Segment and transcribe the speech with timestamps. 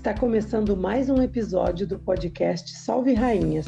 [0.00, 3.66] Está começando mais um episódio do podcast Salve Rainhas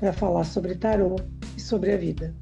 [0.00, 1.16] para falar sobre tarô
[1.54, 2.34] e sobre a vida.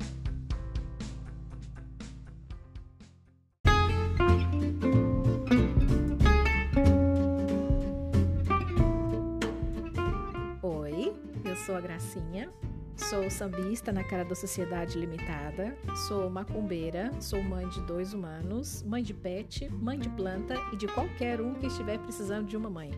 [13.34, 19.12] Sambista na cara da Sociedade Limitada, sou macumbeira, sou mãe de dois humanos, mãe de
[19.12, 22.92] pet, mãe de planta e de qualquer um que estiver precisando de uma mãe.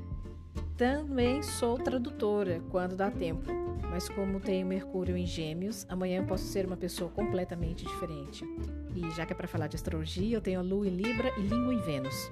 [0.77, 3.51] Também sou tradutora quando dá tempo,
[3.91, 8.45] mas como tenho Mercúrio em Gêmeos, amanhã eu posso ser uma pessoa completamente diferente.
[8.95, 11.41] E já que é para falar de astrologia, eu tenho a Lua em Libra e
[11.41, 12.31] Língua em Vênus.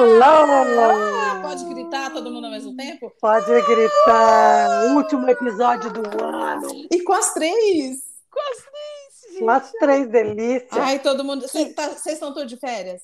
[0.00, 1.42] Hello!
[1.42, 3.12] Pode gritar todo mundo ao mesmo tempo?
[3.20, 4.94] Pode gritar!
[4.94, 6.68] Último episódio do ano!
[6.88, 8.04] E com as três!
[8.30, 10.70] Com as três, Com as três delícias!
[10.70, 11.42] Ai, todo mundo.
[11.48, 13.02] Vocês tá, estão todos de férias?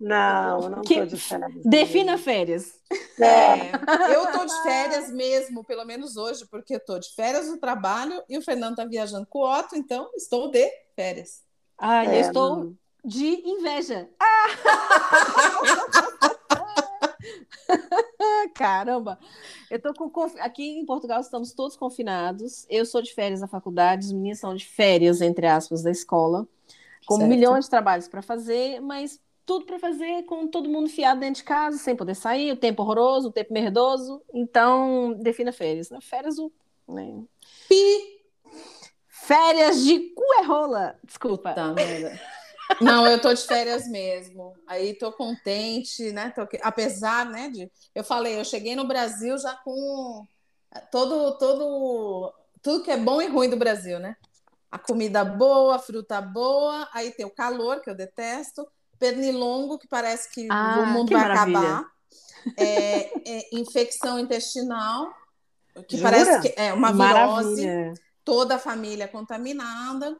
[0.00, 1.62] Não, não Que- tô de férias.
[1.64, 2.72] Defina férias.
[3.20, 3.70] É.
[4.12, 8.20] eu tô de férias mesmo, pelo menos hoje, porque eu tô de férias no trabalho
[8.28, 11.42] e o Fernando tá viajando com o Otto, então estou de férias.
[11.78, 12.76] Ai, eu É, estou não.
[13.04, 14.08] De inveja.
[18.54, 19.18] Caramba!
[19.70, 22.66] Eu tô com conf- aqui em Portugal estamos todos confinados.
[22.68, 26.46] Eu sou de férias da faculdade, os meninos são de férias entre aspas da escola,
[27.06, 27.28] com Certo.
[27.28, 31.44] milhões de trabalhos para fazer, mas tudo para fazer com todo mundo fiado dentro de
[31.44, 34.22] casa, sem poder sair, o tempo horroroso, o tempo merdoso.
[34.32, 35.98] Então, defina férias, né?
[36.00, 36.52] Férias o
[36.88, 37.22] né?
[37.68, 38.20] Pi!
[39.08, 40.96] Férias de cu é rola.
[41.04, 41.52] Desculpa.
[41.54, 42.20] Tá, merda.
[42.80, 44.54] Não, eu tô de férias mesmo.
[44.66, 46.30] Aí tô contente, né?
[46.30, 50.26] Tô Apesar, né, de eu falei, eu cheguei no Brasil já com
[50.90, 52.32] todo todo
[52.62, 54.16] tudo que é bom e ruim do Brasil, né?
[54.70, 58.66] A comida boa, a fruta boa, aí tem o calor que eu detesto,
[58.98, 61.58] pernilongo que parece que Ah, o mundo que vai maravilha.
[61.60, 61.84] acabar,
[62.56, 65.12] é, é infecção intestinal
[65.88, 66.02] que Jura?
[66.02, 67.94] parece que é uma virose Maravilha.
[68.24, 70.16] toda a família contaminada.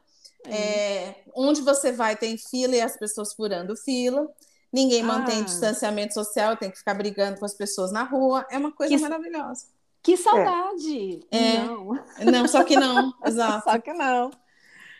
[0.47, 4.27] É, onde você vai tem fila e as pessoas furando fila.
[4.71, 5.05] Ninguém Ah.
[5.05, 8.45] mantém distanciamento social, tem que ficar brigando com as pessoas na rua.
[8.49, 9.67] É uma coisa Que- maravilhosa.
[10.01, 11.25] Que saudade!
[11.31, 11.59] É.
[11.59, 11.93] Não,
[12.31, 13.63] Não, só que não, exato.
[13.69, 14.31] só que não.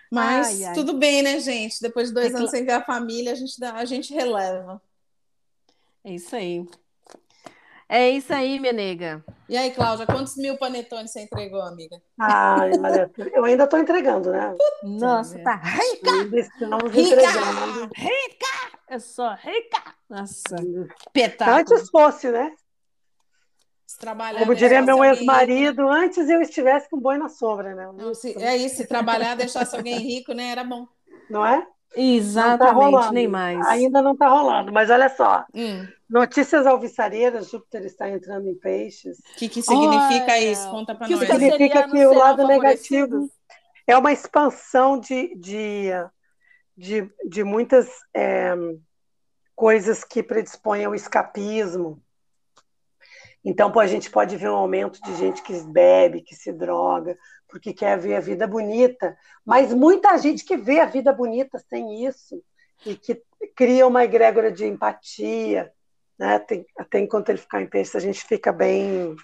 [0.09, 0.73] Mas Ai, ai.
[0.75, 1.81] tudo bem, né, gente?
[1.81, 4.13] Depois de dois É anos cla- sem ver a família, a gente, dá, a gente
[4.13, 4.81] releva.
[6.03, 6.65] É isso aí.
[7.93, 9.23] É isso aí, minha nega.
[9.47, 12.01] E aí, Cláudia, quantos mil panetones você entregou, amiga?
[12.19, 14.51] Ai, olha, eu ainda estou entregando, né?
[14.81, 15.43] Nossa, é.
[15.43, 16.11] tá rica!
[16.11, 17.21] Ainda estamos Rica!
[17.21, 17.91] entregando.
[17.95, 18.79] Rica!
[18.89, 19.95] Eu sou rica!
[20.09, 20.63] Nossa, Tá
[21.05, 21.55] espetáculo.
[21.59, 22.55] Antes fosse, né?
[23.99, 27.91] Trabalhar, Como né, diria meu ex-marido, antes eu estivesse com boi na sombra, né?
[27.93, 30.49] Não, se- é isso, se trabalhar, deixasse alguém rico, né?
[30.49, 30.87] Era bom.
[31.29, 31.63] Não é?
[31.95, 33.13] Exatamente, rolando.
[33.13, 33.65] nem mais.
[33.67, 35.45] Ainda não está rolando, mas olha só.
[35.53, 35.87] Hum.
[36.09, 39.17] Notícias alvissareiras, Júpiter está entrando em peixes.
[39.19, 40.69] O que, que significa Olha, isso?
[40.69, 41.27] Conta pra que nós.
[41.27, 43.29] Significa que o lado negativo
[43.87, 45.89] é uma expansão de, de,
[46.77, 48.53] de, de muitas é,
[49.55, 52.01] coisas que predispõem ao escapismo.
[53.45, 57.17] Então, pô, a gente pode ver um aumento de gente que bebe, que se droga,
[57.53, 59.15] porque quer ver a vida bonita,
[59.45, 62.43] mas muita gente que vê a vida bonita sem isso
[62.83, 63.21] e que
[63.55, 65.71] cria uma egrégora de empatia,
[66.17, 66.39] né?
[66.39, 69.15] Tem- até enquanto ele ficar em peixe, a gente fica bem.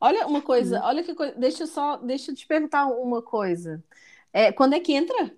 [0.00, 1.34] Olha uma coisa, olha que coisa.
[1.36, 3.84] Deixa eu só, deixa eu te perguntar uma coisa.
[4.32, 5.30] É, quando é que entra?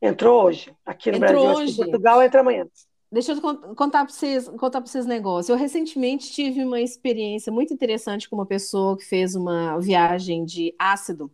[0.00, 1.72] Entrou hoje, aqui no Entrou Brasil, hoje.
[1.72, 2.66] em Portugal entra amanhã.
[3.12, 5.52] Deixa eu con- contar para vocês, contar para vocês um negócio.
[5.52, 10.74] Eu recentemente tive uma experiência muito interessante com uma pessoa que fez uma viagem de
[10.78, 11.30] ácido.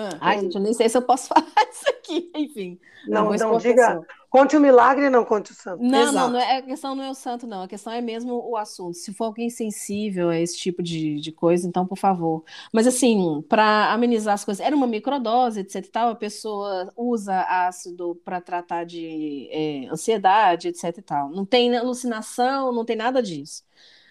[0.00, 2.30] Ah, Ai, gente, eu nem sei se eu posso falar isso aqui.
[2.36, 2.78] Enfim,
[3.08, 4.00] Não, não diga.
[4.30, 5.82] Conte o milagre e não conte o santo.
[5.82, 6.32] Não, não, Exato.
[6.32, 7.62] não é, a questão não é o santo, não.
[7.62, 8.94] A questão é mesmo o assunto.
[8.94, 12.44] Se for alguém sensível a esse tipo de, de coisa, então, por favor.
[12.72, 17.40] Mas, assim, para amenizar as coisas, era uma microdose, etc e tal, a pessoa usa
[17.48, 21.30] ácido para tratar de é, ansiedade, etc e tal.
[21.30, 23.64] Não tem alucinação, não tem nada disso.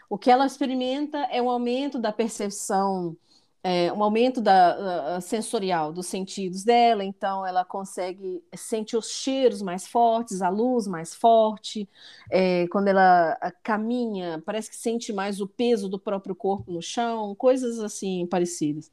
[0.09, 3.15] O que ela experimenta é um aumento da percepção
[3.63, 9.61] é, um aumento da, uh, sensorial dos sentidos dela, então ela consegue sentir os cheiros
[9.61, 11.89] mais fortes, a luz mais forte.
[12.31, 17.35] É, quando ela caminha, parece que sente mais o peso do próprio corpo no chão,
[17.35, 18.91] coisas assim parecidas.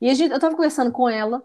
[0.00, 1.42] E a gente, eu estava conversando com ela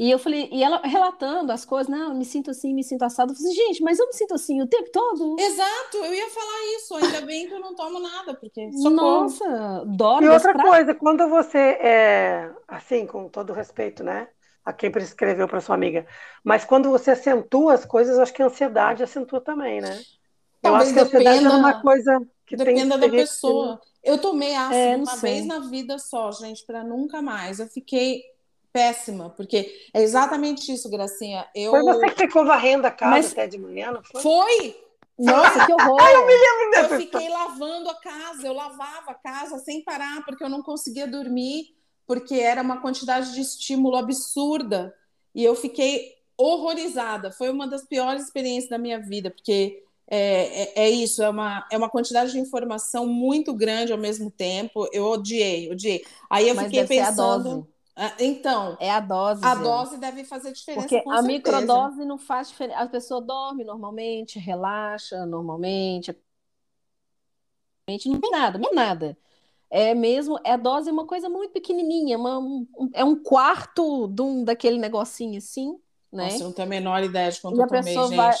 [0.00, 3.02] e eu falei, e ela relatando as coisas, não, eu me sinto assim, me sinto
[3.02, 3.32] assado.
[3.32, 5.36] Eu falei, gente, mas eu me sinto assim o tempo todo.
[5.38, 6.94] Exato, eu ia falar isso.
[6.94, 8.94] Ainda bem que eu não tomo nada, porque socorro.
[8.94, 10.24] Nossa, dói.
[10.24, 10.64] E outra pra...
[10.64, 14.28] coisa, quando você é assim, com todo respeito, né?
[14.64, 16.06] A quem prescreveu para sua amiga,
[16.42, 20.00] mas quando você acentua as coisas, acho que a ansiedade acentua também, né?
[20.62, 23.78] Talvez eu acho que a ansiedade é uma coisa que dependa tem da pessoa.
[24.02, 25.34] Eu tomei ácido é, uma sei.
[25.34, 27.60] vez na vida só, gente, para nunca mais.
[27.60, 28.22] Eu fiquei
[28.72, 31.46] péssima, porque é exatamente isso, Gracinha.
[31.54, 31.70] Eu...
[31.72, 33.32] Foi você que ficou varrendo a casa Mas...
[33.32, 34.22] até de manhã, não foi?
[34.22, 34.76] Foi!
[35.18, 36.00] Nossa, que horror!
[36.00, 40.24] eu me lembro dessa Eu fiquei lavando a casa, eu lavava a casa sem parar,
[40.24, 41.74] porque eu não conseguia dormir,
[42.06, 44.94] porque era uma quantidade de estímulo absurda.
[45.34, 47.30] E eu fiquei horrorizada.
[47.30, 51.66] Foi uma das piores experiências da minha vida, porque é, é, é, isso, é uma,
[51.70, 54.88] é uma quantidade de informação muito grande ao mesmo tempo.
[54.92, 56.04] Eu odiei, odiei.
[56.28, 57.68] Aí eu Mas fiquei pensando.
[58.02, 59.44] Ah, então, é a dose.
[59.44, 60.88] A dose deve fazer diferença.
[60.88, 61.22] Porque a certeza.
[61.22, 62.80] microdose não faz diferença.
[62.80, 66.16] A pessoa dorme normalmente, relaxa normalmente.
[67.86, 69.18] Não tem nada, não é nada.
[69.68, 74.08] É mesmo, é a dose é uma coisa muito pequenininha, uma, um, é um quarto
[74.08, 75.78] de um, daquele negocinho assim,
[76.10, 76.24] né?
[76.24, 78.16] Nossa, não tenho a menor ideia de quanto e eu tomei, gente.
[78.16, 78.34] Vai,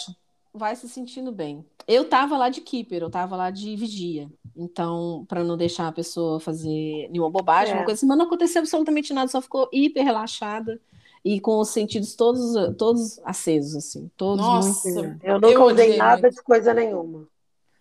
[0.52, 1.64] vai se sentindo bem.
[1.86, 4.28] Eu tava lá de keeper, eu tava lá de vigia.
[4.56, 7.76] Então, para não deixar a pessoa fazer nenhuma bobagem, é.
[7.76, 10.80] uma coisa assim, mas não aconteceu absolutamente nada, só ficou hiper relaxada
[11.24, 14.10] e com os sentidos todos, todos acesos, assim.
[14.16, 15.24] Todos Nossa, muito...
[15.24, 16.34] eu nunca usei nada muito.
[16.34, 17.28] de coisa nenhuma.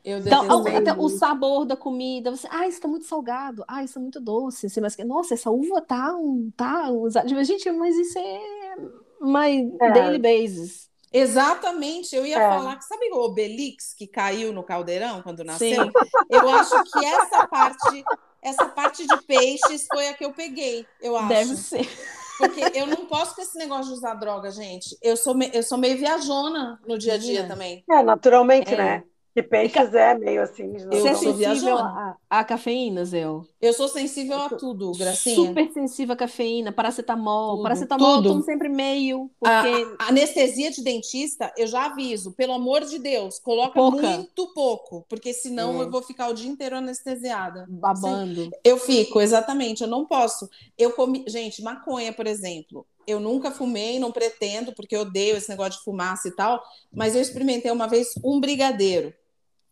[0.04, 4.02] então, até o sabor da comida, você, ah, isso tá muito salgado, ah, isso é
[4.02, 6.14] muito doce, assim, mas nossa, essa uva tá,
[6.56, 7.28] tá usada.
[7.44, 8.76] Gente, mas isso é
[9.22, 9.92] my é.
[9.92, 10.89] daily basis.
[11.12, 12.50] Exatamente, eu ia é.
[12.50, 15.86] falar que sabe o Obelix que caiu no caldeirão quando nasceu?
[15.86, 15.92] Sim.
[16.30, 18.04] Eu acho que essa parte,
[18.42, 21.28] essa parte de peixes foi a que eu peguei, eu acho.
[21.28, 21.90] Deve ser.
[22.38, 24.98] Porque eu não posso com esse negócio de usar droga, gente.
[25.02, 27.84] Eu sou, me, eu sou meio viajona no dia a dia também.
[27.90, 28.78] É, naturalmente, é.
[28.78, 29.04] né?
[29.34, 30.76] Que peixes é meio assim.
[30.76, 33.24] Eu Você é sensível à, à cafeína, Zé?
[33.62, 35.36] Eu sou sensível a tudo, Gracinha.
[35.36, 37.52] Super sensível à cafeína, paracetamol.
[37.52, 38.28] Tudo, paracetamol tudo.
[38.28, 39.30] eu tomo sempre meio.
[39.40, 39.96] Porque...
[40.00, 44.08] A, a, anestesia de dentista, eu já aviso, pelo amor de Deus, coloca Pouca.
[44.08, 45.86] muito pouco, porque senão é.
[45.86, 47.66] eu vou ficar o dia inteiro anestesiada.
[47.70, 48.46] Babando.
[48.46, 50.50] Sim, eu fico, exatamente, eu não posso.
[50.78, 55.50] Eu comi, gente, maconha, por exemplo eu nunca fumei, não pretendo, porque eu odeio esse
[55.50, 59.14] negócio de fumaça e tal, mas eu experimentei uma vez um brigadeiro.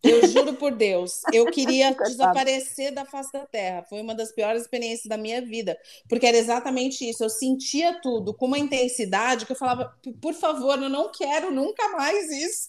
[0.02, 3.82] Eu juro por Deus, eu queria desaparecer da face da terra.
[3.82, 5.76] Foi uma das piores experiências da minha vida,
[6.08, 7.24] porque era exatamente isso.
[7.24, 11.88] Eu sentia tudo com uma intensidade que eu falava, por favor, eu não quero nunca
[11.88, 12.68] mais isso.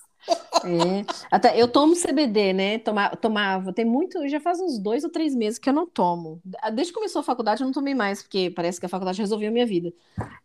[0.62, 1.06] É.
[1.31, 2.80] Até eu tomo CBD, né?
[2.80, 6.42] Toma, tomava, tem muito, já faz uns dois ou três meses que eu não tomo.
[6.74, 9.50] Desde que começou a faculdade, eu não tomei mais, porque parece que a faculdade resolveu
[9.50, 9.94] a minha vida.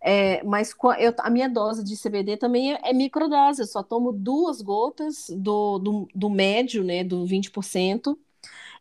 [0.00, 4.12] É, mas eu, a minha dose de CBD também é, é microdose, eu só tomo
[4.12, 7.04] duas gotas do, do, do médio, né?
[7.04, 8.18] Do 20%.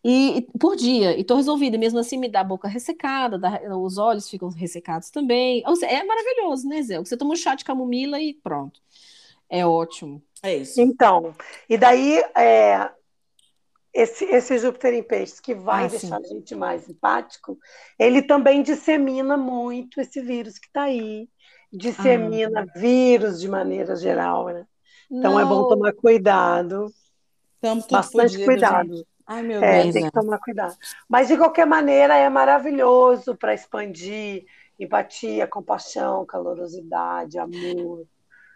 [0.03, 3.61] E, e por dia, e tô resolvida, mesmo assim me dá a boca ressecada, dá,
[3.77, 5.63] os olhos ficam ressecados também.
[5.75, 6.99] Seja, é maravilhoso, né, Zé?
[6.99, 8.81] Você toma um chá de camomila e pronto.
[9.49, 10.21] É ótimo.
[10.43, 10.79] É isso.
[10.81, 11.33] Então,
[11.69, 12.91] e daí é,
[13.93, 16.25] esse, esse Júpiter em peixes que vai ah, deixar sim.
[16.25, 17.57] a gente mais empático,
[17.97, 21.29] ele também dissemina muito esse vírus que está aí.
[21.71, 22.79] Dissemina ah.
[22.79, 24.65] vírus de maneira geral, né?
[25.09, 25.39] Então Não.
[25.39, 26.91] é bom tomar cuidado.
[27.55, 28.97] Estamos bastante cuidado.
[28.97, 29.07] Gente.
[29.25, 29.93] Ai, meu é, Deus.
[29.93, 30.75] Tem que tomar cuidado.
[31.07, 34.45] Mas, de qualquer maneira, é maravilhoso para expandir
[34.79, 38.05] empatia, compaixão, calorosidade, amor.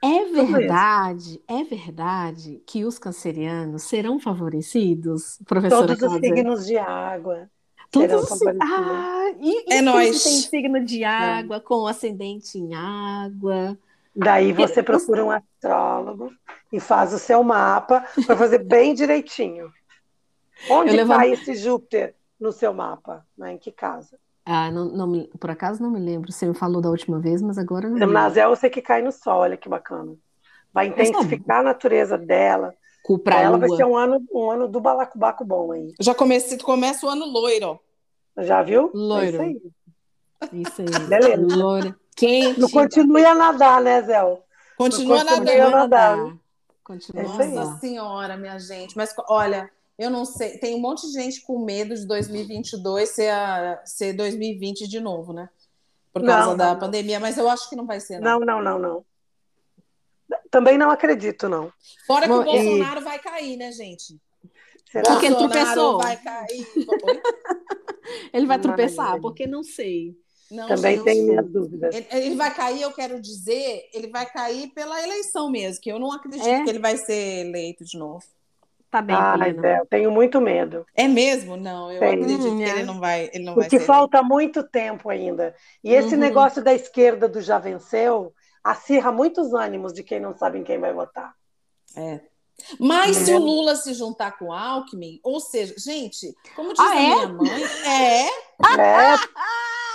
[0.04, 7.50] É verdade, é verdade que os cancerianos serão favorecidos, professora Todos os signos de água.
[7.90, 8.42] Todos os...
[8.62, 10.24] Ah, e, é nós.
[10.24, 11.08] tem signo de é.
[11.08, 11.60] água, é.
[11.60, 13.78] com ascendente em água.
[14.16, 16.32] Daí você procura um astrólogo
[16.72, 19.72] e faz o seu mapa para fazer bem direitinho.
[20.70, 23.26] Onde está esse Júpiter no seu mapa?
[23.38, 23.54] Né?
[23.54, 24.20] Em que casa?
[24.50, 26.32] Ah, não, não, por acaso não me lembro.
[26.32, 28.08] Você me falou da última vez, mas agora não.
[28.08, 30.16] Mas é você que cai no sol, olha que bacana.
[30.74, 32.74] Vai intensificar a natureza dela.
[33.24, 35.94] Pra ela vai ser um ano, um ano do balacobaco bom aí.
[36.00, 37.78] Já comecei, começa o ano loiro.
[38.38, 38.90] Já viu?
[38.94, 39.42] Loiro.
[39.42, 39.64] É isso
[40.42, 40.62] aí.
[40.62, 41.08] Isso aí.
[41.08, 41.56] Beleza.
[41.58, 41.96] Loiro.
[42.16, 42.60] Quente.
[42.60, 44.20] Não continue a nadar, né, Zé?
[44.78, 45.62] Continua nadando.
[45.62, 46.38] A nadar.
[46.84, 48.96] Continua Nossa Senhora, minha gente.
[48.96, 50.58] Mas olha, Eu não sei.
[50.60, 55.34] Tem um monte de gente com medo de 2022 ser, a, ser 2020 de novo,
[55.34, 55.50] né?
[56.14, 56.80] Por causa Não, da não.
[56.80, 58.40] pandemia, mas eu acho que não vai ser, não.
[58.40, 59.06] Não, não, não, não.
[60.52, 61.72] Também não acredito, não.
[62.06, 64.20] Fora que Bom, o e- Bolsonaro vai cair, né, gente?
[64.92, 65.12] Será?
[65.12, 65.98] Porque ele Bolsonaro tropeçou.
[66.00, 66.68] vai cair.
[68.34, 70.16] Ele vai Ai, tropeçar, porque não sei.
[70.50, 71.94] Não, Também gente, tenho minhas dúvidas.
[71.94, 76.00] Ele, ele vai cair, eu quero dizer, ele vai cair pela eleição mesmo, que eu
[76.00, 76.64] não acredito É?
[76.64, 78.24] que ele vai ser eleito de novo.
[78.90, 79.62] Tá bem, Ai, Poliana.
[79.62, 80.86] Zé, eu tenho muito medo.
[80.96, 81.58] É mesmo?
[81.58, 82.14] Não, eu Tem.
[82.14, 82.70] acredito Hum, que é.
[82.70, 85.54] ele não vai, ele não vai Porque ser falta muito tempo ainda.
[85.84, 86.22] E esse Uhum.
[86.22, 90.78] negócio da esquerda do já venceu acirra muitos ânimos de quem não sabe em quem
[90.80, 91.34] vai votar.
[91.96, 92.22] É.
[92.80, 93.40] Mas se o Entendeu?
[93.40, 97.00] Lula se juntar com o Alckmin, ou seja, gente, como diz Ah, a é?
[97.16, 99.16] minha mãe, é, É,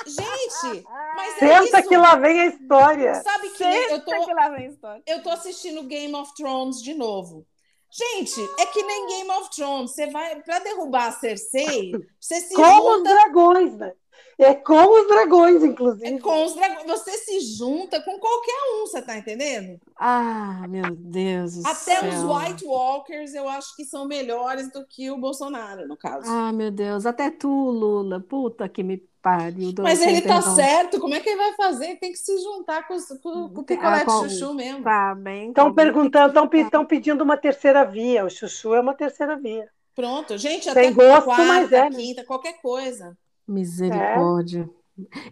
[0.07, 0.85] gente,
[1.17, 1.89] mas é senta isso.
[1.89, 3.15] que lá vem a história.
[3.17, 5.03] Sabe que Senta eu tô, que lá vem a história.
[5.07, 7.47] eu tô assistindo Game of Thrones de novo.
[7.95, 9.91] Gente, é que nem Game of Thrones.
[9.91, 13.93] Você vai para derrubar a Cersei, você se Com os junta dragões, né?
[14.39, 16.21] É com os dragões, é inclusive.
[16.21, 16.87] com os dragões.
[16.87, 19.79] Você se junta com qualquer um, você tá entendendo?
[19.97, 22.09] Ah, meu Deus do Até céu.
[22.09, 26.27] os White Walkers eu acho que são melhores do que o Bolsonaro, no caso.
[26.29, 27.07] Ah, meu Deus.
[27.07, 28.21] Até tu, Lula.
[28.21, 29.73] Puta que me pariu.
[29.81, 30.55] Mas ele tá perdão.
[30.57, 31.97] certo, como é que ele vai fazer?
[31.97, 34.83] Tem que se juntar com, os- com, com o picolé Ah, com- de chuchu mesmo.
[34.83, 35.49] Tá bem.
[35.51, 38.25] Estão tá perguntando, estão pedindo uma terceira via.
[38.25, 39.69] O chuchu é uma terceira via.
[39.95, 41.97] Pronto, gente, Tem até gosto, quarta, mas é, né?
[41.97, 43.17] quinta, qualquer coisa.
[43.47, 44.71] Misericórdia.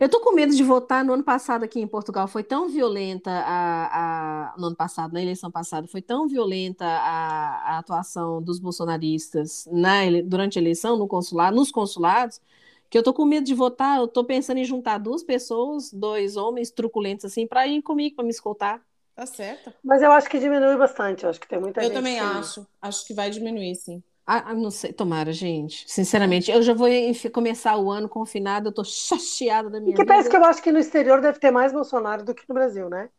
[0.01, 2.27] Eu tô com medo de votar no ano passado aqui em Portugal.
[2.29, 7.77] Foi tão violenta a, a- no ano passado, na eleição passada, foi tão violenta a,
[7.77, 12.41] a atuação dos bolsonaristas na durante a eleição no consulado, nos consulados,
[12.89, 13.99] que eu tô com medo de votar.
[13.99, 18.25] Eu tô pensando em juntar duas pessoas, dois homens truculentos assim, para ir comigo, para
[18.25, 18.83] me escoltar.
[19.15, 19.73] Tá certo.
[19.85, 21.25] Mas eu acho que diminui bastante.
[21.25, 21.95] Eu acho que tem muita Eu gente.
[21.95, 22.67] também que- acho.
[22.81, 24.03] Acho que vai diminuir, sim.
[24.27, 25.85] Ah, ah, não sei, tomara, gente.
[25.91, 26.89] Sinceramente, eu já vou
[27.33, 30.11] começar o ano confinado, eu tô chateada da minha E que vida.
[30.11, 32.89] pensa que eu acho que no exterior deve ter mais Bolsonaro do que no Brasil,
[32.89, 33.11] né?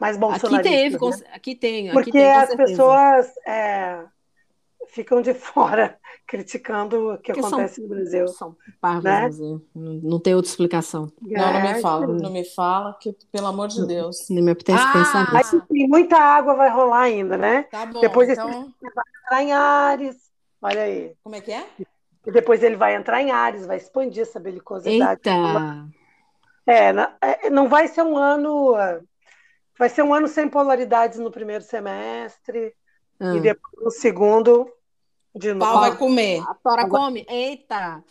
[0.00, 1.20] Mais Aqui bolsonaristas, teve, né?
[1.32, 2.56] aqui tem, aqui Porque tem, as certeza.
[2.56, 4.06] pessoas é,
[4.88, 8.26] ficam de fora criticando o que Porque são- acontece no Brasil.
[8.26, 9.30] São parvos, né?
[9.30, 9.44] mas, é,
[9.74, 11.12] não, não tem outra explicação.
[11.34, 14.28] Não, não É, me fala, não me fala, que pelo amor de Deus.
[14.30, 14.88] Nem me apetece Ah!
[14.88, 15.52] pensar Mas nisso.
[15.52, 17.68] enfim, muita água vai rolar ainda, né?
[17.70, 18.74] Tá bom, Depois então,
[19.24, 20.25] Entrar em Ares,
[20.66, 21.14] olha aí.
[21.22, 21.66] como é que é?
[22.26, 25.20] E depois ele vai entrar em Ares, vai expandir essa belicosidade.
[25.24, 25.86] Eita!
[26.66, 26.88] É,
[27.46, 28.74] é, não vai ser um ano.
[28.74, 29.00] ah,
[29.78, 32.74] Vai ser um ano sem polaridades no primeiro semestre
[33.20, 33.34] Ah.
[33.36, 34.66] e depois no segundo
[35.34, 35.80] de Pau novo.
[35.80, 36.42] vai comer.
[36.48, 37.24] A Tora come?
[37.28, 38.02] Eita!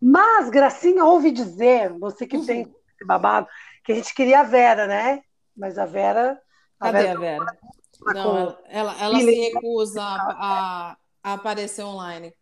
[0.00, 2.74] Mas, Gracinha, ouve dizer, você que tem Uhum.
[2.94, 3.48] esse babado,
[3.84, 5.22] que a gente queria a Vera, né?
[5.56, 6.40] Mas a Vera.
[6.78, 7.44] A Cadê Vera a Vera?
[8.04, 12.32] tá Não, ela, ela, ela se recusa a, a- aparecer online.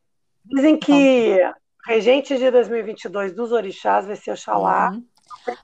[0.44, 1.40] Dizem que
[1.86, 5.04] regente de 2022 dos orixás vai ser Oxalá, Uhum.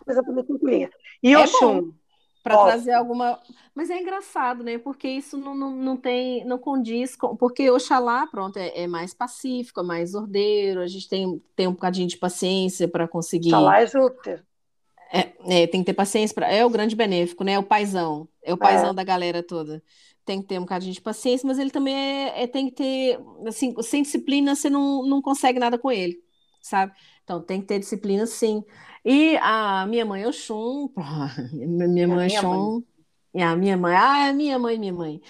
[0.05, 0.91] coisa também tranquilinha.
[1.23, 1.93] E É Oxum,
[2.43, 3.39] Para trazer alguma.
[3.73, 4.77] Mas é engraçado, né?
[4.77, 7.37] Porque isso não, não, não tem, não condiz com.
[7.37, 11.73] Porque Oxalá, pronto, é, é mais pacífico, é mais ordeiro, a gente tem, tem um
[11.73, 13.51] bocadinho de paciência para conseguir.
[13.55, 14.45] Oxalá é Júpiter.
[15.13, 16.53] É, é, tem que ter paciência para.
[16.53, 17.53] É o grande benéfico, né?
[17.53, 18.27] É o paizão.
[18.43, 19.81] É o paizão da galera toda.
[20.25, 23.19] Tem que ter um bocadinho de paciência, mas ele também é, é- tem que ter.
[23.47, 26.23] Assim, sem disciplina, você não, não consegue nada com ele,
[26.61, 26.93] sabe?
[27.25, 28.65] Então tem que ter disciplina, sim.
[29.05, 30.89] E a minha mãe Oxum,
[31.53, 32.83] minha mãe Oxum,
[33.35, 35.21] e a minha mãe, ah, minha mãe, minha mãe.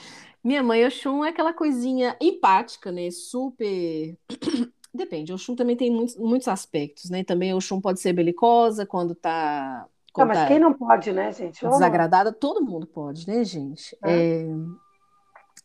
[0.44, 3.11] Minha mãe Oxum é aquela coisinha empática, né?
[3.11, 4.18] Super.
[4.94, 7.25] Depende, Oxum também tem muitos, muitos aspectos, né?
[7.25, 11.66] Também Oxum pode ser belicosa quando tá, Ah, quando mas quem não pode, né, gente?
[11.66, 13.97] Desagradada, todo mundo pode, né, gente?
[14.04, 14.42] É.
[14.42, 14.47] É,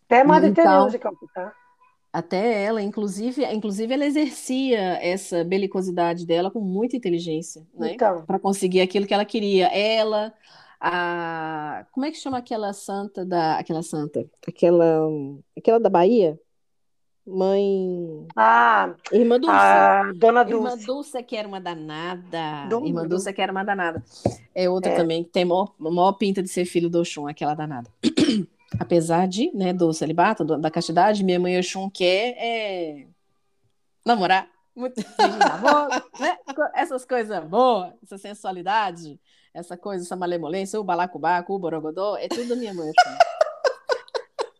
[0.05, 1.53] Até Madre Então- Teresa de Calcutá.
[2.13, 7.93] até ela, inclusive, inclusive ela exercia essa belicosidade dela com muita inteligência, né?
[7.93, 9.67] Então, Para conseguir aquilo que ela queria.
[9.67, 10.33] Ela,
[10.79, 15.09] a como é que chama aquela santa da, aquela santa, aquela,
[15.57, 16.39] aquela da Bahia?
[17.27, 19.53] Mãe, ah, Irmã Dulce.
[19.53, 20.85] a Dona Irmã Dulce.
[20.85, 22.67] Dulce que era uma danada.
[22.69, 23.09] Dona Irmã Dulce.
[23.25, 24.01] Dulce que era uma danada.
[24.55, 24.95] É outra É.
[24.95, 27.89] também que tem maior, maior pinta de ser filho do Oxum, aquela danada.
[28.79, 33.07] Apesar de, né, do celibato, do- da castidade, minha mãe Oxum quer é,
[34.05, 34.47] namorar.
[34.73, 36.37] Muito beijo na boca, né?
[36.75, 39.19] Essas coisas boas, essa sensualidade,
[39.53, 43.17] essa coisa, essa malemolência, o balacobaco, o borogodó, é tudo da minha mãe Oxum.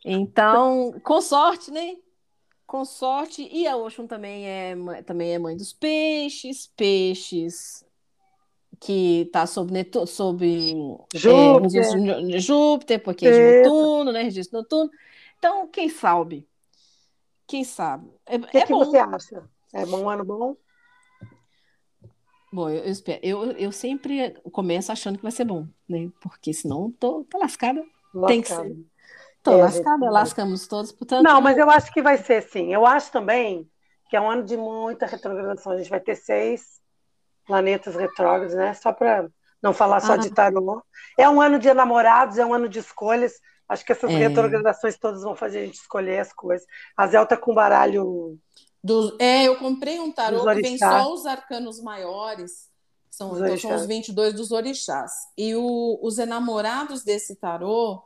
[0.10, 1.96] Então, com sorte, né?
[2.68, 7.86] Com sorte, e a Oxum também é, mãe- também é mãe dos peixes, peixes
[8.80, 12.28] que está sob, Netu- sob é, Júpiter.
[12.28, 13.42] de Júpiter, porque é de.
[13.42, 14.22] Netuno, né?
[14.22, 14.92] Registro noturno.
[15.38, 16.46] Então, quem sabe?
[17.48, 18.12] Quem sabe?
[18.26, 18.80] É, O que, é que bom.
[18.80, 19.50] você acha?
[19.74, 20.56] É um ano bom?
[22.52, 23.20] Bom, eu, eu espero.
[23.24, 26.10] Eu, eu sempre começo achando que vai ser bom, né?
[26.22, 27.84] Porque senão tô, tô lascada.
[28.28, 28.76] Tem que ser.
[29.52, 31.24] Tô É, lascada, lascamos todos, portanto.
[31.24, 32.74] Não, mas eu acho que vai ser sim.
[32.74, 33.70] Eu acho também
[34.10, 35.72] que é um ano de muita retrogradação.
[35.74, 36.80] A gente vai ter seis
[37.46, 38.74] planetas retrógrados, né?
[38.74, 39.30] Só para
[39.62, 40.18] não falar só Ah.
[40.18, 40.82] de tarô.
[41.18, 43.34] É um ano de namorados, é um ano de escolhas.
[43.70, 44.16] Acho que essas É.
[44.16, 46.66] retrogradações todas vão fazer a gente escolher as coisas.
[46.96, 48.38] A tá com baralho.
[48.84, 52.70] Do- é, eu comprei um tarô que vem só os arcanos maiores,
[53.10, 55.12] são, Dos então são os 22 dos orixás.
[55.38, 58.04] E o- os enamorados desse tarô,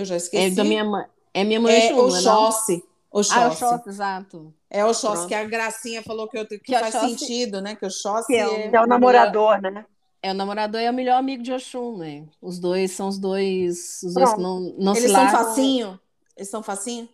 [0.00, 1.04] eu já É esqueci, da minha mãe.
[1.34, 2.44] É minha mãe é Oxum, não é não?
[2.48, 2.84] Oxóssi.
[3.10, 3.64] Ah, Oxóssi.
[3.64, 4.54] Oxóssi, exato.
[4.70, 5.28] É o Oxóssi, Pronto.
[5.28, 7.74] que a Gracinha falou que, eu, que, Que faz Oxóssi- sentido, né?
[7.74, 8.70] Que o Oxóssi Que é o- é...
[8.74, 9.84] É o namorador, né?
[10.22, 12.24] É, o namorador é o melhor amigo de Oxum, né?
[12.42, 15.44] Os dois são os dois, os dois que não, não se Eles são largam.
[15.44, 16.00] facinho?
[16.36, 17.08] Eles são facinho?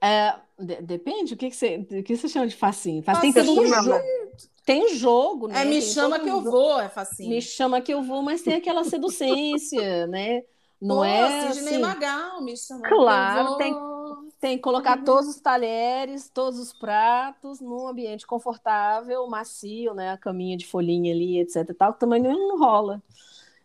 [0.00, 3.02] É, de- depende, o que, que, você, o que você chama de facinho?
[3.02, 3.82] Facinho tem, Facinho, um né?
[3.82, 4.04] jogo,
[4.66, 5.62] tem um jogo, né?
[5.62, 6.50] É, me Tem chama que um eu jogo.
[6.50, 7.28] vou, é facinho.
[7.30, 10.42] Me chama que eu vou, mas tem aquela seducência, né?
[10.82, 11.80] Não Pô, é Sidney assim.
[11.80, 13.92] Magal, me chama Claro, tem-.
[14.40, 20.10] Tem que colocar todos os talheres, todos os pratos num ambiente confortável, macio, né?
[20.10, 21.70] A caminha de folhinha ali, etc.
[21.70, 23.00] e Tal, que também não rola.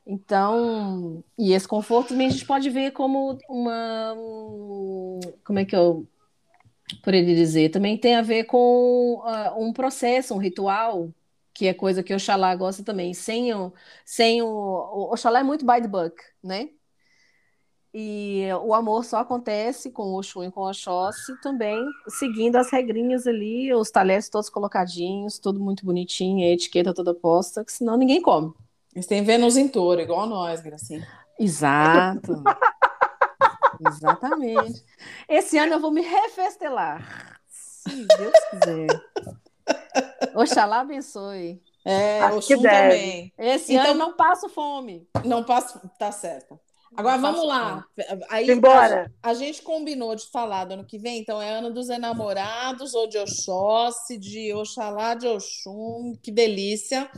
[0.06, 4.14] Então, e esse conforto também a gente pode ver como uma.
[4.16, 6.08] um- Como é que eu
[7.04, 7.70] poderia dizer?
[7.70, 11.10] Também tem a ver com ah, um processo, um ritual,
[11.54, 13.14] que é coisa que o Oxalá gosta também.
[13.14, 13.74] Sem o.
[14.06, 16.70] Sem o, o Oxalá é muito by the book, né?
[18.00, 22.70] E o amor só acontece com o Oxum e com o Oxóssi também, seguindo as
[22.70, 27.98] regrinhas ali, os talheres todos colocadinhos, tudo muito bonitinho, a etiqueta toda posta, que senão
[27.98, 28.54] ninguém come.
[28.94, 31.08] Eles têm Vênus em touro, igual nós, Gracinha.
[31.40, 32.44] Exato.
[33.90, 34.84] Exatamente.
[35.28, 38.88] Esse ano eu vou me refestelar, se Deus quiser.
[40.36, 41.60] Oxalá abençoe.
[41.84, 42.96] É, Acho o que Xum deve.
[42.96, 43.34] também.
[43.40, 45.08] Esse Então- ano não passo fome.
[45.26, 46.60] Não passa, tá certo.
[46.96, 47.86] Agora vamos lá.
[48.30, 49.12] Aí Embora.
[49.22, 52.94] A, a gente combinou de falar do ano que vem, então é ano dos enamorados,
[52.94, 57.10] ou de Oxóssi, de Oxalá, de Oxum, que delícia.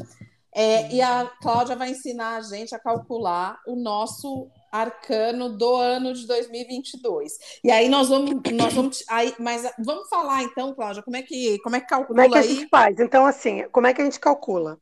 [0.54, 6.14] É, e a Cláudia vai ensinar a gente a calcular o nosso arcano do ano
[6.14, 7.34] de 2022.
[7.64, 11.60] E aí nós vamos, nós vamos, aí, mas vamos falar então, Cláudia, como é que,
[11.60, 12.48] como é que calcula Como é que a aí?
[12.48, 13.00] gente faz?
[13.00, 14.80] Então, assim, como é que a gente calcula?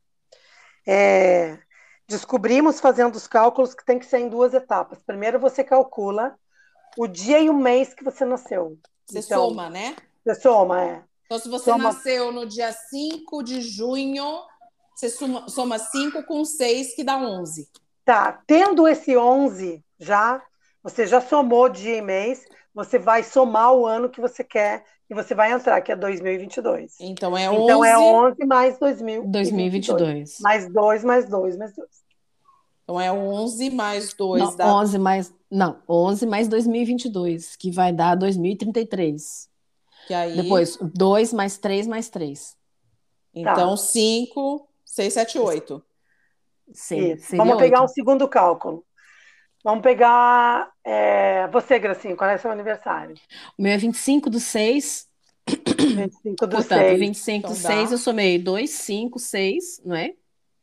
[0.86, 1.58] É,
[2.08, 4.98] descobrimos fazendo os cálculos que tem que ser em duas etapas.
[5.02, 6.36] Primeiro você calcula
[6.96, 8.78] o dia e o mês que você nasceu.
[9.06, 9.94] Você Então, soma, né?
[10.24, 11.04] Você soma, é.
[11.26, 11.84] Então, se você Soma.
[11.84, 14.40] nasceu no dia 5 de junho,
[14.94, 17.68] você soma, soma 5 com 6, que dá 11.
[18.04, 20.42] Tá, tendo esse 11 já,
[20.82, 22.42] você já somou dia e mês,
[22.78, 26.94] você vai somar o ano que você quer e você vai entrar, que é 2022.
[27.00, 27.62] Então é 11.
[27.64, 29.32] Então é 11 mais 2022.
[29.32, 30.38] 2022.
[30.40, 31.88] Mais 2, mais 2, mais 2.
[32.84, 35.34] Então é 11 mais 2 Não, dá 11 mais.
[35.50, 39.50] Não, 11 mais 2022, que vai dar 2033.
[40.06, 40.36] que aí.
[40.40, 42.56] Depois, 2 mais 3 mais 3.
[43.34, 45.84] Então 5, 6, 7, 8.
[46.72, 48.84] Sim, Vamos pegar um segundo cálculo.
[49.64, 53.14] Vamos pegar é, você, Gracinha, qual é o seu aniversário?
[53.58, 55.08] O meu é 25 do 6,
[55.94, 56.98] 25 do portanto, 6.
[56.98, 57.94] 25 do Então 6 dá.
[57.94, 60.14] eu somei 2, 5, 6, não é?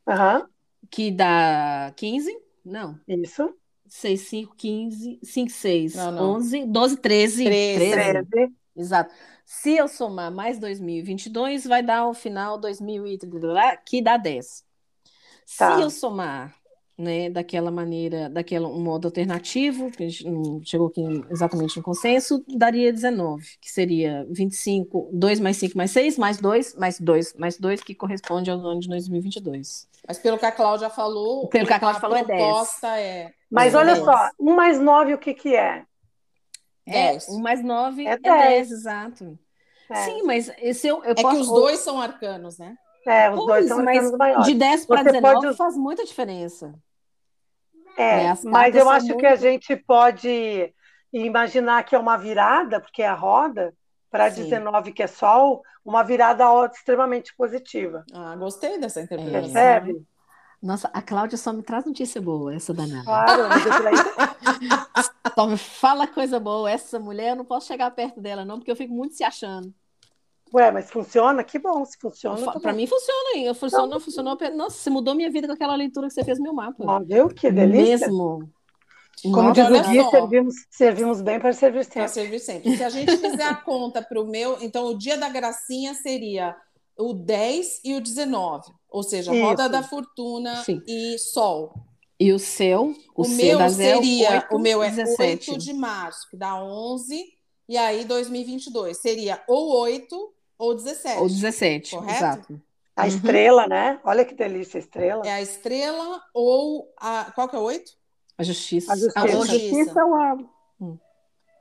[0.07, 0.49] Aham,
[0.89, 2.31] Que dá 15?
[2.63, 2.99] Não.
[3.07, 3.55] isso.
[3.87, 6.33] 6, 5, 15, 5, 6, Não, não.
[6.35, 7.43] 11, 12, 13.
[7.43, 7.91] 13.
[7.91, 8.25] 13.
[8.25, 8.53] 13.
[8.75, 9.13] Exato.
[9.45, 13.05] Se eu somar mais 2022, vai dar o final 2000
[13.85, 14.65] que dá 10.
[15.57, 15.75] Tá.
[15.77, 16.55] Se eu somar,
[16.97, 21.83] né, daquela maneira, daquela um modo alternativo, que a gente não chegou aqui exatamente no
[21.83, 27.33] consenso, daria 19, que seria 25, 2 mais 5 mais 6, mais 2, mais 2,
[27.35, 29.87] mais 2, que corresponde ao ano de 2022.
[30.07, 32.39] Mas pelo que a Cláudia falou, Pelo que a Cláudia falou, é 10.
[32.41, 33.33] proposta é.
[33.51, 34.05] Mas É, olha 10.
[34.05, 35.83] só, 1 mais 9 o que que é?
[36.85, 37.29] É, 10.
[37.29, 38.43] 1 mais 9 É é 10.
[38.69, 39.39] 10, exato.
[39.89, 41.35] É, Sim, mas esse eu, eu É posso...
[41.35, 42.75] que os dois são arcanos, né?
[43.05, 44.45] É, os dois Pois, são mas maiores.
[44.45, 46.73] de 10 para Você 19 pode- faz muita diferença.
[47.97, 50.73] É, as mas eu acho que muito- a gente pode
[51.13, 53.73] imaginar que é uma virada, porque é a roda,
[54.11, 54.43] para Sim.
[54.43, 58.03] 19 que é sol, uma virada extremamente positiva.
[58.13, 59.41] Ah, gostei dessa interpretação.
[59.53, 60.05] Percebe?
[60.61, 63.03] Nossa, a Cláudia só me traz notícia boa, essa danada.
[63.05, 63.43] Claro,
[65.35, 66.71] Só me fala coisa boa.
[66.71, 69.73] Essa mulher, eu não posso chegar perto dela, não, porque eu fico muito se achando.
[70.53, 71.43] Ué, mas funciona?
[71.43, 72.37] Que bom, se funciona.
[72.37, 72.77] Fa- tá Pra bom.
[72.77, 73.53] mim funciona, hein?
[73.53, 74.37] funcionou, funcionou.
[74.55, 76.83] Nossa, você mudou minha vida com aquela leitura que você fez no meu mapa.
[76.85, 77.27] Ó, viu?
[77.29, 78.07] Que delícia.
[78.07, 78.49] Mesmo.
[79.23, 82.09] Como Olha diz o Gui, servimos, servimos bem para servir Para sempre.
[82.13, 82.77] servir sempre.
[82.77, 86.55] Se a gente fizer a conta para o meu, então o dia da gracinha seria
[86.97, 88.71] o 10 e o 19.
[88.89, 89.43] Ou seja, Isso.
[89.43, 90.81] roda da fortuna Sim.
[90.87, 91.73] e sol.
[92.19, 95.51] E o seu, o, O, meu da Zé, seria, 8, o meu é 17.
[95.51, 97.23] 8 de março, que dá 11,
[97.67, 101.19] e aí 2022 seria ou 8 ou 17.
[101.21, 102.13] Ou 17, Correto?
[102.15, 102.61] exato.
[102.95, 103.07] A Uhum.
[103.09, 103.99] estrela, né?
[104.05, 105.25] Olha que delícia a estrela.
[105.25, 107.31] É a estrela ou a.
[107.35, 107.91] Qual que é o 8?
[108.37, 108.93] A justiça.
[108.93, 109.19] A justiça.
[109.19, 109.53] A justiça.
[109.59, 110.37] justiça ou a-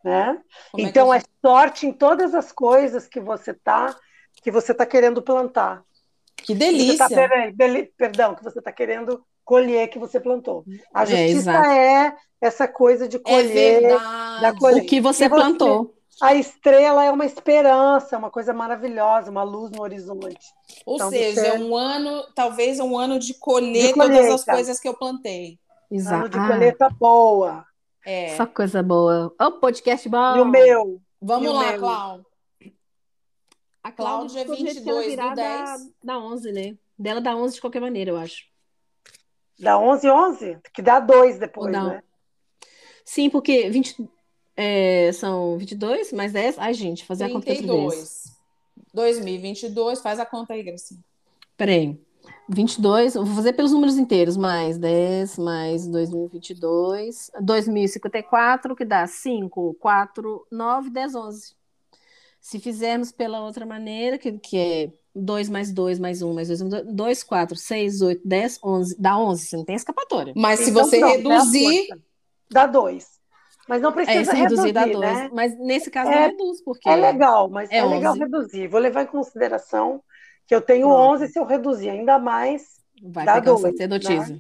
[0.05, 0.41] né?
[0.71, 3.97] Como então é é, sorte em todas as coisas que você tá
[4.43, 5.83] que você tá querendo plantar.
[6.37, 7.17] que, que Que você tá, delícia!
[7.17, 10.65] peraí, beli- perdão, que você está querendo colher que você plantou.
[10.93, 11.69] A É, justiça exato.
[11.71, 13.81] é, essa coisa de É colher.
[13.83, 14.43] verdade.
[14.43, 15.95] da colhe- O que você você- plantou.
[16.23, 20.39] A estrela é uma esperança, uma coisa maravilhosa, uma luz no horizonte.
[20.87, 24.45] Ou Então, seja, você- é um ano, talvez um ano de colher De todas as
[24.45, 25.59] coisas que eu plantei.
[25.91, 26.29] Ano Exato.
[26.29, 27.65] de Ah, colheita boa.
[28.07, 28.37] É.
[28.37, 29.35] Só coisa boa.
[29.41, 30.37] Ô, podcast bom.
[30.37, 31.01] E o meu?
[31.21, 31.79] Vamos E o lá, meu?
[31.81, 32.27] Cláudio.
[33.83, 35.71] A Cláudia é Cláudia, ela 22 do virar 10.
[36.03, 36.75] Da, da 11, né?
[36.99, 38.45] Dela dá 11 de qualquer maneira, eu acho.
[39.59, 40.59] Dá 11, 11?
[40.73, 42.03] Que dá dois depois, Ou dá- né?
[43.05, 44.09] Sim, porque 20,
[44.57, 46.59] é, são 22 mais 10.
[46.59, 47.59] Ai, gente, fazer a conta vez.
[47.59, 48.25] 32.
[48.93, 51.01] 2022, faz a conta aí, Gracinha.
[51.57, 51.99] Peraí.
[52.49, 59.75] 22, eu vou fazer pelos números inteiros, mais 10, mais 2022, 2054, que dá 5,
[59.81, 61.55] 4, 9, 10, 11.
[62.45, 66.61] Se fizermos pela outra maneira, que, que é 2 mais 2 mais 1 mais 2,
[66.93, 70.35] 2, 4, 6, 8, 10, 11, dá 11, você não tem escapatória.
[70.37, 71.89] Mas se Então, você pronto, é a reduzir.
[72.51, 73.07] Dá dois.
[73.67, 75.31] Mas não É, precisa se reduzir dá reduzir, 2, né?
[75.33, 78.19] mas nesse caso É- não reduz, porque É legal, mas É é, legal 11.
[78.21, 78.69] reduzir.
[78.69, 80.03] Vou levar em consideração
[80.47, 81.15] que eu tenho Pronto.
[81.15, 82.75] 11 se eu reduzir ainda mais.
[83.03, 84.39] vai dá pegar o dois, sacerdotisa.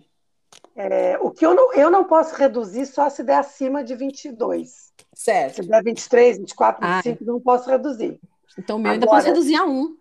[0.76, 4.92] é, o que eu não, eu não posso reduzir só se der acima de 22.
[5.14, 5.62] Certo.
[5.62, 8.18] Se der 23, 24, Ah, 25, não posso reduzir.
[8.58, 9.96] Então o meu ainda Agora- posso reduzir a 1.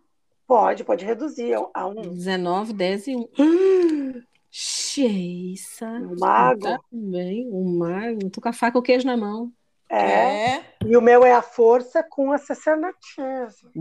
[0.47, 2.01] Pode, pode reduzir a um.
[2.13, 4.21] 19, 10 e 1.
[4.51, 5.87] Cheisa.
[5.87, 6.79] O mago.
[6.91, 8.29] Bem, o mago.
[8.29, 9.51] Tô com a faca e o queijo na mão.
[9.89, 10.55] É.
[10.57, 10.65] É.
[10.85, 13.69] E o meu é a força com a sacerdotisa.
[13.73, 13.79] Que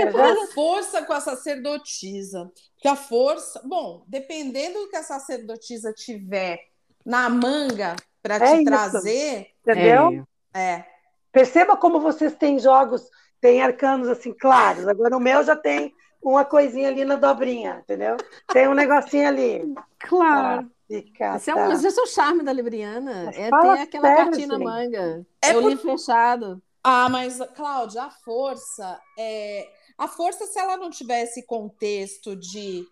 [0.00, 2.50] É, A força com a sacerdotisa.
[2.74, 6.58] Porque a força, bom, dependendo do que a sacerdotisa tiver
[7.04, 8.64] na manga para te É isso.
[8.64, 10.26] trazer, Entendeu?
[10.54, 10.60] É.
[10.60, 10.86] é.
[11.30, 13.06] Perceba como vocês têm jogos,
[13.40, 14.88] têm arcanos assim claros.
[14.88, 18.16] Agora o meu já tem uma coisinha ali na dobrinha, entendeu?
[18.52, 19.74] Tem um negocinho ali.
[19.98, 20.70] Claro.
[20.88, 21.68] Fica, Esse é, tá.
[21.68, 23.24] o, esse é o charme da Libriana.
[23.26, 24.64] Mas É ter aquela sério, cartinha na gente.
[24.64, 25.26] manga.
[25.42, 26.62] É É, o por- livro fechado.
[26.82, 29.68] Ah, mas, Cláudia, a força é.
[29.98, 32.86] A força, se ela não tiver esse contexto de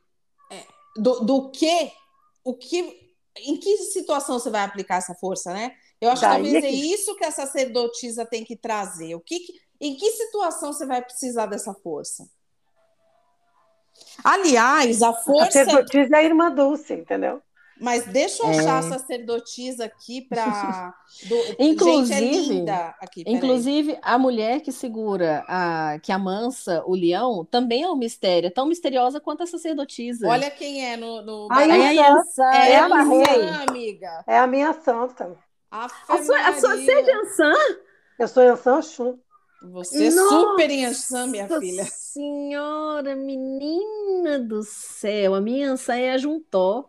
[0.51, 0.63] é,
[0.97, 1.91] do, do que,
[2.45, 3.02] o que.
[3.39, 5.75] Em que situação você vai aplicar essa força, né?
[6.01, 9.15] Eu acho que Daí talvez é que- isso que a sacerdotisa tem que trazer.
[9.15, 12.29] O que, que- em que situação você vai precisar dessa força?
[14.23, 15.51] Aliás, a A força.
[15.65, 17.43] sacerdotisa é a irmã Dulce, entendeu?
[17.83, 18.59] Mas deixa eu É.
[18.61, 20.95] achar a sacerdotisa aqui para.
[21.59, 23.25] Inclusive- Gente, é linda aqui.
[23.27, 28.47] Inclusive, a mulher que segura, a, que amansa o leão, também é um mistério.
[28.47, 30.29] É tão misteriosa quanto a sacerdotisa.
[30.29, 31.23] Olha quem é no.
[31.23, 31.83] no Aí baralho.
[31.83, 32.89] a Yansan, É é a a.
[32.89, 34.25] Yansan, amiga.
[34.29, 35.37] É a minha santa.
[35.71, 37.53] Ave A sua, a sua, você é Yansan?
[38.19, 39.19] Eu sou Yansan Oxum.
[39.73, 41.85] Você é super Yansan, minha Nossa filha.
[41.85, 45.35] senhora, menina do céu.
[45.35, 46.89] A minha Yansan é a Juntó.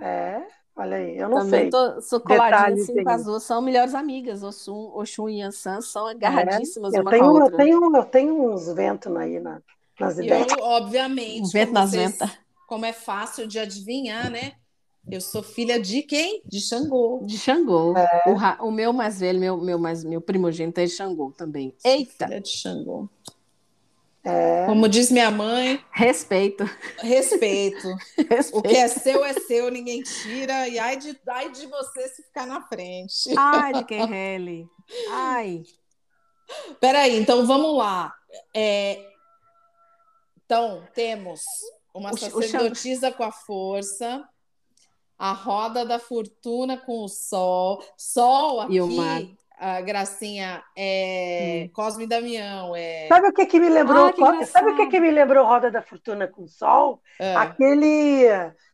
[0.00, 0.42] É,
[0.76, 1.70] olha aí, eu não Também sei.
[1.70, 3.42] tô, sou coladinha Detalhes assim com as duas.
[3.42, 4.42] São melhores amigas.
[4.42, 7.56] Oxum, Oxum e Yansan são agarradíssimas É, eu uma tenho, com a eu outra.
[7.56, 9.60] tenho, eu tenho uns ventos aí na,
[9.98, 10.46] nas ideias.
[10.52, 12.38] eu, obviamente, Um vento como, nas vocês- ventas.
[12.66, 14.52] como é fácil de adivinhar, né?
[15.10, 16.42] Eu sou filha de quem?
[16.44, 17.20] De Xangô.
[17.24, 17.96] De Xangô.
[17.96, 18.22] É.
[18.60, 21.74] O, o meu mais velho, meu, meu, mais, meu primogênito é de Xangô também.
[21.82, 22.26] Eita!
[22.26, 23.08] Filha de Xangô.
[24.28, 26.64] É, Como diz minha mãe, Respeito.
[26.98, 27.88] respeito.
[28.18, 28.62] O Respeito.
[28.62, 30.68] que é seu é seu, ninguém tira.
[30.68, 33.34] E ai de, ai de você se ficar na frente.
[33.36, 34.66] Ai, de quem rele.
[35.10, 35.62] Ai.
[36.80, 38.14] Peraí, então vamos lá.
[38.54, 39.04] É,
[40.44, 41.40] Então, temos
[41.94, 44.26] uma O o sacerdotisa com a força,
[45.18, 47.82] a roda da fortuna com o sol.
[47.96, 49.22] Sol aqui, E o mar.
[49.58, 52.74] A Gracinha, é Cosme e Damião.
[52.76, 53.06] É...
[53.08, 54.06] Sabe o que, que me lembrou?
[54.06, 54.90] Ah, que sabe o que, engraçado.
[54.90, 57.02] que me lembrou Roda da Fortuna com Sol?
[57.20, 58.26] Ah, Aquele,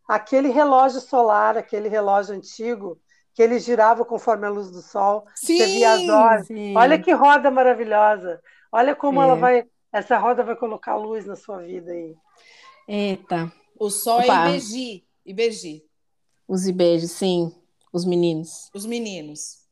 [0.09, 3.01] aquele relógio solar, aquele relógio antigo,
[3.35, 5.27] que ele girava conforme a luz do sol.
[5.35, 5.57] Sim!
[5.59, 6.47] Você via as horas.
[6.47, 6.77] Sim.
[6.77, 8.41] Olha que roda maravilhosa.
[8.71, 9.25] Olha como É.
[9.25, 9.65] ela vai.
[9.93, 12.15] Essa roda vai colocar luz na sua vida aí.
[12.87, 12.97] É.
[13.11, 13.51] Eita.
[13.79, 14.47] O sol Opa.
[14.47, 15.05] é Ibeji.
[15.27, 15.83] Ibeji.
[16.47, 17.53] Os IBED, sim.
[17.93, 18.71] Os meninos.
[18.75, 19.64] Os meninos.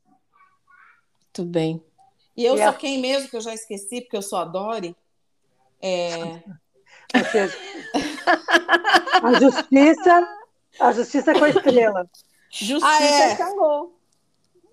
[1.33, 1.83] Tudo bem.
[2.37, 4.45] E eu E sou a- quem mesmo, que eu já esqueci, porque eu sou a
[4.45, 4.95] Dori.
[5.81, 6.41] É,
[7.31, 7.57] seja,
[9.21, 10.27] a justiça,
[10.79, 12.09] a justiça é com a estrela.
[12.49, 13.35] Justiça Ah, é?
[13.35, 13.93] Xangô.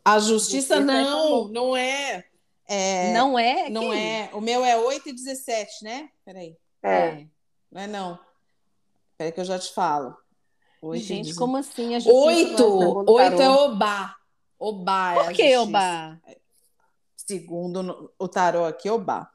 [0.04, 2.24] a justiça Justiça não, é não é.
[2.68, 3.68] é Não é?
[3.70, 3.98] não Quem?
[4.22, 4.30] é.
[4.32, 6.08] O meu é 8 e 17, né?
[6.24, 6.56] Peraí.
[6.82, 7.26] É.
[7.72, 8.18] Não é não.
[9.18, 10.14] Peraí que eu já te falo.
[10.80, 11.38] 8 e Gente, 17.
[11.38, 11.94] como assim?
[11.94, 12.56] A justiça não é Oito!
[12.78, 13.42] segundo Oito tarô?
[13.42, 14.16] é Obá.
[14.58, 15.60] Obá é Por que, justiça.
[15.62, 16.20] Obá?
[17.40, 19.30] Segundo o tarô aqui, Obá.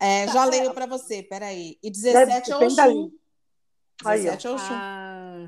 [0.00, 0.32] É, Tá.
[0.32, 1.76] já leio para você, peraí.
[1.82, 2.86] E 17 é Oxum.
[2.88, 3.10] linha.
[4.04, 4.22] Aí, ó.
[4.32, 4.66] 17 é Oxum.
[4.70, 5.46] Ah,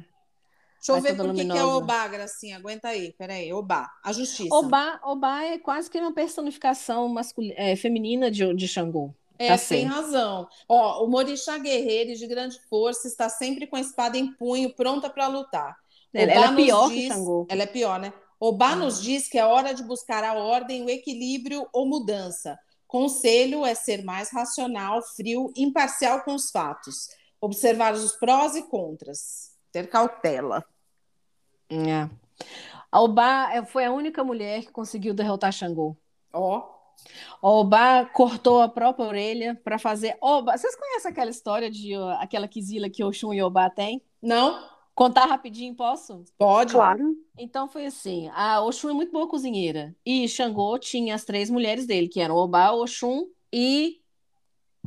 [0.77, 1.65] Deixa eu ver por que, que é.
[1.65, 2.57] Obá, Gracinha.
[2.59, 3.51] Aguenta aí, peraí.
[3.53, 3.91] Obá.
[4.05, 4.55] A justiça.
[4.55, 9.15] Obá, Obá é quase que uma personificação masculina, é, feminina de, de Xangô.
[9.39, 9.95] É, Tá tem certo.
[9.95, 10.49] razão.
[10.69, 14.75] Ó, o Morixá guerreiro e de grande força está sempre com a espada em punho,
[14.75, 15.77] pronta para lutar.
[16.13, 17.47] Ela, ela é pior que diz- Xangô.
[17.49, 18.13] Ela é pior, né?
[18.41, 18.77] Obá Ah.
[18.77, 22.59] nos diz que é hora de buscar a ordem, o equilíbrio ou mudança.
[22.87, 27.09] Conselho é ser mais racional, frio, imparcial com os fatos.
[27.41, 29.53] Observar os prós e contras.
[29.71, 30.65] Ter cautela.
[31.71, 32.09] É.
[32.91, 35.97] A Obá é, foi a única mulher que conseguiu derrotar Xangô.
[36.33, 36.81] Ó.
[37.41, 40.17] A Obá cortou a própria orelha para fazer.
[40.21, 44.03] Obá, vocês conhecem aquela história de ó, aquela quisila que Oxum e Obá têm?
[44.21, 44.69] Não?
[45.01, 46.27] Contar rapidinho, posso?
[46.37, 46.75] Pode?
[46.75, 47.17] Claro.
[47.39, 49.97] Então foi assim: a Oxum é muito boa cozinheira.
[50.05, 54.03] E Xangô tinha as três mulheres dele, que eram Obá, Oxum e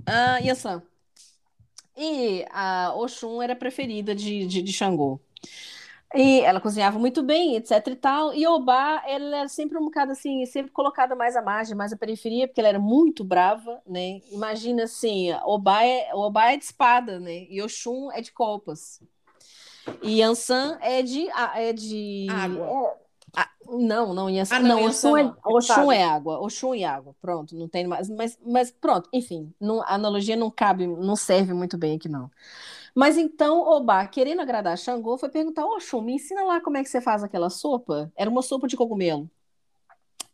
[0.06, 0.84] a Yansan.
[1.98, 5.20] E a Oxum era a preferida de, de, de Xangô.
[6.14, 8.36] E ela cozinhava muito bem, etc e tal.
[8.36, 11.98] E Obá, ela era sempre um bocado assim, sempre colocada mais à margem, mais à
[11.98, 14.22] periferia, porque ela era muito brava, né?
[14.32, 17.48] Imagina assim, Obá é, Obá é de espada, né?
[17.50, 19.02] E Oxum é de copas.
[20.02, 22.68] E Yansan é de é de Água.
[23.36, 25.38] Ah, não, não, Yansan, Ah, não, não, Yansan é, não.
[25.46, 29.82] Oxum é água, Oxum e água, pronto, não tem mais, mas, mas pronto, enfim, não-
[29.82, 32.30] a analogia não cabe, não serve muito bem aqui não.
[32.94, 36.90] Mas então, Obá, querendo agradar Xangô, foi perguntar, Oxum, me ensina lá como é que
[36.90, 38.12] você faz aquela sopa?
[38.16, 39.28] Era uma sopa de cogumelo.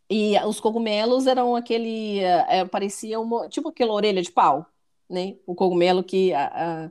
[0.08, 4.66] E os cogumelos eram aquele, eh, parecia uma, tipo aquela orelha de pau,
[5.08, 5.36] né?
[5.46, 6.90] O cogumelo que, a, a-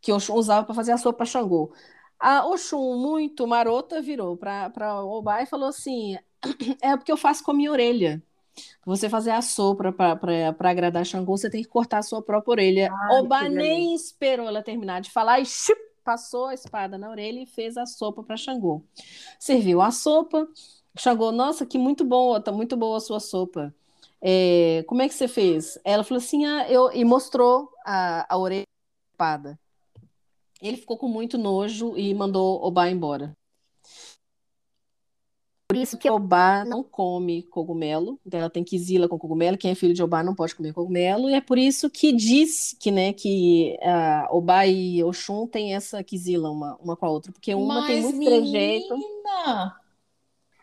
[0.00, 1.72] que Oxum usava para fazer a sopa para Xangô.
[2.20, 6.18] A Oxum, muito marota, virou para Obá e falou assim:
[6.82, 8.22] é porque eu faço com a minha orelha.
[8.84, 12.92] Você fazer a sopa para agradar Xangô, você tem que cortar a sua própria orelha.
[12.92, 17.08] Ai, Obá que nem esperou ela terminar de falar e chup, passou a espada na
[17.08, 18.82] orelha e fez a sopa para Xangô.
[19.38, 20.46] Serviu a sopa.
[20.98, 23.74] Xangô, nossa, que muito boa, tá muito boa a sua sopa.
[24.20, 25.78] É, como é que você fez?
[25.84, 29.58] Ela falou assim, ah, eu, e mostrou a, a orelha da espada.
[30.60, 33.34] Ele ficou com muito nojo e mandou Obá embora.
[35.70, 39.56] Por isso que Obá não come cogumelo, então ela tem quisila com cogumelo.
[39.56, 42.76] Quem é filho de Obá não pode comer cogumelo, e é por isso que diz
[42.80, 47.30] que, né, que ah, Obá e Oxum têm essa quisila uma, uma com a outra,
[47.30, 48.94] porque uma tem Mas, muito trejeito.
[48.98, 49.80] menina!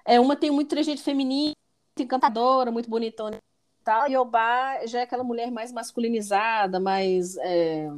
[0.05, 1.53] É, uma tem muito trejeito feminino,
[1.97, 7.89] encantadora, muito bonitona e tal, e Obá já é aquela mulher mais masculinizada, mais, é,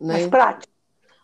[0.00, 0.71] né, Mais prático.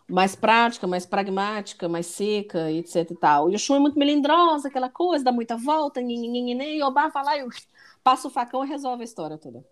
[0.09, 3.49] Mais prática, mais pragmática, mais seca, etc e tal.
[3.51, 7.23] E o Shun é muito melindrosa, aquela coisa, dá muita volta, nhenhenhenhen, e Obá vai
[7.23, 7.47] lá e
[8.03, 9.63] passa o facão e resolve a história toda.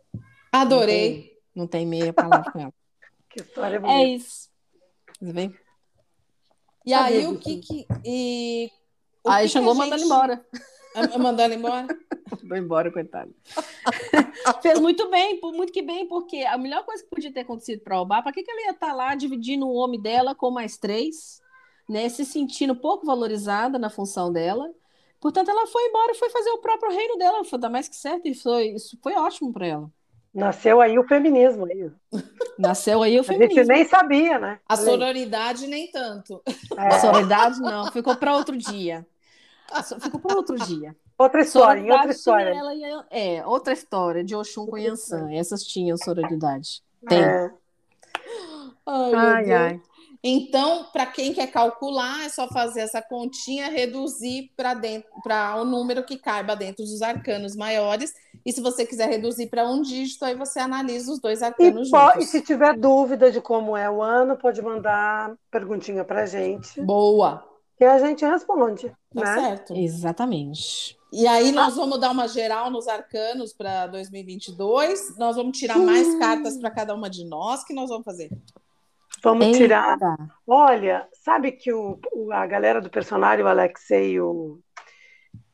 [0.52, 1.36] Adorei.
[1.56, 2.74] Não tem meia palavra com ela.
[3.30, 4.04] Que história É bonita.
[4.10, 4.50] isso.
[5.20, 5.54] Tudo bem?
[6.86, 7.86] E aí, o que que.
[8.06, 8.72] E,
[9.24, 10.46] o Aí que Xangô gente- embora.
[10.96, 11.86] Ah, Mandou ela embora?
[12.32, 13.34] Mandou embora, coitado.
[14.62, 18.00] Fez muito bem, muito que bem, porque a melhor coisa que podia ter acontecido para
[18.02, 21.42] Obá, para que, que ela ia estar lá dividindo o homem dela com mais três,
[21.90, 22.08] né?
[22.10, 24.70] Se sentindo pouco valorizada na função dela.
[25.20, 27.44] Portanto, ela foi embora e foi fazer o próprio reino dela.
[27.44, 29.92] Foi dar mais que certo, e foi, isso foi ótimo para ela.
[30.34, 31.66] Nasceu aí o feminismo.
[31.66, 31.92] Aí.
[32.58, 33.66] Nasceu aí o A gente feminismo.
[33.66, 34.60] nem sabia, né?
[34.68, 36.42] A sororidade, nem tanto.
[36.76, 39.06] A É, sororidade não, ficou para outro dia.
[39.72, 40.96] A Ficou para outro dia.
[41.18, 42.54] Outra história, outra história.
[43.12, 45.32] e é, outra história, de Oxum com Yansan.
[45.32, 46.82] Essas tinham sororidade.
[47.08, 47.22] Tem.
[47.24, 47.52] É,
[48.86, 49.82] Ai, Ai, ai.
[50.24, 55.66] Então, para quem quer calcular, é só fazer essa continha, reduzir para dentro para o
[55.66, 58.14] número que caiba dentro dos arcanos maiores.
[58.46, 61.88] E se você quiser reduzir para um dígito, aí você analisa os dois E, arcanos
[61.88, 62.26] e juntos.
[62.26, 67.44] se tiver dúvida de como é o ano, pode mandar perguntinha pra gente, Boa,
[67.78, 69.34] que a gente responde, tá né?
[69.36, 69.76] certo.
[69.76, 70.98] Exatamente.
[71.14, 75.18] E aí nós vamos dar uma geral nos arcanos para 2022.
[75.18, 78.30] Nós vamos tirar mais cartas para cada uma de nós que nós vamos fazer.
[79.24, 79.58] Vamos Eita.
[79.58, 79.98] tirar.
[80.46, 84.60] Olha, sabe que o, o- a galera do personagem, o Alexei e o.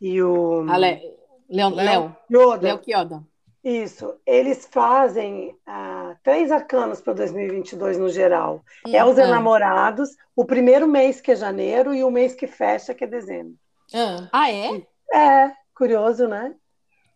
[0.01, 0.65] E o.
[0.69, 1.01] Ale...
[1.49, 3.23] Léo Kioda.
[3.63, 8.61] Isso, eles fazem ah, três arcanos para 2022 no geral.
[8.85, 9.23] é os ah.
[9.23, 13.55] enamorados, o primeiro mês que é janeiro e o mês que fecha que é dezembro.
[13.93, 14.85] Ah, Ah, é?
[15.13, 16.53] É, curioso, né?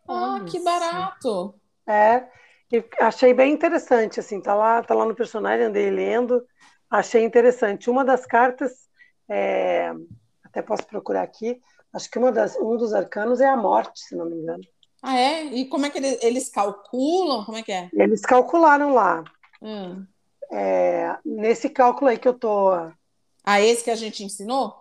[0.08, 1.54] Ah, que barato.
[1.86, 2.26] É,
[2.72, 6.46] e achei bem interessante, assim, tá lá, tá lá no personagem, andei lendo,
[6.90, 7.90] achei interessante.
[7.90, 8.88] Uma das cartas,
[9.30, 9.92] é,
[10.46, 11.60] até posso procurar aqui,
[11.94, 14.64] acho que uma das, um dos arcanos é a morte, se não me engano.
[15.10, 15.46] Ah, é?
[15.46, 17.46] E como é que eles, eles calculam?
[17.46, 17.90] Como é que é?
[17.94, 19.24] Eles calcularam lá,
[19.62, 20.06] Hum.
[20.52, 22.72] é, nesse cálculo aí que eu tô,
[23.42, 24.76] Ah, esse que a gente ensinou?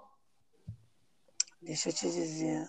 [1.63, 2.67] deixa eu te dizer.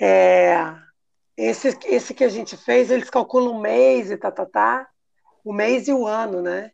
[0.00, 0.54] É,
[1.36, 4.88] esse, esse que a gente fez, eles calculam o mês e tá, tá, tá,
[5.44, 6.72] o mês e o ano, né?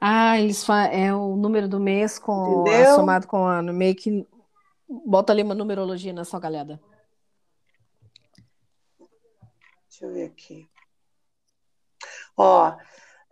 [0.00, 3.72] Ah, eles é o número do mês com somado com o ano.
[3.72, 4.26] Meio que
[4.88, 6.80] bota ali uma numerologia na sua galhada.
[9.88, 10.68] Deixa eu ver aqui.
[12.36, 12.74] Ó,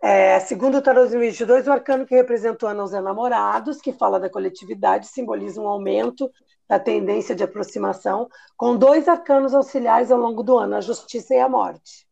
[0.01, 4.19] é, segundo o Tarot 2022, o arcano que representa o ano aos enamorados, que fala
[4.19, 6.31] da coletividade, simboliza um aumento
[6.67, 11.39] da tendência de aproximação, com dois arcanos auxiliares ao longo do ano, a justiça e
[11.39, 12.07] a morte.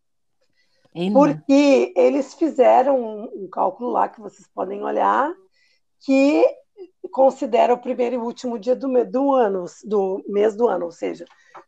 [0.99, 5.31] Hein, Porque eles fizeram um, um cálculo lá que vocês podem olhar,
[5.99, 6.43] que
[7.11, 11.23] considera o primeiro e último dia do, do ano, do mês do ano, ou seja,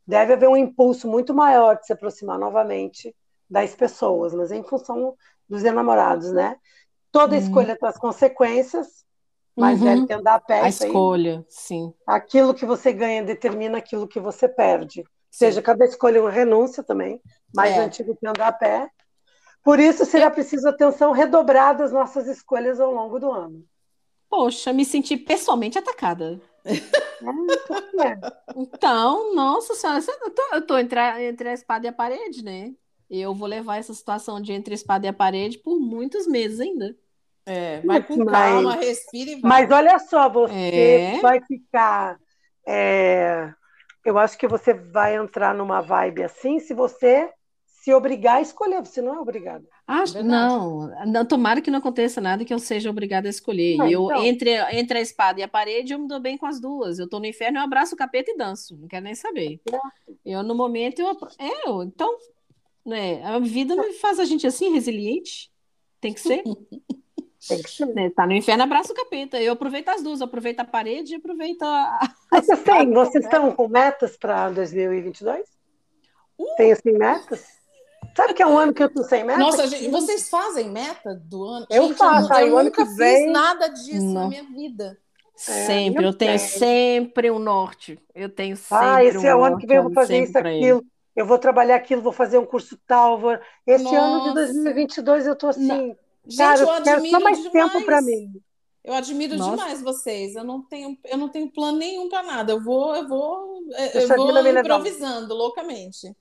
[0.05, 3.15] deve haver um impulso muito maior de se aproximar novamente
[3.47, 5.15] das pessoas, mas em função
[5.47, 6.55] dos enamorados, né?
[7.11, 7.41] Toda Uhum.
[7.41, 9.05] escolha traz consequências,
[9.55, 9.85] mais Uhum.
[9.85, 10.89] velho que andar a pé, A isso aí.
[10.89, 11.93] escolha, sim.
[12.07, 15.01] aquilo que você ganha determina aquilo que você perde.
[15.01, 17.21] Ou seja, cada escolha é uma renúncia também,
[17.53, 17.81] mais É.
[17.81, 18.89] antigo que andar a pé.
[19.63, 23.63] Por isso, será preciso atenção redobrada às nossas escolhas ao longo do ano.
[24.29, 26.39] Poxa, me senti pessoalmente atacada.
[26.65, 26.79] É,
[28.55, 32.43] Então, nossa senhora, eu tô, eu tô entre, a, entre a espada e a parede,
[32.43, 32.71] né?
[33.09, 36.59] Eu vou levar essa situação de entre a espada e a parede por muitos meses
[36.59, 36.95] ainda.
[37.45, 39.49] É, vai com Mas- calma, respira e vai.
[39.49, 41.19] Mas olha só, você É.
[41.19, 42.19] vai ficar.
[42.67, 43.51] é,
[44.05, 47.29] eu acho que você vai entrar numa vibe assim se você
[47.81, 48.85] se obrigar a escolher.
[48.85, 49.65] Você não é obrigado.
[49.87, 50.29] Acho, Verdade.
[50.29, 53.77] não, não, tomara que não aconteça nada que eu seja obrigada a escolher.
[53.87, 54.25] E eu, então.
[54.25, 56.99] entre, entre a espada e a parede, eu me dou bem com as duas.
[56.99, 58.77] Eu tô no inferno, eu abraço o capeta e danço.
[58.77, 59.61] Não quero nem saber.
[60.25, 61.17] Eu, no momento, eu.
[61.39, 62.17] É, eu, então,
[62.85, 65.49] né, a vida faz a gente assim, resiliente.
[66.01, 66.43] Tem que ser.
[67.47, 67.85] Tem que ser.
[67.85, 68.09] né?
[68.09, 69.41] Tá no inferno, abraço o capeta.
[69.41, 71.97] Eu aproveito as duas, eu aproveito a parede e aproveito a.
[72.29, 75.47] Mas assim, vocês estão com metas para 2022?
[76.57, 77.58] Tem assim metas?
[78.15, 79.43] Sabe que é um ano que eu tô sem metas?
[79.43, 81.65] Nossa, gente, vocês fazem meta do ano?
[81.69, 84.29] Eu Gente, faço, aí eu o ano nunca que vem- fiz nada disso na Não.
[84.29, 84.97] minha vida.
[85.35, 86.49] Sempre, eu eu tenho tenho.
[86.49, 87.97] sempre um norte.
[88.13, 90.37] Eu tenho sempre Ah, esse um é o ano que vem eu vou fazer isso,
[90.37, 90.83] aquilo.
[91.15, 93.17] Eu vou trabalhar aquilo, vou fazer um curso tal.
[93.17, 93.37] Vou...
[93.65, 94.33] Esse ano de Nossa.
[94.33, 95.95] 2022 eu tô assim,
[96.25, 97.71] Gente, cara, eu eu quero admiro só mais demais.
[97.71, 98.41] tempo para mim.
[98.83, 99.51] Eu admiro Nossa.
[99.51, 100.35] demais vocês.
[100.35, 102.51] Eu não tenho, eu não tenho plano nenhum para nada.
[102.51, 106.13] Eu vou, eu vou, eu Deixa a vou improvisando loucamente.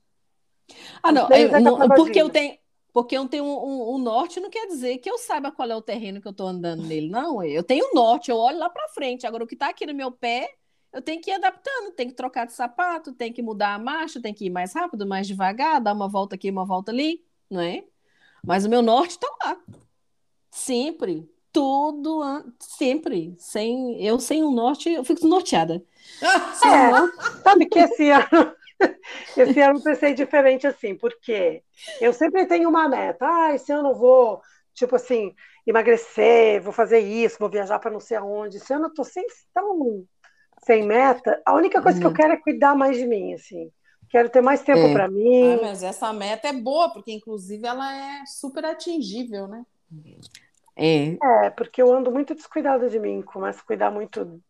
[1.02, 2.58] Ah, não, eu Zeca não- porque eu tenho,
[2.92, 5.76] porque eu tenho um, um- um norte, não quer dizer que eu saiba qual é
[5.76, 7.08] o terreno que eu tô andando nele.
[7.08, 9.26] Não, eu tenho um norte, eu olho lá pra frente.
[9.26, 10.48] Agora, o que tá aqui no meu pé,
[10.92, 14.20] eu tenho que ir adaptando, tenho que trocar de sapato, tenho que mudar a marcha,
[14.20, 17.60] tenho que ir mais rápido, mais devagar, dar uma volta aqui, uma volta ali, não
[17.60, 17.84] é?
[18.44, 19.58] Mas o meu norte tá lá.
[20.50, 21.28] Sempre.
[21.52, 23.34] Tudo, an- sempre.
[23.38, 25.82] Sem, eu sem um norte, eu fico norteada.
[26.54, 28.54] Sem um É, norte, sabe que esse ano,
[29.36, 31.62] esse ano eu pensei diferente assim, porque
[32.00, 33.26] eu sempre tenho uma meta.
[33.26, 34.40] Ah, esse ano eu vou,
[34.74, 35.34] tipo assim,
[35.66, 38.56] emagrecer, vou fazer isso, vou viajar para não sei aonde.
[38.58, 40.04] Esse ano eu tô sem, tão
[40.64, 41.42] sem meta.
[41.46, 42.14] A única coisa que eu Uhum.
[42.14, 43.72] quero é cuidar mais de mim, assim.
[44.10, 44.90] Quero ter mais tempo É.
[44.90, 45.08] para
[45.40, 45.60] Ah, mim.
[45.60, 49.64] mas essa meta é boa, porque inclusive ela é super atingível, né?
[50.76, 51.18] é.
[51.22, 54.40] É, porque eu ando muito descuidada de mim, começo a cuidar muito.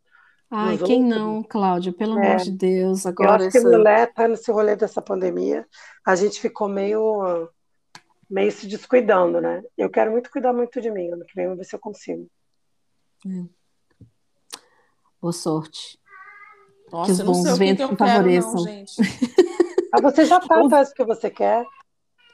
[0.51, 1.19] Ai, quem outros.
[1.21, 1.93] não, Cláudia?
[1.93, 2.27] Pelo É.
[2.27, 3.69] amor de Deus, Eu agora acho que essa...
[3.69, 5.67] mulher tá nesse rolê dessa pandemia,
[6.07, 7.49] a gente ficou meio,
[8.31, 9.63] meio se descuidando, né?
[9.77, 12.27] Eu quero muito cuidar muito de mim, ano que vem, vamos ver se eu consigo.
[15.21, 15.99] Boa sorte.
[16.91, 18.59] Nossa, os eu não sei bons que, que ventos eu te quero, não, favoreçam.
[18.65, 18.93] gente.
[19.91, 21.65] Ah, você já tá atrás do que você quer,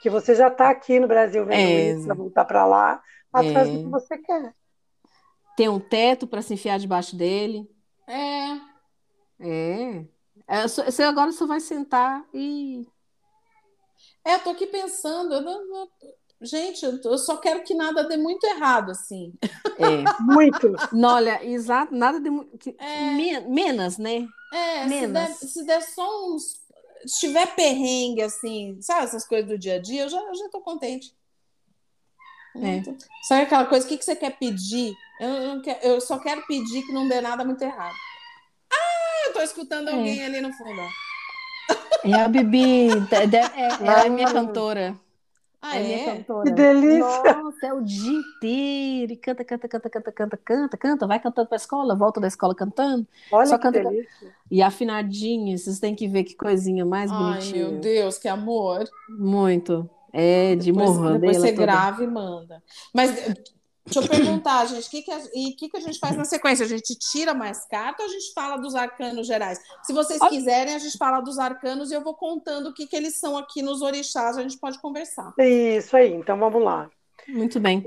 [0.02, 1.92] que você já tá aqui no Brasil vendo É.
[1.92, 3.00] isso, vai voltar para lá,
[3.32, 3.70] atrás É.
[3.76, 4.52] do que você quer.
[5.56, 7.64] Tem um teto para se enfiar debaixo dele.
[8.06, 8.60] É,
[9.40, 10.04] É.
[10.46, 12.86] É, Você agora só vai sentar e.
[14.24, 15.88] É, eu tô aqui pensando, eu não- não-
[16.42, 19.32] gente, eu, só quero que nada dê muito errado, assim.
[19.78, 20.04] É.
[20.20, 20.72] Muito.
[20.92, 23.10] Não, olha, exato, nada de mu- que- É.
[23.14, 24.26] men- menos, né?
[24.52, 25.12] É, se Menos.
[25.12, 26.62] der, se der só uns.
[27.06, 30.48] Se tiver perrengue, assim, sabe, essas coisas do dia a dia, eu já, eu já
[30.48, 31.14] tô contente.
[32.56, 32.82] É.
[33.26, 34.94] Sabe aquela coisa, o que, que você quer pedir?
[35.20, 37.94] Eu, não quero- eu só quero pedir que não dê nada muito errado.
[38.72, 39.92] Ah, eu tô escutando É.
[39.92, 40.80] alguém ali no fundo.
[42.04, 44.94] É a Bibi, é, é- ela é minha cantora.
[45.62, 46.04] Ah, é minha é?
[46.16, 46.44] cantora.
[46.44, 46.98] Que delícia.
[47.42, 49.12] Nossa, é o dia inteiro.
[49.12, 51.06] E canta, canta, canta, canta, canta, canta, canta.
[51.06, 53.06] Vai cantando pra escola, volta da escola cantando.
[53.32, 54.34] Olha Só que canta- delícia.
[54.50, 57.68] E afinadinha, vocês têm que ver que coisinha mais Ai, bonitinha.
[57.68, 58.84] meu Deus, que amor.
[59.08, 59.88] Muito.
[60.12, 61.18] É de Depois, morrer.
[61.18, 62.62] depois você grava e manda.
[62.92, 63.10] Mas
[63.84, 66.16] deixa eu perguntar, gente, o que, que, a, e o que, que a gente faz
[66.16, 66.64] na sequência?
[66.64, 69.58] A gente tira mais carta ou a gente fala dos arcanos gerais?
[69.82, 72.96] Se vocês quiserem, a gente fala dos arcanos e eu vou contando o que, que
[72.96, 75.32] eles são aqui nos orixás, a gente pode conversar.
[75.38, 76.90] Isso aí, então vamos lá.
[77.28, 77.84] Muito bem.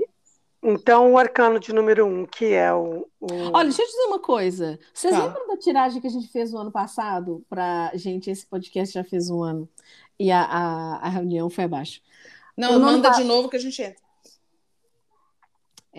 [0.60, 3.06] Então, o arcano de número um, que é o.
[3.20, 4.76] o- Olha, deixa eu dizer uma coisa.
[4.92, 5.24] Vocês Tá.
[5.24, 7.44] lembram da tiragem que a gente fez no ano passado?
[7.48, 9.68] Pra gente, esse podcast já fez um ano.
[10.18, 12.00] E a, a, a reunião foi abaixo.
[12.56, 14.02] Não, manda fa- de novo que a gente entra.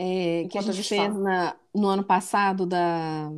[0.02, 3.30] É, que a gente fez na, no ano passado da,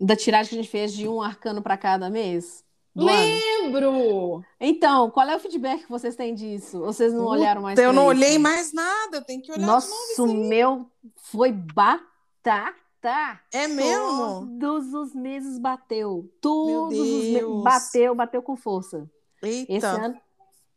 [0.00, 2.64] da tiragem que a gente fez de um arcano para cada mês.
[2.92, 3.16] do ano.
[3.16, 4.44] Lembro!
[4.58, 6.80] Então, qual é o feedback que vocês têm disso?
[6.80, 8.10] Vocês não olharam mais eu não isso?
[8.10, 10.48] olhei mais nada, eu tenho que olhar Nossa, de novo o isso aí.
[10.48, 13.40] meu foi batata.
[13.52, 14.58] É mesmo?
[14.58, 16.28] Todos os meses bateu.
[16.40, 19.08] Todos os meses bateu, bateu com força.
[19.40, 19.86] Esse Eita.
[19.86, 20.20] ano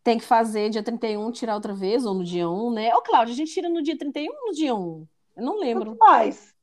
[0.04, 2.94] tem que fazer dia 31, tirar outra vez, ou no dia 1, né?
[2.96, 5.08] Ô, Cláudia, a gente tira no dia 31 ou no dia 1?
[5.38, 5.92] Eu não lembro.
[5.92, 6.54] Tanto faz.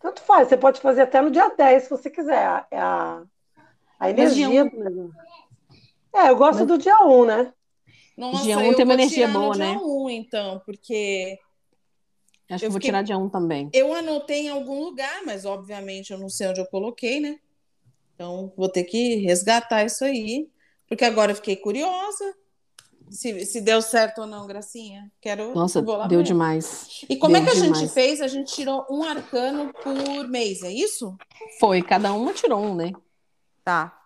[0.00, 0.48] Tanto faz.
[0.48, 2.66] Você pode fazer até no dia 10, se você quiser.
[2.70, 3.22] É a,
[3.98, 4.64] a dia energia.
[4.64, 5.12] negócio.
[6.14, 7.52] É, eu gosto Mas- do dia 1, né?
[8.16, 9.76] Nossa, Dia um eu tem uma vou energia boa, dia né?
[9.82, 11.36] 1, então, porque
[12.48, 13.68] Acho que Eu eu vou fiquei- tirar dia 1 também.
[13.72, 17.40] eu anotei em algum lugar, mas obviamente eu não sei onde eu coloquei, né?
[18.14, 20.48] Então vou ter que resgatar isso aí,
[20.88, 22.34] porque agora eu fiquei curiosa.
[23.10, 25.12] Se, se deu certo ou não, Gracinha.
[25.20, 25.54] Quero.
[25.54, 26.24] Nossa, vou lá deu ver.
[26.24, 27.04] demais.
[27.08, 27.92] E como é deu que a gente demais.
[27.92, 28.20] fez?
[28.20, 31.14] A gente tirou um arcano por mês, é isso?
[31.60, 32.92] Foi, cada uma tirou um, né?
[33.62, 33.96] Tá.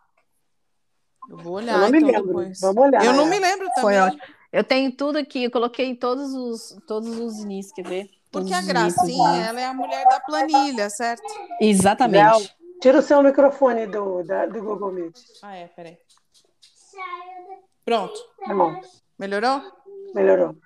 [1.30, 2.26] Eu vou olhar eu não me então lembro.
[2.26, 2.60] depois.
[2.60, 3.04] Vamos olhar.
[3.04, 3.30] Eu não é.
[3.30, 3.82] me lembro também.
[3.82, 4.22] Foi ótimo.
[4.50, 8.06] Eu tenho tudo aqui, eu coloquei todos os, todos os inícios, quer ver?
[8.32, 8.66] Todos Porque a.
[8.66, 11.22] Gracinha, ela é a mulher da planilha, certo?
[11.60, 12.54] Exatamente.
[12.80, 15.18] Tira o seu microfone do, da- do Google Meet.
[15.42, 15.98] Ah, é, peraí.
[17.84, 18.18] Pronto.
[18.44, 18.80] Tá bom,
[19.18, 19.62] Melhorou?
[20.14, 20.56] melhorou.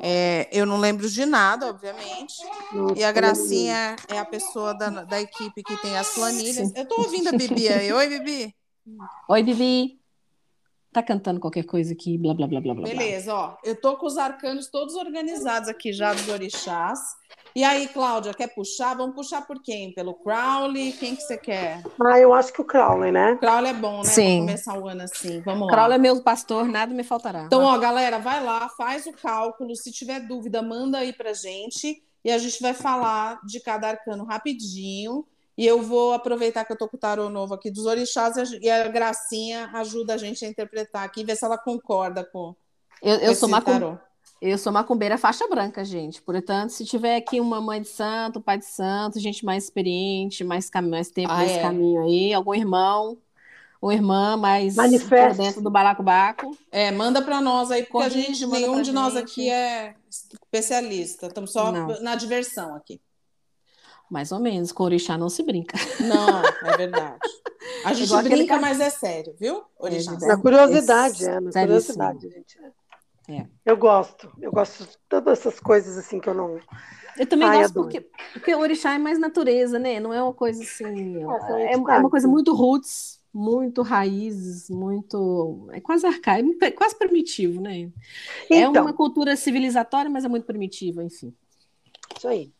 [0.00, 2.34] É, eu não lembro de nada, obviamente.
[2.72, 6.68] Nossa, E a Gracinha é a pessoa da, da equipe que tem as planilhas.
[6.68, 6.72] Sim.
[6.76, 7.92] Eu tô ouvindo a Bibi aí.
[7.92, 8.54] Oi, Bibi.
[9.28, 10.03] Oi, Bibi.
[10.94, 12.84] Tá cantando qualquer coisa aqui, blá, blá, blá, blá, blá.
[12.84, 12.94] blá.
[12.94, 13.56] Beleza, ó.
[13.64, 17.00] Eu tô com os arcanos todos organizados aqui já dos orixás.
[17.52, 18.96] E aí, Cláudia, quer puxar?
[18.96, 19.92] Vamos puxar por quem?
[19.92, 20.92] Pelo Crowley?
[20.92, 21.82] Quem que você quer?
[22.00, 23.34] Ah, eu acho que o Crowley, né?
[23.40, 24.04] Crowley é bom, né?
[24.04, 24.36] Sim.
[24.36, 25.40] Pra começar o ano assim.
[25.40, 25.72] Vamos lá.
[25.72, 27.42] Crowley é meu pastor, nada me faltará.
[27.46, 29.74] Então, ó, galera, vai lá, faz o cálculo.
[29.74, 32.04] Se tiver dúvida, manda aí pra gente.
[32.24, 35.26] E a gente vai falar de cada arcano rapidinho.
[35.56, 38.68] E eu vou aproveitar que eu tô com o tarô novo aqui dos orixás e
[38.68, 42.54] a- Gracinha ajuda a gente a interpretar aqui, ver se ela concorda com,
[43.00, 43.72] eu, eu esse sou macum...
[43.72, 43.98] tarô.
[44.42, 46.20] eu sou macumbeira faixa branca, gente.
[46.20, 50.68] Portanto, se tiver aqui uma mãe de santo, pai de santo, gente mais experiente, mais,
[50.68, 50.82] cam...
[50.82, 51.62] mais tempo Ah, nesse é.
[51.62, 53.16] caminho aí, algum irmão
[53.80, 55.36] ou irmã mais Manifeste.
[55.36, 56.56] por dentro do balacobaco.
[56.72, 59.22] É, manda pra nós aí, porque a gente, nenhum de nós gente.
[59.22, 61.26] aqui é especialista.
[61.26, 62.00] Estamos só Não.
[62.00, 63.00] na diversão aqui.
[64.10, 65.76] Mais ou menos, com orixá não se brinca.
[66.00, 67.18] Não, é verdade.
[67.84, 69.62] A gente Igual aquele brinca, ca- mas é sério, viu?
[69.82, 71.98] É, Na curiosidade, é, na Seríssimo.
[71.98, 72.58] curiosidade, gente.
[73.28, 73.46] É.
[73.64, 74.30] Eu gosto.
[74.40, 76.58] Eu gosto de todas essas coisas assim que eu não.
[77.18, 77.86] Eu também Ai, gosto adoro.
[77.88, 79.98] porque, porque o orixá é mais natureza, né?
[79.98, 81.16] Não é uma coisa assim.
[81.16, 85.68] É, É, é uma coisa muito roots, muito raízes, muito.
[85.72, 87.90] É quase arcaico, é quase primitivo, né?
[88.50, 91.34] É Então, uma cultura civilizatória, mas é muito primitiva, enfim.
[92.16, 92.52] isso aí.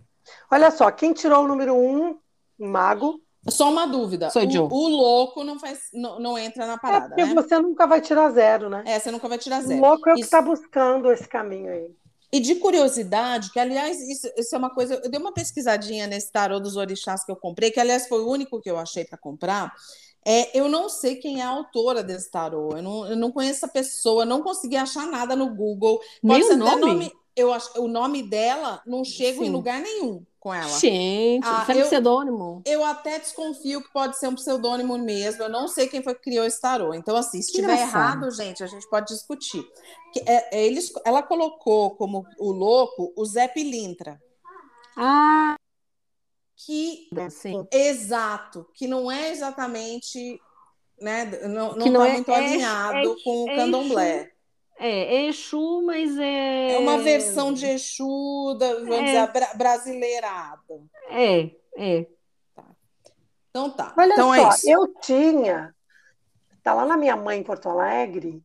[0.51, 2.19] Olha só, quem tirou o número um,
[2.59, 4.31] mago, Só uma dúvida.
[4.31, 4.69] Sou o, Joe.
[4.71, 7.35] o louco não, faz, não, não entra na é parada, porque né?
[7.35, 8.83] você nunca vai tirar zero, né?
[8.87, 9.81] É, você nunca vai tirar O zero.
[9.81, 11.91] louco é o que Isso- está buscando esse caminho aí.
[12.33, 14.95] E de curiosidade, que aliás, isso, isso é uma coisa.
[15.05, 18.29] Eu dei uma pesquisadinha nesse tarô dos orixás que eu comprei, que aliás foi o
[18.29, 19.73] único que eu achei para comprar.
[20.27, 22.71] É, eu não sei quem é a autora desse tarô.
[22.75, 26.01] Eu não, eu não conheço a pessoa, não consegui achar nada no Google.
[26.23, 27.13] Nem ser o até nome?
[27.37, 29.51] Eu acho, o nome dela não chega em Sim.
[29.51, 30.25] lugar nenhum.
[30.39, 30.69] com ela.
[30.79, 32.61] Gente, Ah, é eu- pseudônimo.
[32.67, 35.43] Eu até desconfio que pode ser um pseudônimo mesmo.
[35.43, 36.93] Eu não sei quem foi que criou esse tarô.
[36.93, 39.65] Então, assim, se estiver errado, gente, a gente pode discutir.
[40.13, 44.21] Que, é, é, eles, ela colocou como o louco o Zé Pilintra,
[44.95, 45.57] Ah,
[46.59, 47.67] que sim.
[47.73, 50.39] exato, que não é exatamente,
[51.01, 51.25] né?
[51.49, 54.34] Não, não Que não tá é- muito é- alinhado é- com o é candomblé.
[54.79, 56.73] É, é Exu, mas é.
[56.75, 59.05] É uma versão de Exu, da, vamos É.
[59.05, 60.83] dizer, bra- brasileirada.
[61.11, 62.07] É, é.
[63.51, 63.95] Então tá.
[63.97, 64.71] Olha então só, é isso.
[64.71, 65.75] eu tinha,
[66.63, 68.43] tá lá na minha mãe em Porto Alegre,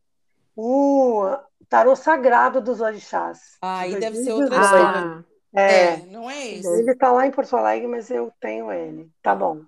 [0.56, 1.36] o
[1.68, 3.56] tarô sagrado dos orixás.
[3.60, 4.42] Aí de deve ser 2018.
[4.42, 5.24] outra história.
[5.54, 6.72] Ah, É, É, não é isso.
[6.76, 9.10] ele tá lá em Porto Alegre, mas eu tenho ele.
[9.20, 9.62] Tá bom.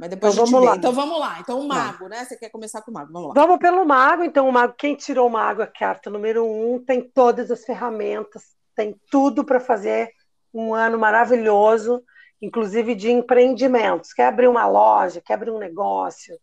[0.00, 0.66] Mas depois Então vamos vê.
[0.66, 0.76] lá.
[0.76, 1.38] Então vamos lá.
[1.40, 2.24] Então o mago, né?
[2.24, 3.12] Você quer começar com o mago?
[3.12, 3.34] Vamos lá.
[3.34, 4.24] Vamos pelo mago.
[4.24, 8.42] Então, o mago, quem tirou o mago, a carta número um, tem todas as ferramentas,
[8.74, 10.10] tem tudo para fazer
[10.54, 12.02] um ano maravilhoso,
[12.40, 14.14] inclusive de empreendimentos.
[14.14, 16.34] Quer abrir uma loja, quer abrir um negócio,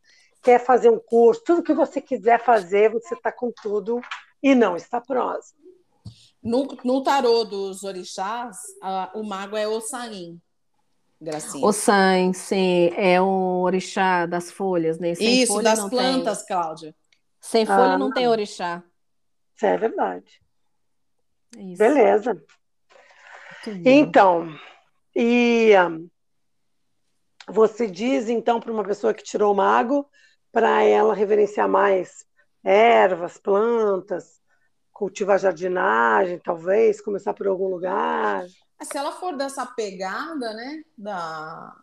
[0.43, 3.99] quer fazer um curso, tudo que você quiser fazer, você está com tudo
[4.43, 5.57] e não está próximo.
[6.43, 10.39] No, no tarô dos orixás, a- o mago é Ossain.
[11.19, 11.65] Gracinha.
[11.65, 15.15] O San, sim, é um orixá das folhas, né?
[15.15, 16.91] Sem Isso, folha das não plantas, Cláudia.
[16.91, 17.01] Tem.
[17.41, 17.97] Sem folha Ah.
[17.97, 18.83] não tem orixá.
[19.55, 20.41] Isso é verdade.
[21.57, 21.77] É isso.
[21.79, 22.43] Beleza.
[23.83, 24.47] Então,
[25.15, 26.07] e hum,
[27.49, 30.07] você diz então para uma pessoa que tirou o mago
[30.51, 32.25] para ela reverenciar mais
[32.63, 34.39] ervas, plantas,
[34.91, 38.45] cultivar jardinagem, talvez, começar por algum lugar.
[38.83, 40.83] Se ela for dessa pegada, né?
[40.97, 41.75] Da,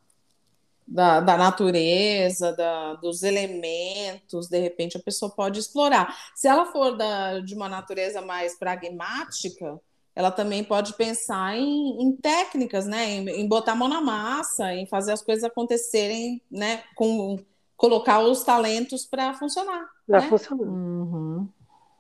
[0.87, 6.17] da, da natureza, da, dos elementos, de repente a pessoa pode explorar.
[6.35, 9.81] Se ela for da, de uma natureza mais pragmática,
[10.15, 13.11] ela também pode pensar em, em técnicas, né?
[13.11, 16.85] Em, em botar a mão na massa, em fazer as coisas acontecerem, né?
[16.95, 17.39] Com
[17.77, 19.89] colocar os talentos para funcionar.
[20.09, 20.29] Já né?
[20.29, 20.67] funcionou.
[20.67, 21.49] Uhum.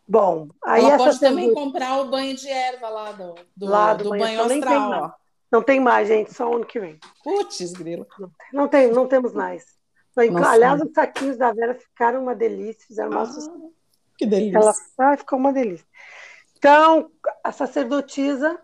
[0.06, 3.94] Bom, aí ela pode também semana- comprar o banho de erva lá do, do, Lá
[3.94, 5.12] do do banho banho astral, tem
[5.50, 6.98] não tem mais, gente, só ano que vem.
[7.22, 8.06] Putz, grilo.
[8.52, 9.64] Não tem, não temos mais.
[10.30, 10.50] Nossa.
[10.50, 13.72] Aliás, os saquinhos da Vera ficaram uma delícia, fizeram Ah, sucesso.
[14.18, 14.58] que delícia.
[14.58, 15.86] Ela ai, ficou uma delícia.
[16.56, 17.10] Então,
[17.42, 18.58] a sacerdotisa,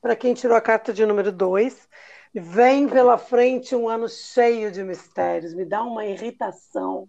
[0.00, 1.88] para quem tirou a carta de número 2,
[2.34, 5.54] vem pela frente um ano cheio de mistérios.
[5.54, 7.08] Me dá uma irritação.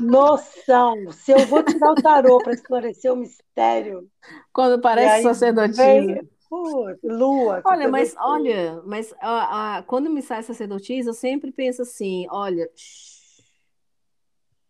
[0.00, 1.10] Noção.
[1.12, 4.08] Se eu vou tirar o tarô para esclarecer o mistério.
[4.52, 6.20] Quando parece sacerdotisa.
[6.48, 7.60] Putz, Lua.
[7.64, 12.68] Olha, mas olha, mas ah, ah, quando me sai sacerdotisa, eu sempre penso assim, olha,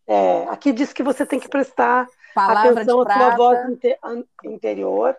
[0.07, 3.73] É, aqui diz que você tem que prestar palavra atenção à sua voz prata.
[3.73, 5.15] inte- an- interior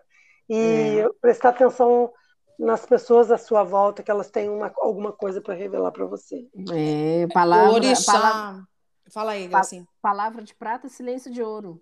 [0.50, 1.10] e É.
[1.22, 2.12] prestar atenção
[2.60, 6.46] nas pessoas à sua volta, que elas têm uma- alguma coisa para revelar para você.
[6.74, 8.12] É, O palavra, orixá.
[8.12, 8.64] palavra,
[9.12, 9.88] Fala aí, Gracinha.
[10.02, 11.82] palavra de prata, silêncio de ouro.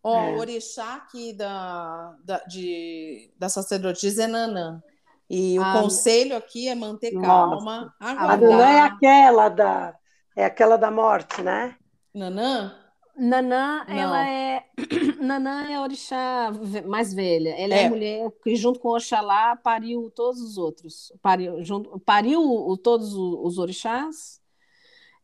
[0.00, 0.34] Ó, É.
[0.34, 4.80] o orixá aqui da, da, de, da sacerdotisa é Nanã.
[5.28, 7.26] E o Ah, conselho aqui é manter Nossa.
[7.26, 8.38] calma, A Aguardar.
[8.40, 9.94] Nanã é aquela da
[10.36, 11.76] é aquela da morte, né?
[12.14, 12.72] Nanã?
[13.18, 13.94] Nanã, Não.
[13.96, 14.64] ela é.
[15.20, 16.52] Nanã é a orixá
[16.86, 17.50] mais velha.
[17.58, 17.86] Ela é, É.
[17.86, 21.12] a mulher que, junto com Oxalá, pariu todos os outros.
[21.20, 24.40] Pariu, junto, pariu todos os orixás.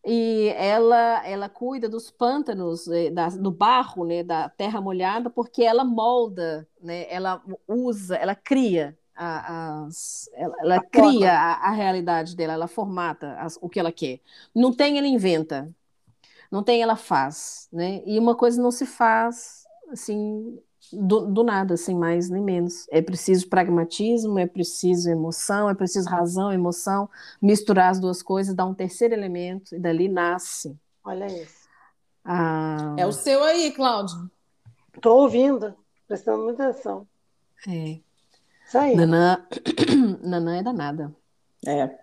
[0.07, 5.63] E ela, ela cuida dos pântanos, eh, da- do barro, né, da terra molhada, porque
[5.63, 11.71] ela molda, né, ela usa, ela cria a- as, ela, ela A cria a, a
[11.73, 14.21] realidade dela, ela formata as- o que ela quer.
[14.55, 15.75] Não tem, ela inventa.
[16.55, 18.01] Não tem, ela faz, né?
[18.07, 20.57] E uma coisa não se faz assim
[20.93, 22.87] do, do nada, sem mais nem menos.
[22.93, 27.11] É preciso pragmatismo, é preciso emoção, é preciso razão, emoção,
[27.43, 31.69] misturar as duas coisas, dar um terceiro elemento e dali nasce Olha isso.
[32.25, 34.31] a É o seu aí, Cláudio.
[35.01, 35.75] Tô ouvindo,
[36.07, 37.05] prestando muita atenção.
[37.67, 37.99] é.
[38.65, 38.95] Isso aí.
[38.95, 39.45] Nanã,
[40.23, 41.13] Nanã é danada.
[41.67, 41.99] É.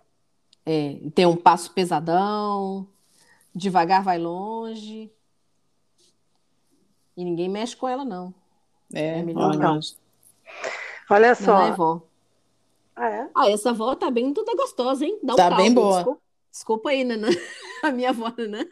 [0.66, 2.86] É, tem um passo pesadão,
[3.54, 5.12] devagar vai longe.
[7.16, 8.34] E ninguém mexe com ela, não.
[8.94, 9.60] É, É melhor olha.
[9.60, 9.80] não.
[11.10, 11.54] Olha só.
[11.60, 12.02] Nanã é vó.
[12.96, 13.30] Ah, é?
[13.36, 15.20] Ah, essa avó tá bem toda gostosa, hein?
[15.24, 15.64] Dá um Tá caldo.
[15.64, 15.96] bem boa.
[15.98, 16.22] Desculpa,
[16.52, 17.28] desculpa aí, Nanã.
[17.84, 18.66] A minha avó, Nanã.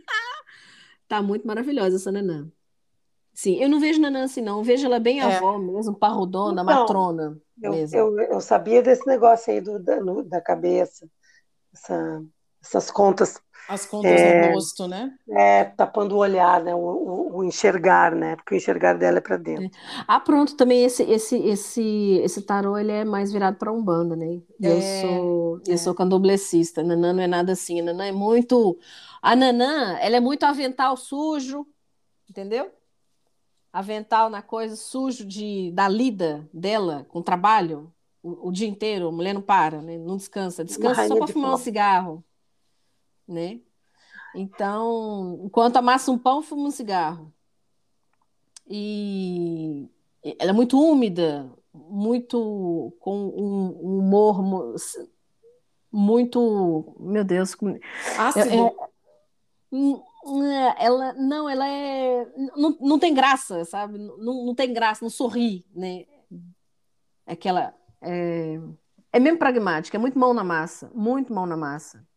[1.07, 2.47] Tá muito maravilhosa essa Nanã.
[3.33, 4.57] Sim, eu não vejo Nanã assim, não.
[4.59, 5.23] Eu vejo ela bem É.
[5.37, 7.97] avó mesmo, parrudona, Então, matrona Eu, mesmo.
[7.97, 11.09] eu, eu sabia desse negócio aí do, da, no- da cabeça.
[11.73, 12.23] Essa...
[12.61, 15.13] essas contas As contas é, no rosto, né?
[15.29, 16.73] É, tapando o olhar, né?
[16.73, 18.35] O, o, o, enxergar, né?
[18.35, 19.65] Porque o enxergar dela é para dentro.
[19.65, 19.69] É.
[20.07, 24.41] Ah, pronto, também esse esse esse esse tarô ele é mais virado para umbanda, né?
[24.59, 26.83] Eu é, sou eu sou candomblessista.
[26.83, 27.81] Nanã não é nada assim.
[27.81, 28.77] Nanã é muito
[29.21, 31.67] a Nanã, ela é muito avental sujo,
[32.29, 32.71] entendeu?
[33.71, 39.07] Avental na coisa sujo de da lida dela com o trabalho o, o, dia inteiro,
[39.07, 39.97] a mulher não para, né?
[39.97, 42.23] Não descansa, descansa só para fumar um cigarro,
[43.29, 43.59] né?
[44.35, 47.33] Então, enquanto amassa um pão, fuma um cigarro.
[48.67, 49.89] E
[50.39, 54.75] ela é muito úmida, muito com um, humor
[55.91, 57.55] muito, meu Deus,
[58.17, 58.53] ácido.
[58.53, 58.75] É, é,
[59.71, 60.01] hum,
[60.43, 63.97] é, ela não, ela é não, não tem graça, sabe?
[63.97, 66.05] Não, não tem graça, não sorri, né?
[67.25, 68.59] Aquela é,
[69.11, 72.07] é mesmo pragmática, é muito mão na massa, muito mão na massa.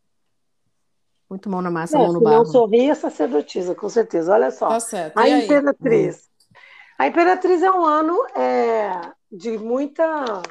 [1.33, 2.37] Muito mão na massa, é, mão no barro.
[2.37, 4.35] Não sorri é sacerdotisa, com certeza.
[4.35, 4.69] Olha só.
[4.69, 5.17] Tá certo.
[5.17, 6.29] A Imperatriz.
[6.29, 6.55] Hum.
[6.99, 10.43] A Imperatriz é um ano é, de muita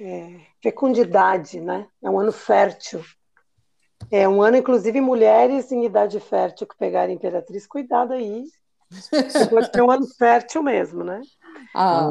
[0.00, 1.86] é, fecundidade, né?
[2.02, 3.00] É um ano fértil.
[4.10, 8.42] É um ano, inclusive, mulheres em idade fértil que pegarem Imperatriz, cuidado aí.
[9.48, 11.20] Pode ser um ano fértil mesmo, né?
[11.72, 12.08] Ah,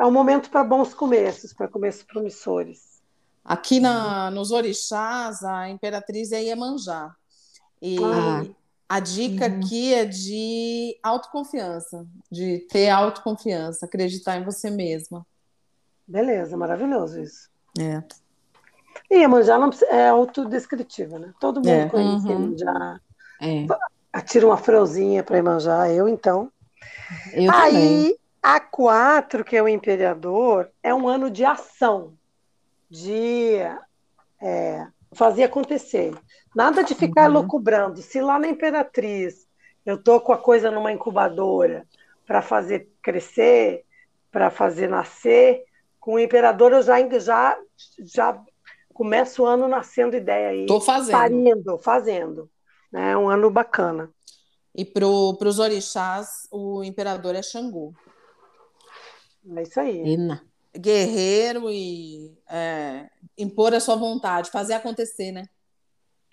[0.00, 2.91] é um momento para bons começos, para começos promissores.
[3.44, 7.14] Aqui na, nos orixás, a imperatriz é Iemanjá.
[7.80, 8.44] E ah.
[8.88, 9.58] a dica uhum.
[9.58, 15.26] aqui é de autoconfiança, de ter autoconfiança, acreditar em você mesma.
[16.06, 17.50] Beleza, maravilhoso isso.
[17.78, 18.02] É.
[19.10, 21.32] E Iemanjá não é autodescritiva, né?
[21.40, 21.88] Todo mundo é.
[21.88, 22.42] conhece uhum.
[22.42, 23.00] Iemanjá.
[23.40, 23.66] É.
[24.12, 26.52] Atira uma freuzinha para Iemanjá, eu então.
[27.32, 28.18] Eu Aí, também.
[28.42, 32.14] A 4, que é o imperador, é um ano de ação,
[32.92, 33.56] de
[34.42, 36.14] é, fazer acontecer.
[36.54, 37.32] Nada de ficar uhum.
[37.32, 38.02] loucubrando.
[38.02, 39.48] Se lá na Imperatriz
[39.86, 41.86] eu tô com a coisa numa incubadora
[42.26, 43.86] para fazer crescer,
[44.30, 45.64] para fazer nascer,
[45.98, 47.58] com o imperador eu já, já,
[47.98, 48.42] já
[48.92, 50.66] começo o ano nascendo ideia aí.
[50.66, 51.12] Tô fazendo.
[51.12, 52.50] Parindo, fazendo.
[52.92, 54.10] É um ano bacana.
[54.74, 57.94] E para os orixás, o imperador é Xangô.
[59.56, 59.98] É isso aí.
[59.98, 60.51] Ina.
[60.76, 65.44] Guerreiro e é, impor a sua vontade, fazer acontecer, né?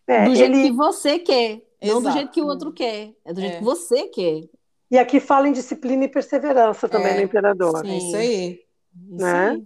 [0.07, 0.69] É, do jeito ele...
[0.69, 2.01] que você quer, Exato.
[2.01, 3.13] não do jeito que o outro quer.
[3.25, 3.57] É do jeito é.
[3.59, 4.43] que você quer.
[4.91, 7.15] E aqui fala em disciplina e perseverança também é.
[7.17, 7.85] no imperador.
[7.85, 7.97] Sim.
[7.97, 8.59] Isso aí.
[9.07, 9.53] Né?
[9.53, 9.65] Isso aí.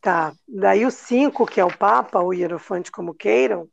[0.00, 0.32] Tá.
[0.46, 3.68] Daí o 5, que é o Papa, o Hierofante, como queiram,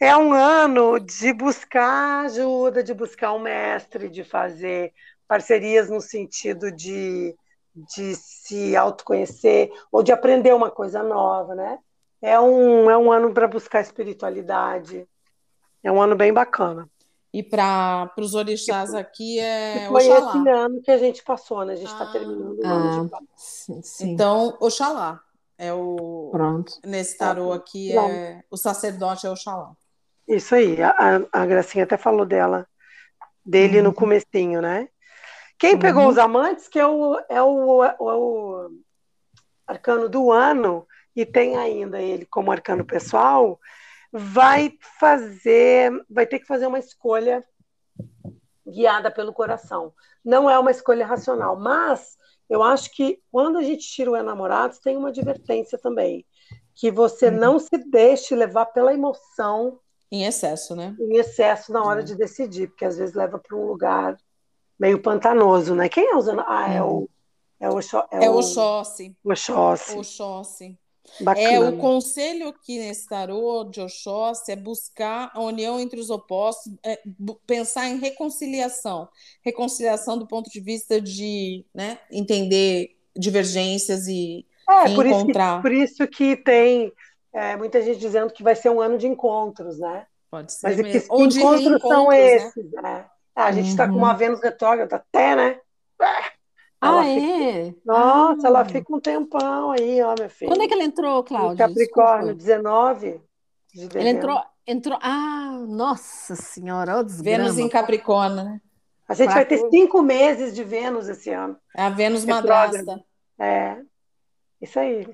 [0.00, 4.92] é um ano de buscar ajuda, de buscar um mestre, de fazer
[5.26, 7.34] parcerias no sentido de
[7.74, 11.78] de se autoconhecer ou de aprender uma coisa nova, né?
[12.22, 15.06] É um, é um ano para buscar espiritualidade.
[15.82, 16.88] É um ano bem bacana.
[17.32, 20.30] E para os orixás aqui é foi Oxalá.
[20.30, 21.72] esse ano que a gente passou, né?
[21.72, 24.10] A gente está ah, terminando o ano ah, sim, sim.
[24.12, 25.20] Então, Oxalá
[25.58, 26.28] é o.
[26.30, 26.74] Pronto.
[26.84, 29.72] Nesse tarô aqui é o sacerdote é Oxalá.
[30.28, 30.80] Isso aí.
[30.80, 32.66] A, a Gracinha até falou dela,
[33.44, 33.84] dele uhum.
[33.84, 34.88] no comecinho, né?
[35.58, 36.08] Quem pegou uhum.
[36.08, 38.70] os amantes, que é o, é o, é o
[39.66, 43.58] arcano do ano, e tem ainda ele como arcano pessoal,
[44.12, 47.44] vai fazer, vai ter que fazer uma escolha
[48.66, 49.92] guiada pelo coração.
[50.24, 52.16] Não é uma escolha racional, mas
[52.48, 56.26] eu acho que quando a gente tira o enamorados, tem uma advertência também,
[56.74, 57.36] que você uhum.
[57.36, 59.78] não se deixe levar pela emoção
[60.10, 60.94] em excesso, né?
[61.00, 62.06] Em excesso na hora uhum.
[62.06, 64.16] de decidir, porque às vezes leva para um lugar
[64.78, 65.88] meio pantanoso, né?
[65.88, 66.42] Quem é usando?
[66.46, 67.08] Ah, é o.
[67.60, 69.16] É o, é, é o Oxóssi.
[69.24, 69.96] O Oxóssi.
[69.96, 70.78] Oxóssi.
[71.36, 76.72] É, o conselho aqui nesse tarô de Oxóssi é buscar a união entre os opostos,
[76.82, 77.00] é,
[77.46, 79.08] pensar em reconciliação.
[79.42, 85.56] Reconciliação do ponto de vista de né, entender divergências e, é, e por encontrar.
[85.56, 86.92] Isso que, por isso que tem
[87.32, 90.06] é, muita gente dizendo que vai ser um ano de encontros, né?
[90.30, 90.66] Pode ser.
[90.66, 91.00] Mas mesmo.
[91.00, 92.34] que, Ou encontros são né?
[92.34, 93.06] esses, né?
[93.34, 93.92] Ah, a gente está uhum.
[93.92, 94.16] com uma uhum.
[94.16, 95.60] Vênus retrógrada até, né?
[96.80, 97.26] Ela ah, fica...
[97.26, 97.74] é?
[97.84, 98.48] Nossa, ah.
[98.48, 100.50] ela fica um tempão aí, ó, minha filha.
[100.50, 101.66] Quando é que ela entrou, Cláudia?
[101.66, 102.62] Capricórnio, Desculpa.
[102.62, 103.20] 19
[103.72, 103.98] de dezembro.
[103.98, 104.98] Ela entrou, entrou.
[105.02, 108.60] Ah, nossa senhora, ó, Vênus em Capricórnio, né?
[109.08, 111.56] A gente vai ter cinco meses de Vênus esse ano.
[111.76, 113.04] É a Vênus madrasta.
[113.38, 113.76] É.
[114.60, 115.06] Isso aí.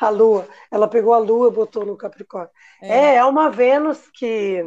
[0.00, 0.48] A Lua.
[0.70, 2.50] Ela pegou a Lua e botou no Capricórnio.
[2.80, 4.64] É, é, é uma Vênus que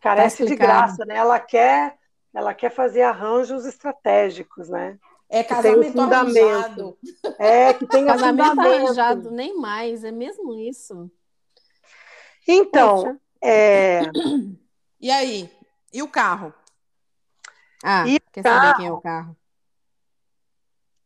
[0.00, 1.16] carece tá de graça, né?
[1.16, 1.96] Ela quer
[2.36, 4.98] ela quer fazer arranjos estratégicos, né?
[5.28, 6.98] É casamento arranjado.
[7.38, 11.10] É, que tem casamento arranjado, nem mais, é mesmo isso.
[12.46, 13.20] Então, Poxa.
[13.42, 14.02] é,
[15.00, 15.50] E aí?
[15.92, 16.52] E o carro?
[17.82, 18.60] Ah, E quer carro?
[18.60, 19.36] saber quem é o carro?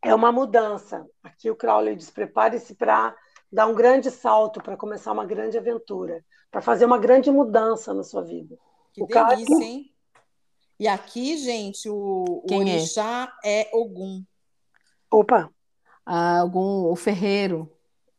[0.02, 1.06] é uma mudança.
[1.22, 3.14] Aqui o Crowley diz: prepare-se para
[3.52, 8.02] dar um grande salto, para começar uma grande aventura, para fazer uma grande mudança na
[8.02, 8.56] sua vida.
[8.92, 9.89] Que O carro delícia, aqui- hein?
[10.80, 12.76] E aqui, gente, o, o Quem é?
[12.76, 14.24] orixá é Ogum.
[15.10, 15.50] Opa,
[16.06, 17.70] Ah, algum, o ferreiro,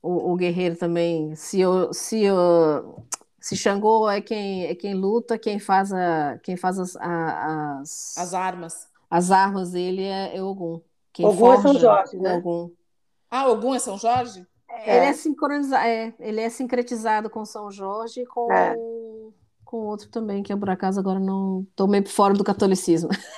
[0.01, 1.35] o, o guerreiro também.
[1.35, 3.03] Se o, se o,
[3.39, 8.17] se Xangô é quem é quem luta, quem faz a, quem faz as, a- as,
[8.17, 8.87] As armas.
[9.09, 10.81] as armas dele é, é Ogum.
[11.11, 12.37] Quem Ogum é São forja Jorge, é né?
[12.37, 12.71] Ogum.
[13.29, 14.45] Ah, Ogum é São Jorge?
[14.69, 18.75] Ele é sincronizado, é, ele é sincretizado com São Jorge e com, É.
[19.71, 23.09] com outro também, que eu por acaso agora não tô meio por fora do catolicismo.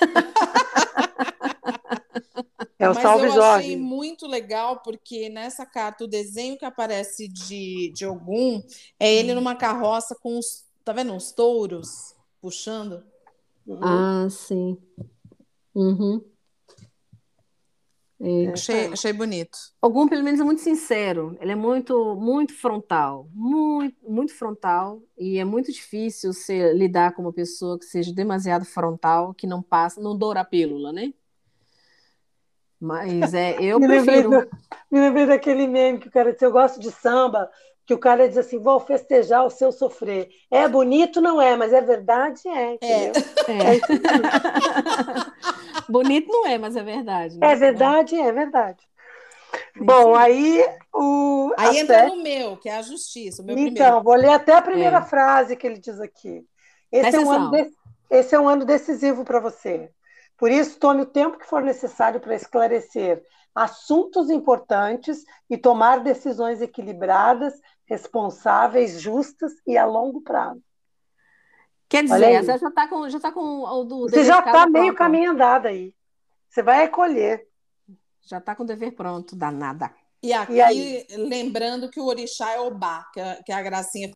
[2.76, 3.66] é o Mas Salve eu Jorge.
[3.66, 8.60] achei muito legal porque nessa carta o desenho que aparece de, de Ogum
[8.98, 9.36] é ele Hum.
[9.36, 13.02] numa carroça com uns, tá vendo, uns touros puxando.
[13.66, 13.78] Uhum.
[13.82, 14.76] Ah, sim.
[15.74, 16.20] Uhum.
[18.20, 18.48] É.
[18.52, 19.58] Achei, achei bonito.
[19.82, 21.36] Ogum, pelo menos, é muito sincero.
[21.40, 25.02] Ele é muito, muito frontal, muito, muito frontal.
[25.18, 29.62] E é muito difícil você lidar com uma pessoa que seja demasiado frontal, que não
[29.62, 31.12] passa, não doura a pílula, né?
[32.80, 34.30] Mas é, eu me, lembrei prefiro.
[34.30, 34.50] do-
[34.90, 37.50] me lembrei daquele meme que o cara disse: Eu gosto de samba,
[37.86, 40.28] que o cara diz assim: Vou festejar o seu sofrer.
[40.50, 42.50] É bonito, não é, mas é verdade, é.
[42.50, 42.74] É.
[42.74, 43.12] entendeu?
[43.48, 44.84] É.
[45.88, 47.38] Bonito não é, mas é verdade.
[47.38, 47.52] né?
[47.52, 48.78] É verdade, é verdade.
[49.76, 51.52] Bom, aí o.
[51.56, 54.02] a Aí entra Sé- no meu, que é a justiça, o meu Então, primeiro.
[54.02, 55.02] vou ler até a primeira É.
[55.02, 56.44] frase que ele diz aqui.
[56.90, 57.70] Esse, Presta é um, ano de-
[58.10, 59.90] esse é um ano decisivo para você.
[60.36, 63.22] Por isso, tome o tempo que for necessário para esclarecer
[63.54, 67.54] assuntos importantes e tomar decisões equilibradas,
[67.86, 70.62] responsáveis, justas e a longo prazo.
[71.88, 74.86] Quer dizer, você já está com, já tá com o do Você já está meio
[74.86, 74.98] pronto.
[74.98, 75.94] caminho andado aí.
[76.48, 77.46] Você vai recolher.
[78.22, 79.94] Já está com o dever pronto, danada.
[80.22, 81.06] E aqui, E aí?
[81.10, 84.10] lembrando que o orixá é Obá, que a, que a gracinha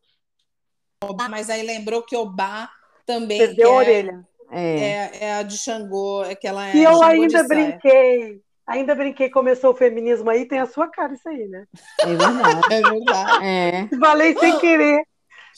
[1.05, 2.71] Obá, mas aí lembrou que Obá
[3.07, 4.29] também Perdeu a é, orelha.
[4.51, 4.81] É.
[4.81, 7.49] é, é a de Xangô, é que ela é E eu ainda saia.
[7.49, 8.43] brinquei.
[8.69, 11.65] Ainda brinquei, começou o feminismo aí, tem a sua cara isso aí, né?
[12.01, 12.61] É verdade.
[12.71, 13.47] É verdade.
[13.47, 13.89] É.
[13.99, 15.03] Falei sem querer,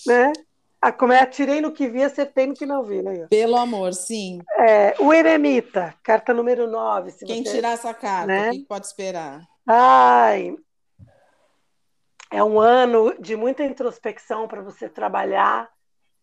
[0.06, 0.32] né?
[0.80, 3.26] Ah, como é, atirei no que vi, acertei no que não vi, né?
[3.28, 4.40] Pelo amor, sim.
[4.60, 7.10] É, o Eremita, carta número 9.
[7.10, 7.52] Se Quem você...
[7.52, 8.48] tirar essa carta, né?
[8.48, 9.42] o que que pode esperar?
[9.66, 10.56] Ai,
[12.30, 15.68] é um ano de muita introspecção para você trabalhar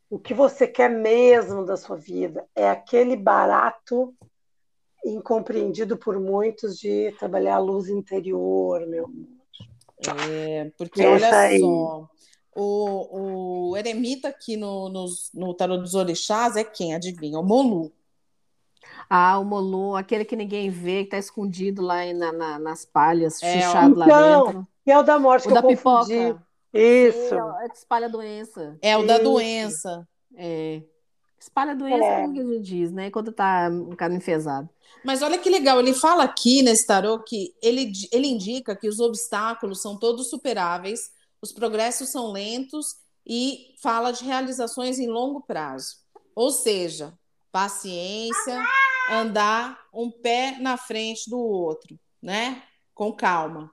[0.09, 2.47] o que você quer mesmo da sua vida.
[2.55, 4.15] É aquele barato
[5.09, 9.09] incompreendido por muitos de trabalhar a luz interior, meu.
[10.29, 11.59] É, porque Essa olha aí.
[11.59, 12.09] só,
[12.55, 16.93] o, o eremita aqui no, nos- no tarô dos orixás é quem?
[16.93, 17.39] Adivinha?
[17.39, 17.91] O Molu.
[19.09, 22.85] Ah, o Molu, aquele que ninguém vê, que tá escondido lá em- na- na- nas
[22.85, 24.67] palhas, É, fechado lá Então, dentro.
[24.85, 26.13] E é o da morte O que da eu confundi.
[26.17, 26.47] pipoca.
[26.73, 27.33] Isso.
[27.35, 28.77] É, é que espalha doença.
[28.81, 29.23] É o da Isso.
[29.23, 30.07] doença.
[30.35, 30.81] É.
[31.39, 32.21] Espalha doença, É.
[32.21, 33.09] como que a gente diz, né?
[33.09, 34.69] Quando tá um cara enfesado.
[35.03, 38.99] Mas olha que legal, ele fala aqui nesse tarô que ele, ele indica que os
[38.99, 42.95] obstáculos são todos superáveis, os progressos são lentos
[43.25, 45.95] e fala de realizações em longo prazo.
[46.35, 47.13] Ou seja,
[47.51, 48.63] paciência,
[49.09, 52.63] andar um pé na frente do outro, né?
[52.93, 53.71] Com calma.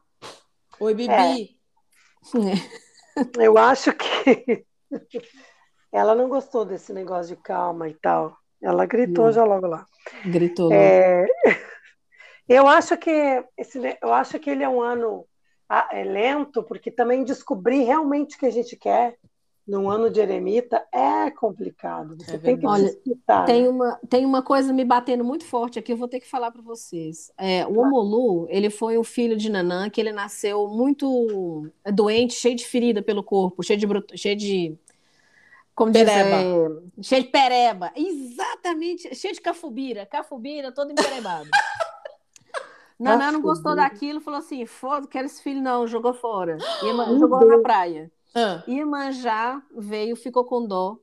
[0.81, 1.59] Oi, Bibi.
[3.39, 4.65] Eu acho que
[5.93, 8.37] ela não gostou desse negócio de calma e tal.
[8.65, 9.33] Ela gritou Não.
[9.33, 9.87] já logo lá.
[10.25, 10.71] Gritou.
[10.71, 10.77] né?
[10.77, 11.27] É,
[12.49, 15.27] eu acho que esse, eu acho que ele é um ano
[15.93, 19.17] é lento, porque também descobrir realmente o que a gente quer
[19.67, 22.17] num ano de eremita é complicado.
[22.19, 23.47] Você É tem que disputar.
[23.47, 23.69] Tem né?
[23.69, 26.61] uma, tem uma coisa me batendo muito forte aqui, eu vou ter que falar para
[26.63, 27.33] vocês.
[27.39, 32.55] É, o Omolu, ele foi um filho de Nanã, que ele nasceu muito doente, cheio
[32.55, 33.87] de ferida pelo corpo, cheio de,
[34.19, 34.79] cheio de
[35.75, 36.37] como Pereba.
[36.99, 37.93] é, cheio de pereba.
[37.97, 41.49] Exatamente, cheio de cafubira, cafubira todo emperebado.
[42.99, 46.57] Nanã não gostou daquilo, falou assim, foda, quero esse filho não, jogou fora.
[46.83, 47.63] Ieman- Meu jogou na Deus.
[47.63, 48.13] praia.
[48.35, 50.99] Ah, Iemanjá veio, ficou com dó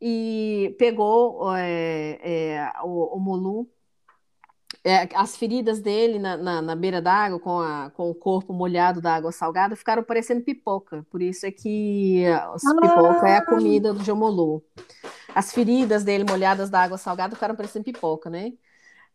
[0.00, 3.68] e pegou é, é, o, o Molu,
[4.86, 9.00] é, as feridas dele na, na, na beira d'água, com, a, com o corpo molhado
[9.00, 11.04] da água salgada, ficaram parecendo pipoca.
[11.10, 14.62] Por isso é que as pipoca é a comida do Jomolu.
[15.34, 18.52] As feridas dele molhadas da água salgada ficaram parecendo pipoca, né?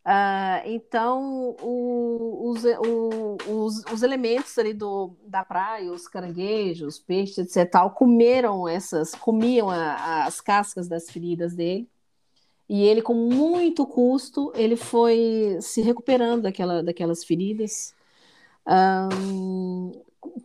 [0.06, 7.38] Uh, então, o, os, o, os, os, elementos ali do, da praia, os caranguejos, peixes,
[7.38, 11.91] etc., tal, comeram essas, comiam a, as cascas das feridas dele.
[12.74, 17.94] E ele, com muito custo, ele foi se recuperando daquela, daquelas feridas.
[18.66, 19.92] Um,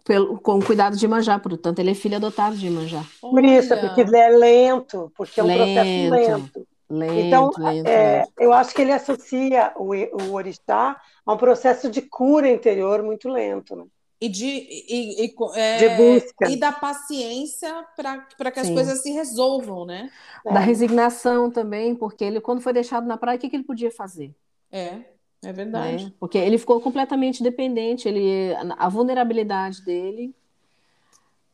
[0.05, 3.05] pelo, com cuidado de Imanjá, portanto, ele é filho adotado de Imanjá.
[3.21, 5.59] Por isso, é porque ele é lento, porque é um lento.
[5.59, 6.67] processo lento.
[6.91, 8.33] Lento, então, lento, é, lento.
[8.41, 13.29] eu acho que ele associa o, o orixá a um processo de cura interior muito
[13.29, 13.85] lento, né?
[14.19, 15.99] E, de, e, e, é,
[16.47, 18.75] de e da paciência para que as Sim.
[18.75, 20.11] coisas se resolvam, né?
[20.43, 20.65] Da é.
[20.65, 24.35] resignação também, porque ele, quando foi deixado na praia, o que, que ele podia fazer?
[24.73, 25.01] É,
[25.45, 26.07] é verdade.
[26.07, 26.13] Né?
[26.19, 30.35] Porque ele ficou completamente dependente, ele, a vulnerabilidade dele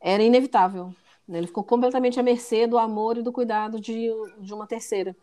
[0.00, 0.94] era inevitável.
[1.26, 1.38] Né?
[1.38, 4.08] Ele ficou completamente à mercê do amor e do cuidado de,
[4.38, 5.16] de uma terceira.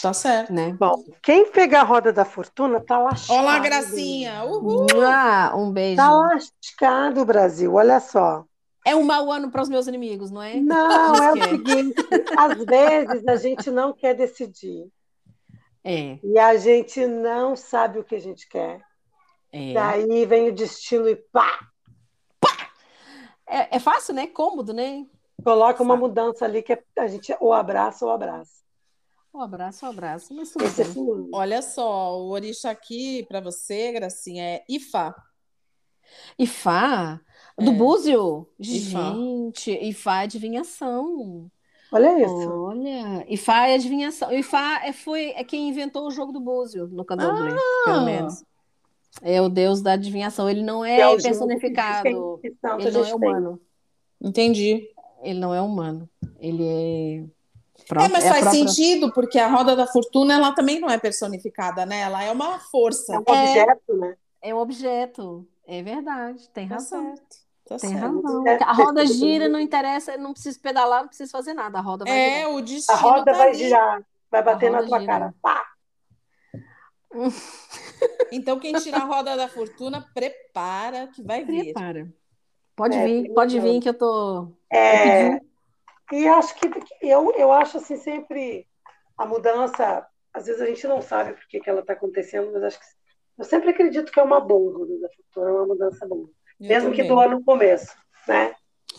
[0.00, 0.52] Tá certo.
[0.52, 0.74] Né?
[0.78, 3.38] Bom, quem pegar a roda da fortuna tá lascado.
[3.38, 4.44] Olá, Gracinha!
[4.44, 4.86] Uhul!
[5.04, 5.96] Ah, um beijo.
[5.96, 8.44] Tá lascado, Brasil, olha só.
[8.84, 10.56] É um mau ano para os meus inimigos, não é?
[10.56, 11.94] Não, é o seguinte:
[12.36, 14.90] às vezes a gente não quer decidir.
[15.84, 16.18] É.
[16.22, 18.80] E a gente não sabe o que a gente quer.
[19.52, 19.72] É.
[19.72, 21.68] Daí vem o destino e pá!
[23.46, 24.26] É, é fácil, né?
[24.26, 25.04] Cômodo, né?
[25.44, 28.61] Coloca uma mudança ali que é, a gente ou abraça ou abraça.
[29.34, 30.34] Um abraço, um abraço.
[30.34, 31.28] Mas tudo Esse é bem.
[31.32, 35.14] Olha só, o orixá aqui para você, Gracinha, é Ifá.
[36.38, 37.20] Ifá?
[37.58, 37.74] Do É.
[37.74, 38.46] Búzio?
[38.58, 39.12] Ifá.
[39.14, 41.50] Gente, Ifá é adivinhação.
[41.90, 42.50] Olha isso.
[42.50, 44.32] Olha, Ifá é adivinhação.
[44.32, 47.84] Ifá é, foi, é quem inventou o jogo do Búzio no candomblé, Ah!
[47.84, 48.44] pelo menos.
[49.20, 50.48] É o deus da adivinhação.
[50.48, 52.38] Ele não é, Que é personificado.
[52.40, 53.14] que santo Ele não é tem.
[53.14, 53.60] humano.
[54.20, 54.88] Entendi.
[55.22, 56.08] Ele não é humano.
[56.38, 57.24] Ele é.
[57.90, 60.98] É, mas é faz própria- sentido, porque a roda da fortuna ela também não é
[60.98, 62.00] personificada, né?
[62.00, 63.14] Ela é uma força.
[63.14, 64.16] É um objeto, né?
[64.42, 65.46] É um objeto.
[65.66, 66.48] É verdade.
[66.50, 67.04] Tem Tá razão.
[67.14, 67.42] certo.
[67.68, 68.22] Tá Tem certo.
[68.22, 68.46] razão.
[68.46, 71.78] É, A roda é, gira, não interessa, não precisa pedalar, não precisa fazer nada.
[71.78, 72.50] A roda vai É, girar.
[72.54, 73.58] o destino A roda tá vai ali.
[73.58, 75.12] girar, vai bater na tua gira.
[75.12, 75.34] cara.
[75.40, 75.64] Pá!
[78.32, 81.64] Então, quem tira a roda da fortuna, prepara que vai vir.
[81.74, 82.08] Prepara.
[82.74, 84.48] Pode É, vir, pode vir que eu tô.
[84.72, 85.38] É,
[86.12, 88.66] e acho que eu, eu acho assim sempre
[89.16, 92.62] a mudança, às vezes a gente não sabe por que, que ela está acontecendo, mas
[92.64, 92.86] acho que
[93.38, 96.28] eu sempre acredito que é uma boa mudança futura, é uma mudança boa.
[96.60, 97.08] Eu Mesmo que também.
[97.08, 97.96] doa no começo,
[98.28, 98.54] né?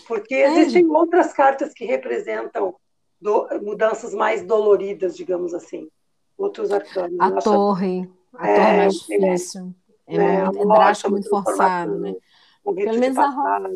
[0.07, 2.75] Porque É, existem outras cartas que representam
[3.21, 5.87] do- mudanças mais doloridas, digamos assim.
[6.37, 7.17] Outros arcanos.
[7.19, 8.09] A acho- torre.
[8.35, 9.17] A É, torre é mais é.
[9.17, 9.75] difícil.
[10.07, 12.13] É, né, é drástico, uma muito forçado, né?
[12.63, 13.69] Pelo menos a roda-.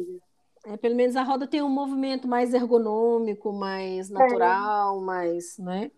[0.68, 5.90] É, pelo menos a roda tem um movimento mais ergonômico, mais natural, mais, né?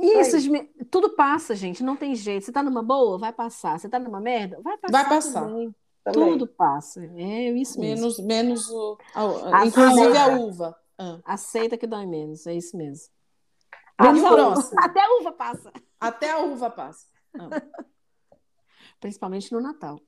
[0.00, 2.44] E esses, me- tudo passa, gente, não tem jeito.
[2.44, 3.78] Você tá numa boa, vai passar.
[3.78, 4.92] Você tá numa merda, vai passar.
[4.92, 5.40] Vai passar.
[5.46, 5.74] também.
[6.04, 6.32] Também.
[6.32, 7.02] Tudo passa.
[7.16, 8.02] É isso mesmo.
[8.02, 8.98] Menos, menos o.
[9.14, 10.76] a- A inclusive a uva.
[10.98, 11.18] Ah.
[11.24, 13.08] Aceita que dói menos, é isso mesmo.
[13.96, 14.36] A Menos a uva.
[14.52, 14.80] próxima.
[14.84, 15.72] Até a uva passa.
[15.98, 17.06] Até a uva passa.
[17.38, 17.48] Ah.
[19.00, 20.00] Principalmente no Natal.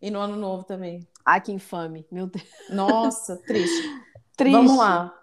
[0.00, 1.06] E no ano novo também.
[1.24, 2.06] Ai, que infame.
[2.10, 2.46] Meu Deus.
[2.70, 3.88] Nossa, triste.
[4.36, 4.52] Triste.
[4.56, 5.14] Vamos lá.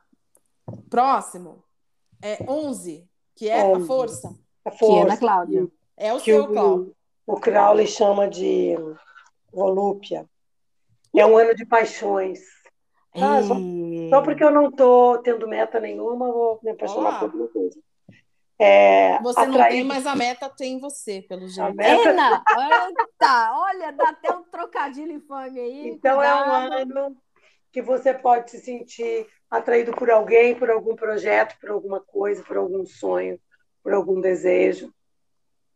[0.89, 1.64] Próximo.
[2.22, 3.88] É 11, que é a Onze.
[3.88, 4.30] força.
[4.66, 5.68] A Que é força, da Cláudia.
[5.95, 6.95] É o que seu, Cláudio.
[7.26, 8.76] o, o Crowley chama de
[9.52, 10.28] volúpia.
[11.16, 12.39] É um ano de paixões.
[13.16, 13.56] Ah, só-.
[14.10, 17.20] Só porque eu não estou tendo meta nenhuma, vou me apaixonar Olá.
[17.20, 17.80] por alguma coisa.
[18.60, 21.76] É, Você não tem, mas a meta tem você, pelo jeito.
[21.76, 22.43] meta- Ana,
[22.89, 25.88] eita, olha, dá até um trocadilho infame aí.
[25.89, 27.18] Então é um ano
[27.72, 32.58] que você pode se sentir atraído por alguém, por algum projeto, por alguma coisa, por
[32.58, 33.39] algum sonho,
[33.84, 34.91] por algum desejo.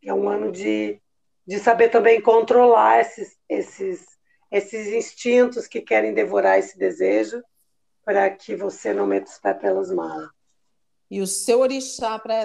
[0.03, 0.99] É um ano de,
[1.45, 4.05] de saber também controlar esses, esses,
[4.49, 7.43] esses instintos que querem devorar esse desejo
[8.03, 10.29] para que você não meta os pés pelas malas.
[11.11, 12.41] E o seu orixá para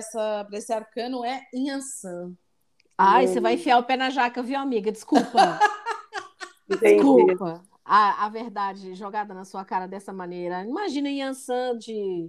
[0.52, 2.32] esse arcano é Inhansã.
[2.98, 4.90] Ai, você vai enfiar o pé na jaca, viu, amiga?
[4.90, 5.60] Desculpa.
[6.66, 7.62] Desculpa.
[7.84, 10.64] A, a verdade jogada na sua cara dessa maneira.
[10.64, 12.28] Imagina Yansan de.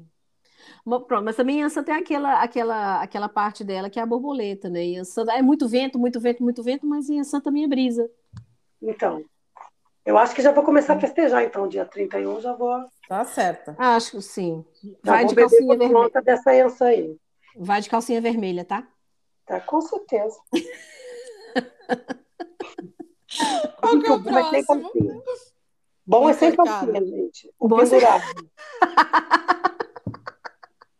[0.85, 4.85] Pronto, mas também Yansan tem aquela, aquela, aquela parte dela que é a borboleta, né?
[4.85, 8.07] Yansan é muito vento, muito vento, muito vento, mas Yansan também é brisa.
[8.79, 9.23] Então,
[10.05, 13.75] eu acho que já vou começar a festejar, então, dia 31 já vou, Tá certa.
[13.77, 14.65] Acho que sim.
[15.03, 15.93] já Vai de calcinha vermelha.
[15.93, 17.17] conta dessa Ensa aí.
[17.55, 18.87] Vai de calcinha vermelha, tá?
[19.45, 20.37] Tá, com certeza.
[23.77, 24.81] Qual que é o Bom é sem próximo?
[24.91, 25.21] calcinha.
[26.05, 27.53] Bom é sem calcinha, gente.
[27.59, 28.23] O Bom é pendurado.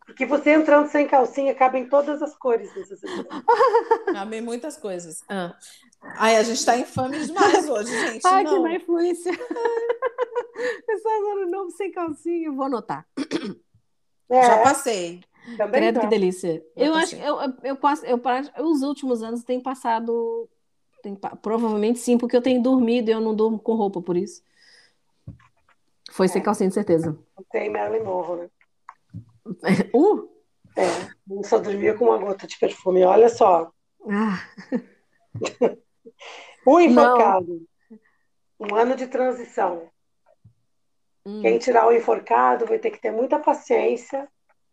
[0.06, 3.42] Porque você entrando sem calcinha, cabe em todas as cores nessa situação.
[4.12, 5.22] Cabe muitas coisas.
[5.28, 5.54] Ah.
[6.00, 8.26] Ai, a gente tá infame demais hoje, gente.
[8.26, 8.54] Ai, não.
[8.54, 9.32] que má influência.
[10.86, 13.06] Pessoal agora novo sem calcinha, vou anotar.
[14.28, 15.20] É, Já passei.
[15.56, 16.00] também Credo, não.
[16.02, 16.64] que delícia.
[16.76, 18.20] Já Eu acho que eu, eu, eu passo, eu,
[18.66, 20.48] os últimos anos tem passado.
[21.02, 24.42] tem provavelmente sim, porque eu tenho dormido e eu não durmo com roupa, por isso.
[26.10, 26.44] Foi sem É.
[26.44, 27.16] calcinha, de certeza.
[27.52, 28.50] Tem Marilyn Monroe, né?
[29.94, 30.28] Uh!
[30.76, 30.84] É,
[31.30, 33.02] eu só dormia com uma gota de perfume.
[33.04, 33.72] Olha só.
[34.08, 34.40] Ah,
[36.66, 37.62] O enforcado.
[38.60, 39.88] Um ano de transição.
[41.24, 41.40] hum.
[41.42, 44.28] Quem tirar o enforcado vai ter que ter muita paciência,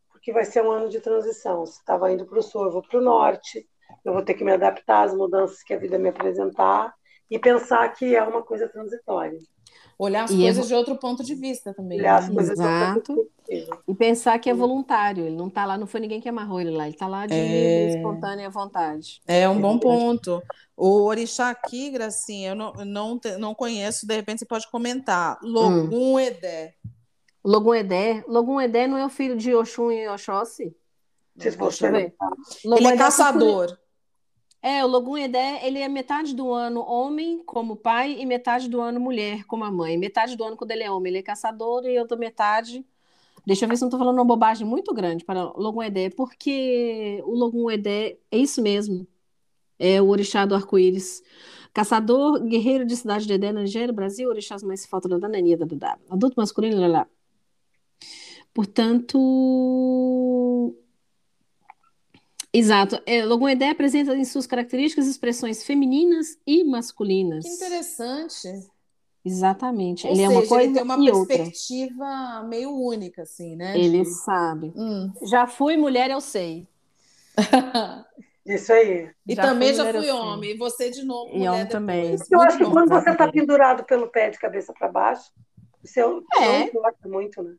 [0.10, 1.66] porque vai ser um ano de transição.
[1.66, 3.68] Se estava indo para o sul, eu vou para o norte.
[4.04, 6.94] Eu vou ter que me adaptar às mudanças que a vida me apresentar
[7.30, 9.40] e pensar que é uma coisa transitória.
[9.98, 12.00] Olhar as E coisas eu- de outro ponto de vista também.
[12.00, 12.36] Olhar as né?
[12.36, 13.30] coisas de Exato.
[13.48, 13.80] perspectiva.
[13.88, 16.72] E pensar que é voluntário, ele não tá lá, não foi ninguém que amarrou ele
[16.72, 17.96] lá, ele tá lá de É.
[17.96, 19.22] espontânea vontade.
[19.28, 19.82] É um bom verdade.
[20.00, 20.44] ponto.
[20.76, 25.40] O orixá aqui, Gracinha, eu não, não, não conheço, de repente você pode comentar.
[25.42, 26.74] Logum Edé.
[27.44, 30.76] Logum Edé, Logum Edé não é o filho de Oxum e Oxóssi?
[31.38, 32.14] Se Deixa você eu não- ver.
[32.66, 33.78] Logum Ele é Edé caçador.
[34.66, 38.82] É, o Logum Edé, ele é metade do ano homem como pai e metade do
[38.82, 39.96] ano mulher como a mãe.
[39.96, 42.84] Metade do ano quando ele é homem, ele é caçador e outra metade.
[43.46, 45.84] Deixa eu ver se eu não estou falando uma bobagem muito grande para o Logum
[45.84, 49.08] Edé, porque o Logum Edé é isso mesmo.
[49.78, 51.22] É o orixá do arco-íris.
[51.72, 56.00] Caçador, guerreiro de cidade de Edé, Nigéria, Brasil, orixás mais falta da Nania, da da
[56.10, 57.08] adulto masculino, lá.
[58.52, 59.16] Portanto,
[62.58, 63.00] Exato.
[63.06, 63.20] É,
[63.52, 67.44] Edé apresenta em suas características expressões femininas e masculinas.
[67.44, 68.48] Que interessante.
[69.24, 70.06] Exatamente.
[70.06, 71.36] Ou ele é seja, uma coisa ele tem uma e outra.
[71.38, 73.78] perspectiva meio única, assim, né?
[73.78, 74.72] Ele de- sabe.
[74.76, 75.12] Hum.
[75.24, 76.68] Já fui mulher, eu sei.
[78.46, 79.10] Isso aí.
[79.28, 80.52] E Já também fui já mulher, fui homem.
[80.52, 82.12] E você de novo, E mulher homem também.
[82.12, 82.32] depois.
[82.32, 85.32] Eu acho que quando você está pendurado pelo pé de cabeça para baixo,
[85.84, 86.60] o seu É.
[86.60, 87.56] não importa muito, né?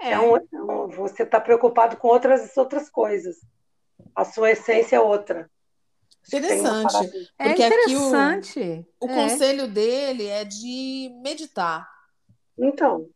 [0.00, 0.08] É.
[0.08, 3.36] É é um- você está preocupado com outras outras coisas.
[4.14, 5.50] A sua essência é outra.
[6.26, 6.96] Interessante.
[6.96, 7.26] aí.
[7.38, 8.86] É Porque aqui o- interessante.
[9.00, 9.14] O É.
[9.14, 11.88] conselho dele é de meditar.
[12.58, 13.08] Então,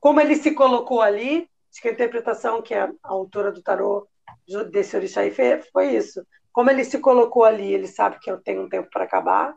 [0.00, 4.06] como ele se colocou ali, acho que a interpretação que a autora do tarô
[4.70, 6.24] desse orixá aí fez foi isso.
[6.52, 9.54] Como ele se colocou ali, ele sabe que eu tenho um tempo para acabar,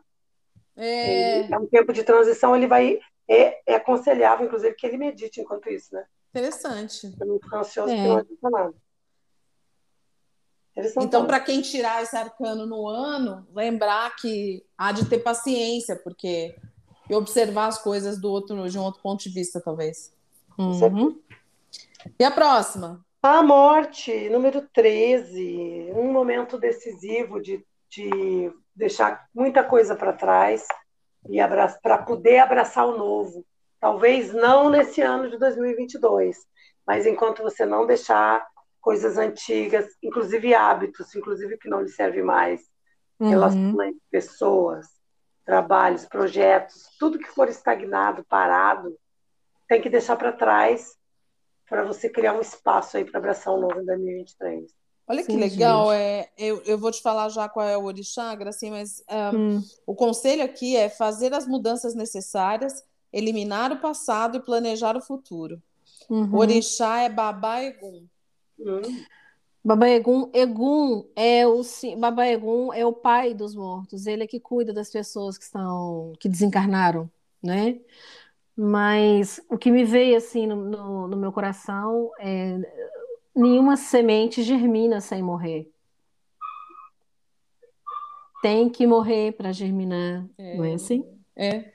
[0.76, 2.98] É é um tempo de transição, ele vai.
[3.28, 6.04] É, é aconselhável, inclusive, que ele medite enquanto isso, né?
[6.30, 7.10] interessante.
[7.16, 8.06] Pra não ficar ansioso, É.
[8.08, 8.74] não adianta nada.
[11.02, 16.54] Então, para quem tirar esse arcano no ano, lembrar que há de ter paciência, porque
[17.10, 20.14] e observar as coisas do outro de um outro ponto de vista, talvez.
[20.56, 21.20] Uhum.
[22.18, 23.04] E a próxima?
[23.20, 30.66] A morte, número 13, um momento decisivo de, de deixar muita coisa para trás
[31.28, 31.38] e
[31.82, 33.44] para poder abraçar o novo.
[33.80, 36.38] Talvez não nesse ano de 2022,
[36.86, 38.46] mas enquanto você não deixar
[38.80, 42.62] coisas antigas, inclusive hábitos, inclusive que não lhe serve mais,
[43.20, 43.28] Uhum.
[43.28, 44.86] relações, pessoas,
[45.44, 48.96] trabalhos, projetos, tudo que for estagnado, parado,
[49.68, 50.96] tem que deixar para trás
[51.68, 54.72] para você criar um espaço aí para abraçar o novo em 2023.
[55.06, 55.90] Olha que Sim, legal.
[55.90, 56.00] gente.
[56.00, 59.60] É, eu, eu vou te falar já qual é o orixá, Gracinha, mas ah, Hum.
[59.86, 65.60] o conselho aqui é fazer as mudanças necessárias, eliminar o passado e planejar o futuro.
[66.08, 66.32] Uhum.
[66.32, 68.06] O orixá é Babá Egum.
[68.60, 69.04] Hum,
[69.64, 71.62] Baba Egum, Egum é o
[71.98, 74.06] Baba Egum é o pai dos mortos.
[74.06, 77.10] Ele é que cuida das pessoas que estão que desencarnaram,
[77.42, 77.78] né?
[78.56, 82.58] Mas o que me veio assim no, no, no meu coração é
[83.34, 85.70] nenhuma semente germina sem morrer.
[88.42, 91.04] Tem que morrer para germinar, não é assim?
[91.36, 91.70] É.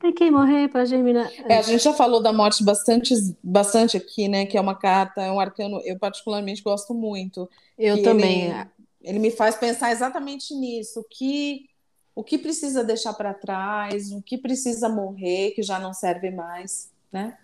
[0.00, 1.30] Tem que morrer para germinar.
[1.46, 4.46] É, a gente já falou da morte bastante, bastante aqui, né?
[4.46, 7.48] Que é uma carta, é um arcano, eu particularmente gosto muito.
[7.78, 8.46] Eu também.
[8.46, 8.66] Ele,
[9.02, 11.68] ele me faz pensar exatamente nisso, o que,
[12.14, 16.90] o que precisa deixar para trás, o que precisa morrer, que já não serve mais,
[17.12, 17.36] né?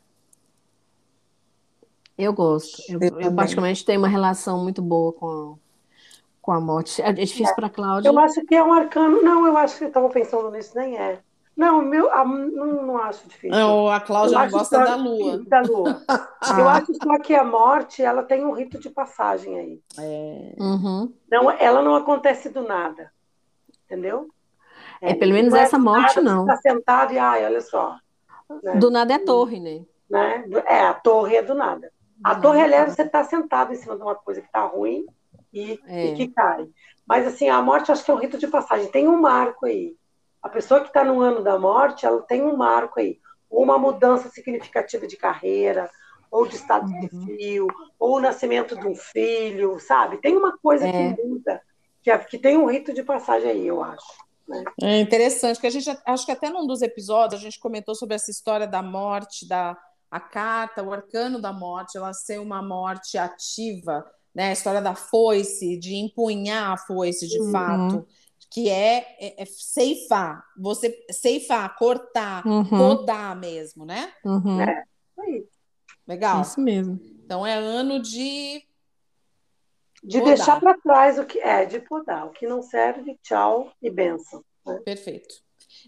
[2.17, 2.83] Eu gosto.
[2.91, 5.55] Eu, Eu eu particularmente tenho uma relação muito boa com a,
[6.41, 7.03] com a morte.
[7.03, 8.09] É difícil para a Cláudia.
[8.09, 9.21] Eu acho que é um arcano.
[9.21, 11.21] Não, eu acho que eu estava pensando nisso, nem é.
[11.57, 13.57] Não, meu, a- não, não acho difícil.
[13.57, 15.43] Não, a Eu Cláudia não gosta só- da lua.
[15.47, 16.03] Da lua.
[16.07, 16.29] Ah.
[16.61, 19.81] Eu acho só que a morte, ela tem um rito de passagem aí.
[19.99, 21.13] É, Uhum.
[21.31, 23.11] Não, ela não acontece do nada.
[23.87, 24.29] Entendeu?
[25.01, 26.45] É, pelo menos não é essa morte, nada, não.
[26.45, 27.97] Você está sentado e, ai, olha só.
[28.63, 28.77] né?
[28.77, 29.85] Do nada é torre, né?
[30.11, 30.45] né?
[30.67, 31.91] É, a torre é do nada.
[32.25, 35.05] A Torre Elero, você está sentado em cima de uma coisa que está ruim
[35.53, 36.07] e, é.
[36.07, 36.67] e, que cai.
[37.07, 38.91] Mas, assim, a morte acho que é um rito de passagem.
[38.91, 39.95] Tem um marco aí.
[40.47, 43.19] A pessoa que está no ano da morte, ela tem um marco aí.
[43.51, 45.91] Uma mudança significativa de carreira,
[46.31, 47.27] ou de estado uhum.
[47.27, 47.67] civil,
[47.99, 50.19] ou o nascimento de um filho, sabe?
[50.19, 50.93] Tem uma coisa é.
[50.93, 51.61] que muda,
[52.01, 54.07] que, é, que tem um rito de passagem aí, eu acho.
[54.47, 54.63] Né?
[54.83, 58.15] É interessante, que a gente acho que até num dos episódios a gente comentou sobre
[58.15, 59.77] essa história da morte, da
[60.09, 64.51] a carta, o arcano da morte, ela ser uma morte ativa, né?
[64.51, 67.51] A história da foice, de empunhar a foice de uhum.
[67.51, 68.07] fato,
[68.51, 72.65] que é, é, é, ceifar, você ceifar, cortar, uhum.
[72.65, 74.13] podar mesmo, né?
[74.25, 74.61] Uhum.
[74.61, 74.85] É.
[76.07, 76.43] Legal.
[76.43, 77.01] Isso mesmo.
[77.25, 78.63] Então é ano de.
[80.03, 80.37] De podar.
[80.37, 82.27] deixar para trás o que é, de podar.
[82.27, 84.45] O que não serve, tchau e benção.
[84.65, 84.81] Né?
[84.85, 85.35] Perfeito.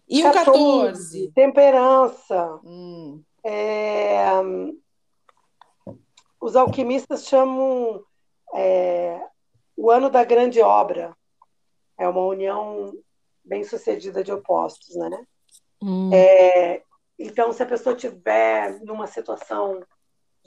[0.08, 1.32] E 14, o 14?
[1.34, 2.60] Temperança.
[2.64, 3.22] Hum.
[3.44, 4.18] É,
[6.40, 8.02] os alquimistas chamam
[8.54, 9.20] é,
[9.76, 11.16] o ano da grande obra.
[11.98, 12.92] É uma união
[13.44, 15.26] bem sucedida de opostos, né?
[15.82, 16.10] Hum.
[16.12, 16.82] É,
[17.18, 19.82] então, se a pessoa tiver numa situação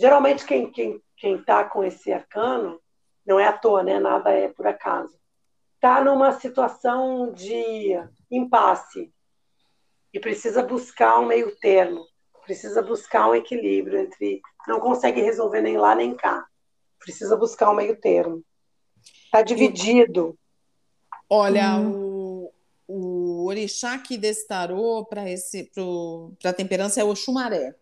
[0.02, 2.82] Geralmente, quem quem quem está com esse arcano,
[3.24, 4.00] não é à toa, né?
[4.00, 5.16] nada é por acaso,
[5.76, 7.96] está numa situação de
[8.32, 9.14] impasse
[10.12, 12.04] e precisa buscar um meio termo,
[12.44, 14.42] precisa buscar um equilíbrio entre.
[14.68, 16.48] Não consegue resolver nem lá nem cá,
[17.00, 18.44] precisa buscar um meio termo.
[19.26, 20.36] Está dividido.
[21.34, 22.52] Olha, hum.
[22.90, 27.74] o, o orixá que destarou para a temperança é o Xumaré.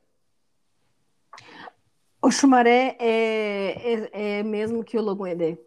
[2.22, 5.58] O Xumaré é, é, é mesmo que o Loguedê,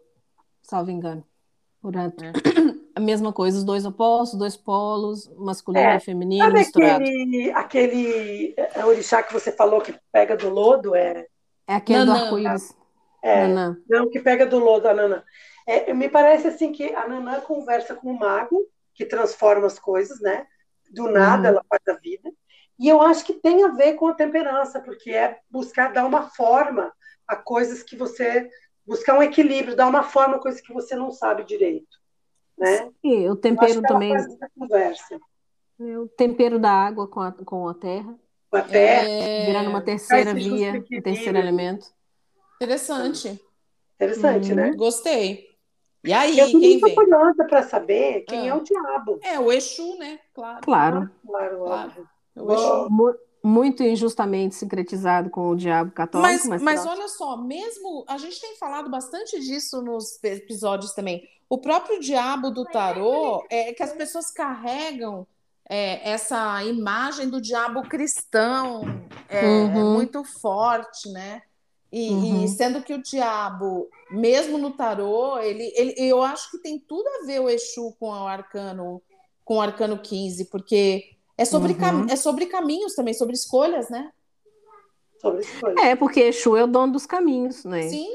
[0.61, 1.25] salvo engano.
[1.81, 2.31] Portanto, é.
[2.95, 5.97] a mesma coisa, os dois opostos, dois polos, masculino é.
[5.97, 7.03] e feminino Sabe misturado.
[7.03, 11.27] Aquele, aquele é, orixá que você falou que pega do lodo é.
[11.67, 12.13] É aquele Nanã.
[12.13, 12.77] do arco-íris.
[13.21, 13.77] É, Nanã.
[13.89, 15.21] não, que pega do lodo a Nanã.
[15.65, 20.19] É, me parece assim que a Nanã conversa com o mago, que transforma as coisas,
[20.19, 20.45] né?
[20.91, 21.55] Do nada uhum.
[21.55, 22.31] ela faz a vida.
[22.79, 26.29] E eu acho que tem a ver com a temperança, porque é buscar dar uma
[26.29, 26.91] forma
[27.27, 28.49] a coisas que você.
[28.85, 31.97] buscar um equilíbrio, dar uma forma a coisas que você não sabe direito.
[32.57, 32.89] Né?
[33.01, 34.13] Sim, o tempero também.
[34.57, 35.19] Conversa.
[35.79, 38.15] É, o tempero da água com a, com a terra.
[38.49, 39.09] Com a terra.
[39.09, 39.45] É...
[39.45, 41.87] Virando uma terceira via, um terceiro elemento.
[42.61, 43.41] Interessante.
[43.95, 44.55] Interessante, hum.
[44.55, 44.71] né?
[44.75, 45.52] Gostei.
[46.03, 48.53] E aí, eu tô quem muito curiosa para saber quem ah.
[48.53, 49.19] é o diabo.
[49.23, 50.19] É, o Exu, né?
[50.33, 50.61] Claro.
[50.61, 51.09] Claro.
[51.25, 53.17] Claro, claro.
[53.41, 56.29] Muito injustamente sincretizado com o diabo católico.
[56.29, 58.05] Mas, mas, mas olha só, mesmo.
[58.07, 61.27] A gente tem falado bastante disso nos episódios também.
[61.49, 65.27] O próprio diabo do tarô é que as pessoas carregam
[65.69, 68.83] é, essa imagem do diabo cristão
[69.29, 69.67] é, uhum.
[69.67, 71.41] é muito forte, né?
[71.95, 72.43] E, uhum.
[72.43, 77.07] e, sendo que o diabo, mesmo no tarô, ele, ele, eu acho que tem tudo
[77.07, 78.99] a ver o Exu com o arcano,
[79.45, 81.77] com o arcano 15, porque é sobre, uhum.
[81.77, 84.11] cam é sobre caminhos também, sobre escolhas, né?
[85.21, 85.77] Sobre escolhas.
[85.85, 87.83] É, porque Exu é o dono dos caminhos, né?
[87.83, 88.09] Sim.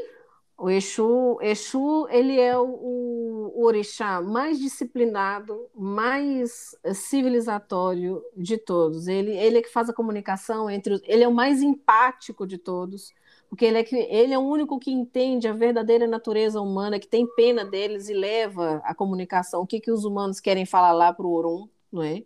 [0.58, 9.06] O Exu, Exu ele é o, o, orixá mais disciplinado, mais civilizatório de todos.
[9.06, 12.58] Ele, ele é que faz a comunicação entre os, ele é o mais empático de
[12.58, 13.14] todos,
[13.48, 17.08] porque ele é, que, ele é o único que entende a verdadeira natureza humana, que
[17.08, 21.12] tem pena deles e leva a comunicação, o que, que os humanos querem falar lá
[21.12, 22.22] para o Orum, não é?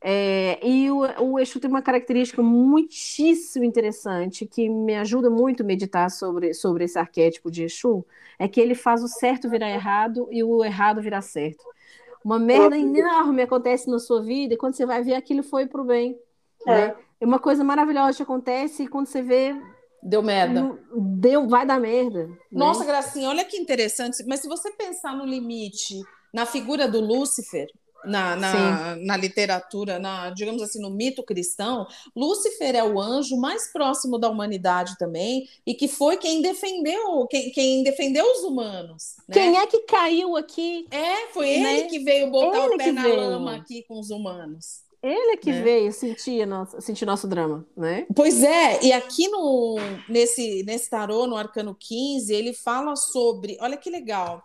[0.00, 5.66] É, e o, o Exu tem uma característica muitíssimo interessante que me ajuda muito a
[5.66, 8.04] meditar sobre, sobre esse arquétipo de Exu,
[8.38, 11.64] é que ele faz o certo virar errado e o errado virar certo.
[12.24, 15.80] Uma merda enorme acontece na sua vida e quando você vai ver aquilo foi para
[15.80, 16.18] o bem.
[16.66, 16.70] É.
[16.70, 16.94] Né?
[17.20, 19.54] Uma coisa maravilhosa acontece e quando você vê
[20.06, 20.78] Deu merda.
[20.94, 22.28] Deu, vai dar merda.
[22.28, 22.36] Né?
[22.52, 22.84] Nossa?
[22.84, 24.24] Gracinha, olha que interessante.
[24.26, 26.00] Mas se você pensar no limite,
[26.32, 27.66] na figura do Lúcifer,
[28.04, 33.72] na, na, na, literatura, na, digamos assim, no mito cristão, Lúcifer é o anjo mais
[33.72, 39.16] próximo da humanidade também, e que foi quem defendeu, quem, quem defendeu os humanos.
[39.28, 39.34] Né?
[39.34, 40.86] Quem é que caiu aqui?
[40.92, 41.80] É, foi né?
[41.80, 43.16] ele que veio botar ele o pé na veio.
[43.16, 44.86] lama aqui com os humanos.
[45.06, 45.62] Ele é que né?
[45.62, 48.06] veio sentir nosso, sentir nosso drama, né?
[48.14, 49.76] Pois é, e aqui no,
[50.08, 54.42] nesse, nesse tarô, no Arcano 15, ele fala sobre, olha que legal,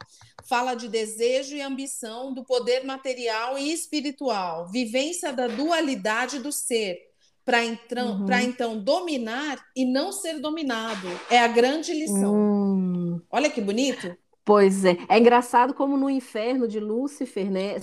[0.47, 6.99] fala de desejo e ambição do poder material e espiritual, vivência da dualidade do ser,
[7.43, 8.39] para então, uhum.
[8.39, 11.07] então dominar e não ser dominado.
[11.29, 12.35] É a grande lição.
[12.35, 13.21] Hum.
[13.31, 14.15] Olha que bonito.
[14.45, 14.97] Pois é.
[15.09, 17.77] É engraçado como no inferno de Lúcifer, né?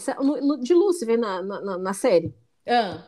[0.60, 2.32] De Lúcifer na, na, na série.
[2.68, 3.02] Ah.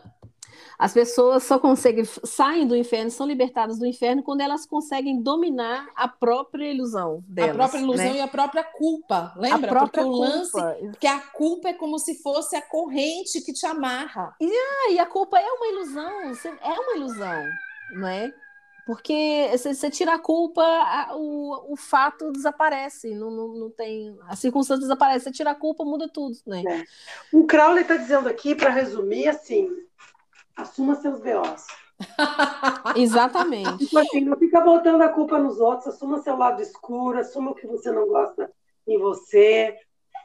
[0.81, 5.87] As pessoas só conseguem saem do inferno, são libertadas do inferno quando elas conseguem dominar
[5.95, 7.51] a própria ilusão delas.
[7.51, 8.17] a própria ilusão né?
[8.17, 9.67] e a própria culpa, lembra?
[9.67, 10.77] a própria Porque o lance, culpa.
[10.91, 14.35] porque a culpa é como se fosse a corrente que te amarra.
[14.43, 16.33] Ah, e a culpa é uma ilusão,
[16.63, 17.45] é uma ilusão,
[17.93, 18.33] não é?
[18.91, 24.19] Porque você, você tira a culpa, a- o, o fato desaparece, não, não, não tem.
[24.27, 26.65] A circunstância desaparece, você tira a culpa, muda tudo, né?
[27.33, 29.71] O Crowley está dizendo aqui, para resumir, assim,
[30.57, 31.69] assuma seus B.O.s.
[32.97, 33.87] Exatamente.
[33.87, 37.55] Tipo assim, não fica botando a culpa nos outros, assuma seu lado escuro, assuma o
[37.55, 38.51] que você não gosta
[38.89, 39.77] em você,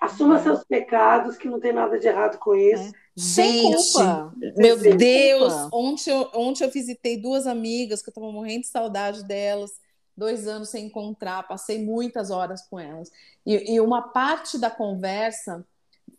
[0.01, 2.83] assuma seus pecados, que não tem nada de errado com isso.
[2.83, 4.33] Sem Gente, culpa.
[4.57, 5.69] Meu Sem Deus, culpa.
[5.77, 9.71] ontem eu, ontem eu visitei duas amigas que eu estava morrendo de saudade delas,
[10.17, 13.09] dois anos sem encontrar, passei muitas horas com elas.
[13.45, 15.65] E, e uma parte da conversa,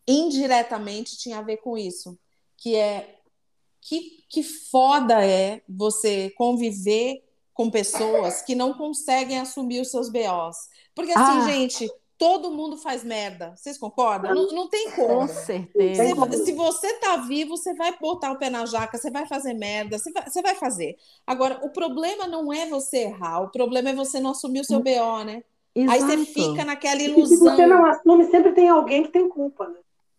[0.07, 2.19] indiretamente, tinha a ver com isso,
[2.57, 3.13] que é
[3.81, 7.23] que, que foda é você conviver
[7.55, 10.57] com pessoas que não conseguem assumir os seus BOs.
[10.95, 11.47] Porque assim, Ah.
[11.49, 13.53] gente, todo mundo faz merda.
[13.57, 14.35] Vocês concordam?
[14.35, 15.21] Não, não tem como.
[15.21, 16.15] Com certeza.
[16.15, 19.55] Você- se você tá vivo, você vai botar o pé na jaca, você vai fazer
[19.55, 20.97] merda, você vai, você vai fazer.
[21.27, 24.81] Agora, o problema não é você errar, o problema é você não assumir o seu
[24.81, 25.43] BO, né?
[25.77, 26.25] Aí você Exato.
[26.33, 27.55] fica naquela E se ilusão.
[27.55, 29.77] você não assume, sempre tem alguém que tem culpa, né?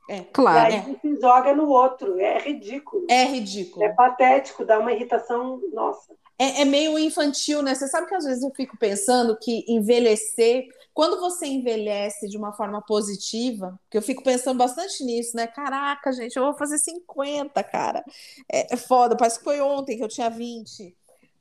[0.10, 0.74] É, E Claro.
[0.74, 3.06] aí você joga no outro, é ridículo.
[3.10, 3.84] é ridículo.
[3.84, 6.14] É patético, dá uma irritação, nossa.
[6.40, 7.74] É, é meio infantil, né?
[7.74, 10.68] Você sabe que às vezes eu fico pensando que envelhecer,
[10.98, 15.45] quando você envelhece de uma forma positiva, que eu fico pensando bastante nisso, né?
[15.45, 18.03] Caraca, gente, eu vou fazer 50, cara.
[18.52, 20.98] É, é foda, parece que foi ontem que eu tinha 20.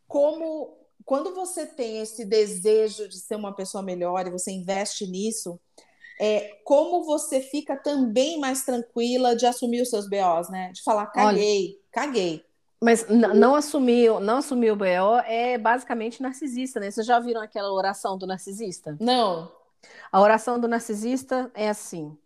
[0.06, 0.76] Como
[1.06, 5.58] quando você tem esse desejo de ser uma pessoa melhor e você investe nisso,
[6.20, 10.70] é, como você fica também mais tranquila de assumir os seus BOs, né?
[10.72, 12.44] De falar, caguei, caguei.
[12.82, 16.90] Mas não assumir, não assumir o BO é basicamente narcisista, né?
[16.90, 18.96] Vocês já viram aquela oração do narcisista?
[19.00, 19.50] Não.
[20.12, 22.16] A oração do narcisista é assim: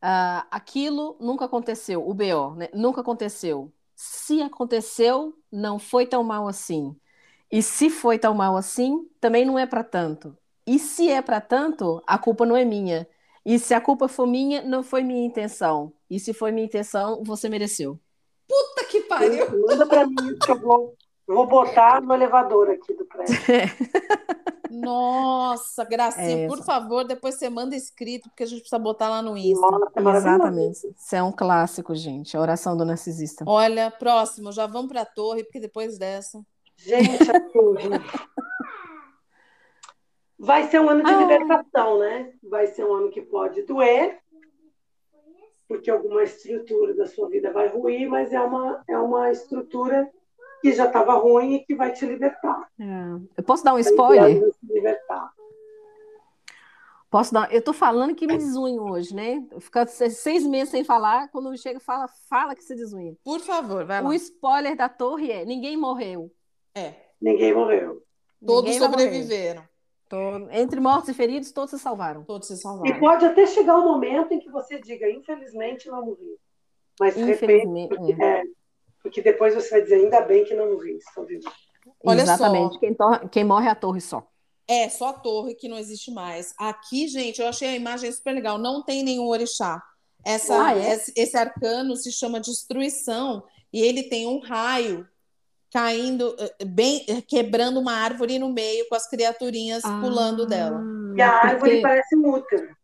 [0.00, 2.68] ah, aquilo nunca aconteceu, o BO, né?
[2.72, 3.72] Nunca aconteceu.
[3.96, 6.96] Se aconteceu, não foi tão mal assim.
[7.50, 10.36] E se foi tão mal assim, também não é para tanto.
[10.66, 13.08] E se é para tanto, a culpa não é minha.
[13.44, 15.92] E se a culpa for minha, não foi minha intenção.
[16.10, 17.98] E se foi minha intenção, você mereceu.
[19.08, 19.66] Pariu.
[19.66, 20.94] Manda pra mim isso que eu vou,
[21.26, 23.34] vou botar no elevador aqui do prédio.
[24.70, 29.22] Nossa, Gracinha, É, por favor, depois você manda escrito, porque a gente precisa botar lá
[29.22, 29.66] no Insta.
[30.00, 30.18] Nossa.
[30.18, 30.94] Exatamente.
[30.96, 32.36] Isso é um clássico, gente.
[32.36, 33.44] A oração do narcisista.
[33.48, 36.40] Olha, próximo, já vamos para a torre, porque depois dessa.
[36.76, 37.88] Gente, assim,
[40.38, 41.18] vai ser um ano de Ah.
[41.18, 42.32] libertação, né?
[42.48, 44.18] Vai ser um ano que pode doer,
[45.68, 50.10] porque alguma estrutura da sua vida vai ruir, mas é uma, é uma estrutura
[50.62, 52.68] que já estava ruim e que vai te libertar.
[52.80, 52.84] É.
[53.36, 54.52] Eu posso dar um Vai spoiler?
[54.54, 55.32] se libertar.
[57.10, 57.52] Posso dar?
[57.52, 59.42] Eu tô falando que me desunho hoje, né?
[59.60, 63.16] Fico seis meses sem falar, quando chega, fala, fala que se desunha.
[63.24, 64.08] Por favor, vai lá.
[64.08, 66.30] O spoiler da torre é: ninguém morreu.
[66.74, 68.02] É, Ninguém morreu.
[68.44, 69.62] todos Ninguém morrer.
[70.08, 72.24] Tô- Entre mortos e feridos, todos se salvaram.
[72.24, 72.98] Todos se E salvaram.
[73.00, 76.36] pode até chegar um momento em que você diga, infelizmente não morri.
[76.98, 77.88] Mas repente, Infelizmente.
[77.96, 78.26] porque, é.
[78.26, 78.42] é,
[79.02, 81.50] porque depois você vai dizer, ainda bem que não morri, estou vivo.
[82.04, 82.74] Olha Exatamente.
[82.74, 82.80] só.
[82.80, 84.26] Quem, tor- quem morre é a torre só.
[84.66, 86.52] É, só a torre que não existe mais.
[86.58, 88.58] Aqui, gente, eu achei a imagem super legal.
[88.58, 89.82] Não tem nenhum orixá.
[90.24, 90.92] Essa, Ah, é?
[90.94, 95.06] esse, esse arcano se chama destruição e ele tem um raio
[95.70, 100.82] caindo, eh, bem, eh, quebrando uma árvore no meio com as criaturinhas pulando dela.
[101.16, 102.76] E a árvore Porque- parece útero.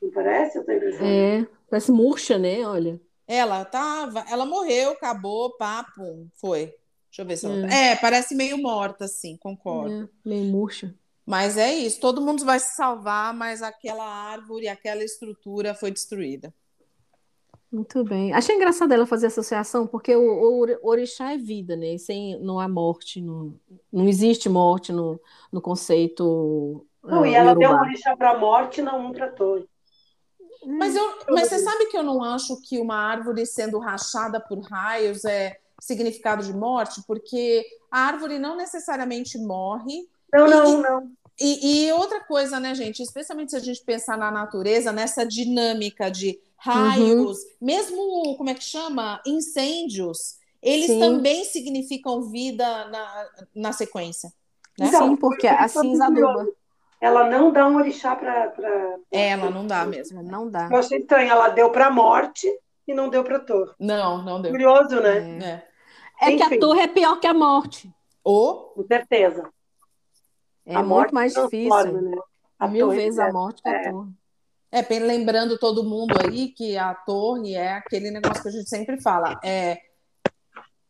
[0.00, 0.58] Não parece?
[0.58, 0.72] Eu tô.
[0.72, 2.66] É, parece murcha, né?
[2.66, 3.00] Olha.
[3.26, 6.74] Ela tava, ela morreu, acabou, papo, foi.
[7.10, 7.72] Deixa eu ver se ela.
[7.72, 10.04] É, parece meio morta, assim, concordo.
[10.04, 10.94] É, meio murcha.
[11.26, 16.54] Mas é isso, todo mundo vai se salvar, mas aquela árvore, aquela estrutura foi destruída.
[17.70, 18.32] Muito bem.
[18.32, 21.98] Achei engraçado ela fazer associação, porque o, o ori- orixá é vida, né?
[21.98, 23.54] Sem, não há morte, não,
[23.92, 25.20] não existe morte no,
[25.52, 26.86] no conceito.
[27.04, 29.68] Não, ah, e ela deu um orixá para a morte, não um para torre.
[30.66, 34.60] Mas, eu, mas você sabe que eu não acho que uma árvore sendo rachada por
[34.60, 40.08] raios é significado de morte, porque a árvore não necessariamente morre.
[40.32, 41.12] Não, E- não, não.
[41.40, 43.00] E, e outra coisa, né, gente?
[43.00, 48.64] Especialmente se a gente pensar na natureza, nessa dinâmica de raios, mesmo, como é que
[48.64, 49.20] chama?
[49.26, 51.00] Incêndios, eles Sim.
[51.00, 54.32] também significam vida na, na sequência.
[54.78, 54.88] Né?
[54.88, 56.46] Então, Sim, porque a cinza aduba.
[57.00, 58.48] Ela não dá um orixá para.
[58.50, 58.96] Pra...
[59.12, 60.20] Ela não dá mesmo.
[60.22, 60.68] Não dá.
[60.70, 61.30] Eu achei estranho.
[61.30, 62.46] Ela deu para a morte
[62.88, 63.72] e não deu para torre.
[63.78, 64.50] Não, não deu.
[64.50, 65.62] Curioso, né?
[66.20, 66.32] É.
[66.32, 66.36] É.
[66.36, 67.88] Que a torre é pior que a morte.
[68.24, 69.48] Ou Com certeza.
[70.66, 71.92] É A muito morte mais difícil.
[72.02, 72.16] né?
[72.58, 73.90] A Mil vezes é- a morte que a é.
[73.92, 74.10] torre.
[74.78, 78.68] É, bem lembrando todo mundo aí que a torre é aquele negócio que a gente
[78.68, 79.78] sempre fala, é,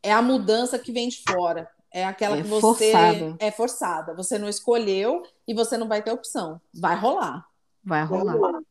[0.03, 1.67] é a mudança que vem de fora.
[1.91, 3.35] É aquela É que você forçada.
[3.39, 4.13] é forçada.
[4.13, 6.61] Você não escolheu e você não vai ter opção.
[6.73, 7.43] Vai rolar.
[7.83, 8.61] Vai rolar.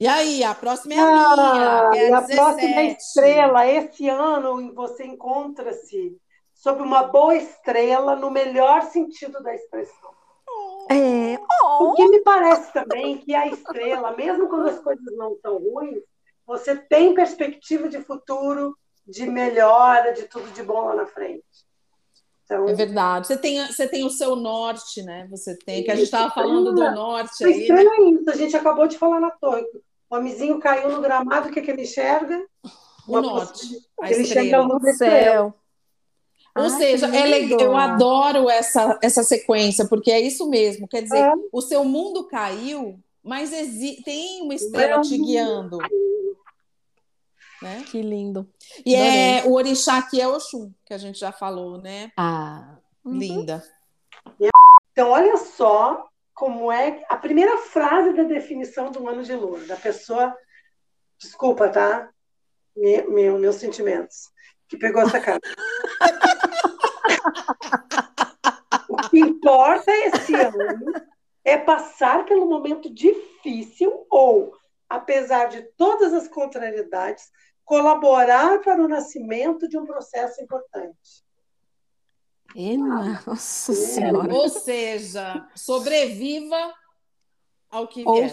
[0.00, 2.96] E aí, a próxima é a minha, Ah, é e a a próxima 17.
[2.98, 6.16] estrela, esse ano você encontra-se
[6.54, 10.10] sob uma boa estrela no melhor sentido da expressão.
[11.34, 11.78] É.
[11.78, 16.02] Porque me parece também que a estrela, mesmo quando as coisas não estão ruins,
[16.46, 18.76] você tem perspectiva de futuro,
[19.06, 21.44] de melhora, de tudo de bom lá na frente.
[22.44, 23.26] Então, É verdade.
[23.26, 25.26] Você tem, você tem o seu norte, né?
[25.30, 27.60] Você tem, que a gente estava falando do norte o aí, né?
[27.60, 29.64] estranho é isso, a gente acabou de falar na torre.
[30.10, 32.44] O homizinho caiu no gramado, o que, que ele enxerga?
[33.08, 33.66] O Uma norte,
[34.00, 35.22] a Ele enxerga a luz da estrela.
[35.22, 35.54] Céu.
[36.56, 40.86] Ou Ai, seja, que é eu adoro essa, essa sequência, porque é isso mesmo.
[40.86, 41.32] Quer dizer, É.
[41.50, 43.50] o seu mundo caiu, mas
[44.04, 45.78] tem uma estrela te guiando.
[47.62, 47.84] Né?
[47.90, 48.46] Que lindo.
[48.84, 52.10] E é o orixá aqui é Oxum, que a gente já falou, né?
[52.16, 52.76] Ah.
[53.04, 53.12] uhum.
[53.18, 53.62] Linda.
[54.92, 59.76] Então, olha só como é a primeira frase da definição do ano de lua, da
[59.76, 60.36] pessoa.
[61.18, 62.10] Desculpa, tá?
[62.76, 64.30] Me- meu- meus sentimentos.
[64.68, 65.48] Que pegou essa carta.
[68.88, 70.92] O que importa esse ano
[71.44, 74.54] é passar pelo momento difícil ou,
[74.88, 77.30] apesar de todas as contrariedades,
[77.64, 81.24] colaborar para o nascimento de um processo importante.
[82.54, 84.32] E, nossa senhora.
[84.32, 86.74] Ou seja, sobreviva
[87.70, 88.30] ao que Ou vier.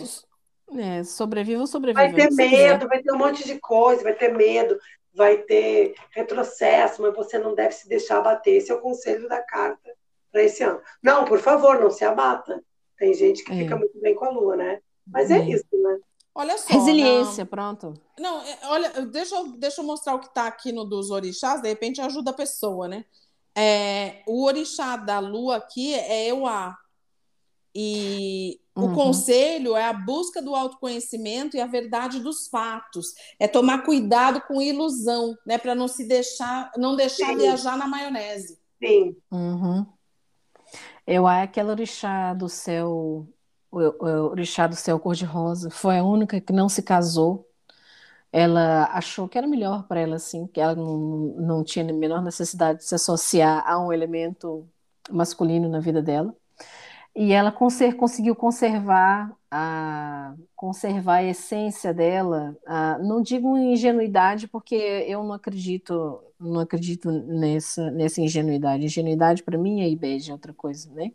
[0.78, 2.06] é, sobreviva ou sobreviva.
[2.06, 4.78] Vai ter medo, vai ter um monte de coisa, vai ter medo,
[5.14, 8.56] vai ter retrocesso, mas você não deve se deixar abater.
[8.58, 9.92] Esse é o conselho da carta
[10.32, 10.80] para esse ano.
[11.02, 12.64] Não, por favor, não se abata.
[12.98, 13.56] Tem gente que É.
[13.58, 14.82] fica muito bem com a lua, né?
[15.08, 15.50] Mas é, É.
[15.50, 16.00] isso, né?
[16.36, 16.72] Olha só.
[16.74, 17.94] Resiliência, pronto.
[18.20, 21.62] Não, é, olha, deixa eu, deixa eu mostrar o que está aqui no dos orixás,
[21.62, 23.04] de repente ajuda a pessoa, né?
[23.58, 26.78] É, o orixá da lua aqui é Euá.
[27.76, 28.94] E o Uhum.
[28.94, 33.14] conselho é a busca do autoconhecimento e a verdade dos fatos.
[33.40, 35.58] É tomar cuidado com ilusão, né?
[35.58, 37.38] Para não se deixar, não deixar Sim.
[37.38, 38.60] viajar na maionese.
[38.82, 39.16] Sim.
[39.32, 39.86] Uhum.
[41.06, 43.28] Eu é aquela orixá do céu,
[43.72, 47.48] o, o orixá do céu cor-de-rosa, foi a única que não se casou.
[48.32, 50.98] Ela achou que era melhor para ela, assim, que ela não,
[51.38, 54.68] não tinha a menor necessidade de se associar a um elemento
[55.12, 56.36] masculino na vida dela.
[57.16, 62.56] E ela conser- conseguiu conservar a, conservar a essência dela.
[62.66, 68.86] a- não digo ingenuidade, porque eu não acredito, não acredito nessa, nessa ingenuidade.
[68.86, 71.12] Ingenuidade para mim é IBED, é outra coisa, né?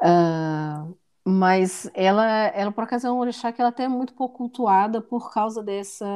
[0.00, 0.86] Ah,
[1.24, 5.00] mas ela, ela, por acaso, é um orixá que ela até é muito pouco cultuada
[5.02, 6.06] por causa dessa,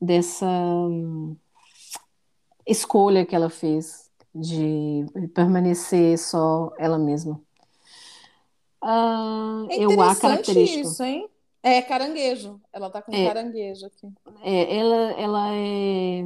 [0.00, 1.36] dessa hum,
[2.66, 7.40] escolha que ela fez de permanecer só ela mesma.
[8.82, 10.88] Ah, É eu a característico.
[10.88, 11.28] isso, hein?
[11.62, 12.60] É caranguejo.
[12.72, 13.20] Ela tá com É.
[13.20, 14.08] caranguejo aqui.
[14.42, 16.22] É, ela, ela é.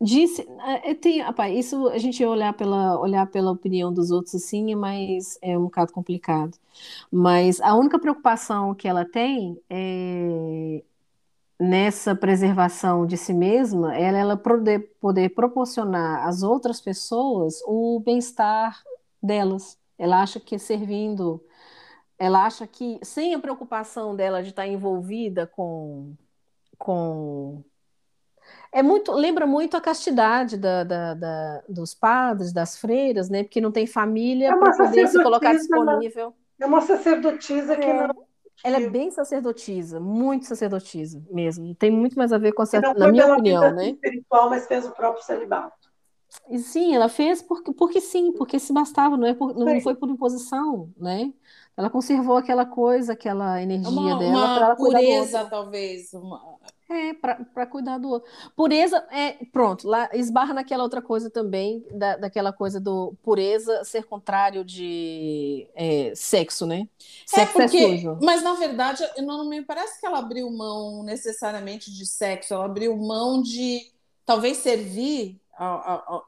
[0.00, 0.46] Disse,
[0.84, 5.38] é, tem, rapaz, isso a gente olhar pela, olhar pela opinião dos outros assim, mas
[5.40, 6.58] é um bocado complicado.
[7.10, 10.84] Mas a única preocupação que ela tem é
[11.58, 18.82] nessa preservação de si mesma, ela, ela poder, poder proporcionar às outras pessoas o bem-estar
[19.22, 19.78] delas.
[19.98, 21.42] Ela acha que servindo,
[22.18, 26.14] ela acha que sem a preocupação dela de estar envolvida com,
[26.78, 27.64] com
[28.72, 33.44] é muito, lembra muito a castidade da, da- da- dos padres, das freiras, né?
[33.44, 35.58] Porque não tem família É para poder se colocar né?
[35.58, 36.34] disponível.
[36.60, 37.92] É uma sacerdotisa que É.
[37.92, 38.26] não.
[38.62, 41.74] Ela é bem sacerdotisa, muito sacerdotisa mesmo.
[41.74, 43.88] Tem muito mais a ver com a não na minha opinião, vida né?
[43.90, 45.84] espiritual, mas fez o próprio celibato.
[46.50, 49.80] E sim, ela fez porque, porque sim, porque se bastava, não é por- não Sim.
[49.80, 51.32] foi por imposição, né?
[51.76, 56.12] Ela conservou aquela coisa, aquela energia Uma, dela uma para ela cuidar pureza, talvez.
[56.12, 56.58] uma-
[56.94, 58.30] É, para cuidar do outro.
[58.54, 64.04] Pureza, é, pronto, lá esbarra naquela outra coisa também, da, daquela coisa do pureza ser
[64.04, 66.88] contrário de é, sexo, né?
[67.00, 68.18] É Sexo é porque, sujo.
[68.22, 72.66] mas na verdade, não, não me parece que ela abriu mão necessariamente de sexo, ela
[72.66, 73.90] abriu mão de
[74.24, 76.22] talvez servir a, a- a-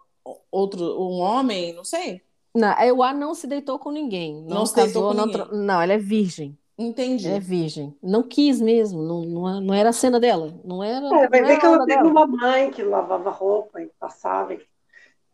[0.50, 2.22] outro um homem, não sei.
[2.54, 5.26] Não, a Ewa não se deitou com ninguém, não, Não se deitou casou, com não,
[5.26, 5.46] ninguém.
[5.52, 6.58] não, ela é virgem.
[6.78, 7.28] Entendi.
[7.28, 7.96] É virgem.
[8.02, 10.52] Não quis mesmo, não, não, não era a cena dela.
[10.64, 11.06] Não era.
[11.06, 12.08] É, vai não ver era que ela teve dela.
[12.08, 14.60] uma mãe que lavava roupa e passava e,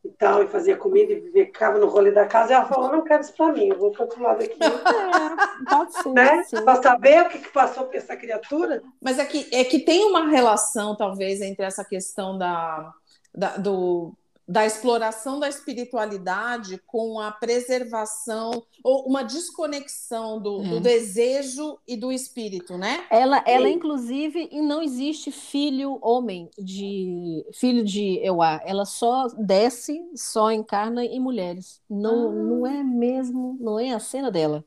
[0.05, 2.52] e tal, e fazia comida e ficava no rolê da casa.
[2.52, 4.59] E ela falou: não quero isso pra mim, eu vou pro outro lado aqui.
[5.62, 6.43] É, pode ser, né?
[6.44, 6.62] sim.
[6.62, 8.82] Pra saber o que, que passou por essa criatura.
[9.01, 12.93] Mas é que, é que tem uma relação, talvez, entre essa questão da,
[13.35, 14.12] da, do,
[14.47, 20.81] da exploração da espiritualidade com a preservação ou uma desconexão do, do É.
[20.81, 23.06] desejo e do espírito, né?
[23.09, 23.74] Ela, ela Sim.
[23.74, 28.60] inclusive, e não existe filho homem de filho de Euá.
[28.64, 31.81] Ela só desce, só encarna em mulheres.
[31.89, 32.32] Não, Ah.
[32.32, 34.64] não é mesmo, não é a cena dela.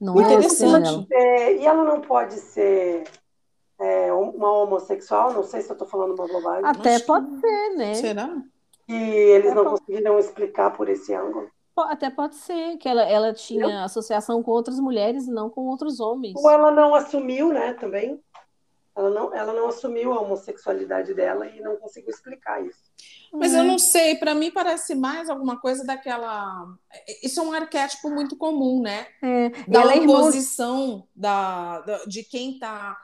[0.00, 1.08] Não Muito é a cena interessante.
[1.08, 1.22] dela.
[1.22, 3.04] É, e ela não pode ser
[3.80, 7.94] é, uma homossexual, não sei se eu estou falando uma bobagem, Até pode ser, né?
[7.94, 8.36] Será?
[8.86, 11.50] que eles É, não pode- conseguiram explicar por esse ângulo.
[11.76, 15.98] Até pode ser que ela, ela tinha associação com outras mulheres e não com outros
[16.00, 16.34] homens.
[16.36, 18.18] Ou ela não assumiu, né, também.
[18.96, 22.78] Ela não, ela não assumiu a homossexualidade dela e não conseguiu explicar isso.
[23.30, 23.58] Mas É.
[23.60, 26.66] eu não sei, para mim parece mais alguma coisa daquela.
[27.22, 29.06] Isso é um arquétipo muito comum, né?
[29.22, 30.30] É, Da ela é irmã
[31.14, 32.96] da, da- de quem está.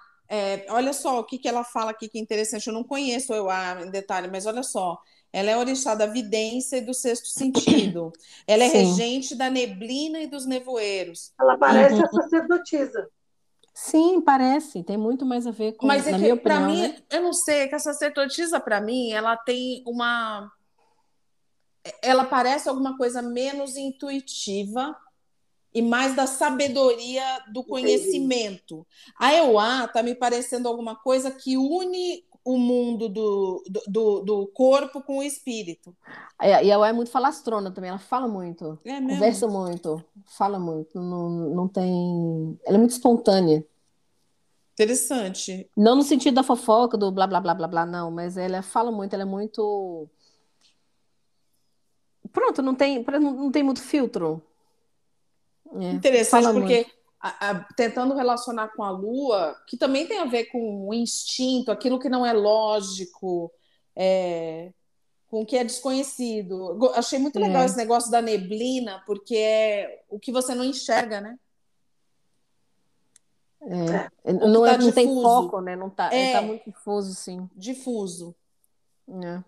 [0.70, 2.66] Olha só o que, que ela fala aqui que é interessante.
[2.66, 3.48] Eu não conheço eu
[3.84, 4.98] em detalhe, mas olha só.
[5.32, 8.12] Ela é orixá da vidência e do sexto sentido.
[8.46, 8.78] Ela é Sim.
[8.78, 11.32] regente da neblina e dos nevoeiros.
[11.40, 12.04] Ela parece Uhum.
[12.04, 13.08] a sacerdotisa.
[13.74, 14.82] Sim, parece.
[14.82, 16.96] Tem muito mais a ver com, Mas é que, para mim, né?
[17.10, 20.50] eu não sei, é que essa sacerdotisa, para mim, ela tem uma.
[22.02, 24.94] Ela parece alguma coisa menos intuitiva
[25.74, 28.86] e mais da sabedoria do conhecimento.
[29.18, 35.00] A Euá tá me parecendo alguma coisa que une o mundo do, do, do, corpo
[35.00, 35.96] com o espírito.
[36.40, 41.00] É, E ela é muito falastrona também, ela fala muito, É conversa muito, fala muito,
[41.00, 42.58] não, não tem.
[42.64, 43.64] Ela é muito espontânea.
[44.72, 45.70] Interessante.
[45.76, 48.90] Não no sentido da fofoca, do blá blá blá blá blá, não, mas ela fala
[48.90, 50.08] muito, ela é muito.
[52.32, 54.42] Pronto, não tem, não tem muito filtro.
[55.74, 56.86] É, Interessante, porque
[57.20, 61.70] a- a- tentando relacionar com a Lua, que também tem a ver com o instinto,
[61.70, 63.50] aquilo que não é lógico,
[63.96, 64.72] é,
[65.28, 66.78] com o que é desconhecido.
[66.94, 67.42] Achei muito É.
[67.42, 71.38] legal esse negócio da neblina, porque é o que você não enxerga, né?
[73.64, 75.76] É, não, tá é, não tem foco, né?
[75.76, 76.32] Não tá, É.
[76.32, 77.48] tá muito difuso, sim.
[77.54, 78.34] Difuso.
[79.08, 79.42] É.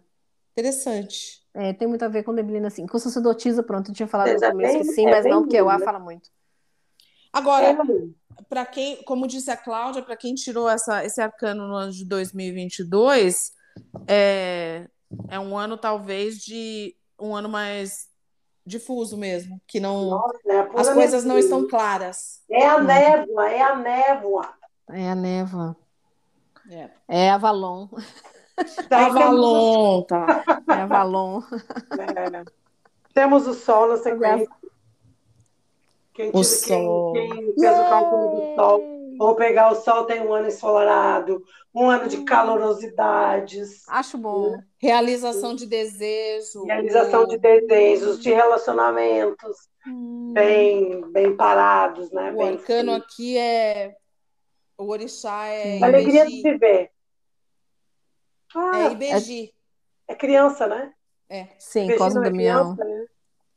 [0.56, 1.43] Interessante.
[1.52, 2.86] É, tem muito a ver com neblina, assim.
[2.86, 5.60] Com sacerdotisa, pronto, eu tinha falado no começo que bem- sim, é mas não, porque
[5.60, 6.31] o A fala muito.
[7.32, 11.74] Agora, É, para quem, como disse a Cláudia, para quem tirou essa, esse arcano no
[11.74, 13.52] ano de 2022,
[14.06, 14.89] é,
[15.28, 18.09] é um ano talvez de um ano mais
[18.64, 22.43] difuso mesmo, que não nossa, é as coisas não estão claras.
[22.48, 24.55] É a névoa, é a névoa.
[24.90, 25.76] É a névoa.
[26.70, 26.90] É.
[27.09, 27.39] É a
[28.89, 28.89] Avalon.
[28.89, 30.44] Daí Avalon, tá?
[30.68, 31.40] É Avalon.
[31.43, 32.44] Temos, é,
[33.14, 34.48] temos o sol na sequência.
[36.14, 37.12] Quem, O tira, sol.
[37.12, 38.81] quem, quem fez o cálculo do sol,
[39.18, 41.43] vamos pegar o sol, tem um ano ensolarado,
[41.74, 44.56] um ano de calorosidades, Acho bom.
[44.78, 46.64] Realização de desejo.
[46.66, 50.32] realização de desejos, de relacionamentos Hum.
[50.32, 52.32] bem, bem parados, né?
[52.32, 53.05] O Bem arcano frios.
[53.05, 53.94] aqui é
[54.78, 56.90] o orixá é Alegria de Ibeji.
[58.55, 58.76] Viver.
[58.76, 59.55] É Ah, Ibeji.
[60.09, 60.93] é criança, né?
[61.59, 62.76] Sim, Beijinho Cosmo é Damião.
[62.76, 63.06] criança, né?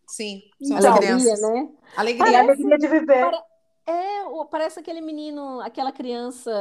[0.08, 1.42] Sim, são Então, as Alegria, crianças.
[1.42, 1.70] né?
[1.96, 2.40] É Alegria.
[2.40, 3.32] alegria de viver.
[3.86, 6.52] É, o- parece aquele menino, aquela criança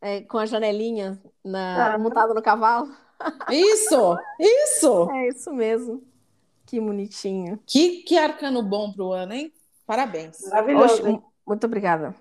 [0.00, 1.98] é, com a janelinha na, Ah.
[1.98, 2.88] montada no cavalo.
[3.52, 5.08] Isso, isso.
[5.12, 6.02] É isso mesmo.
[6.66, 7.60] Que bonitinho.
[7.66, 9.52] Que, que arcano bom pro ano, hein?
[9.86, 10.40] Parabéns.
[10.48, 10.94] Maravilhoso.
[11.02, 12.14] Oxe, muito obrigada.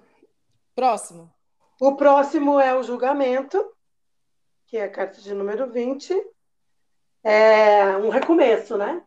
[0.76, 1.32] Próximo.
[1.80, 3.64] O próximo é o julgamento,
[4.72, 6.16] que é a carta de número 20.
[7.22, 9.04] É um recomeço, né?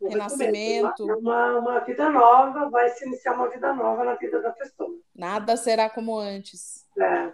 [0.00, 0.88] Um Renascimento.
[1.06, 4.90] recomeço, Uma, uma vida nova, vai se iniciar uma vida nova na vida da pessoa.
[5.14, 6.84] Nada será como antes.
[6.98, 7.32] É.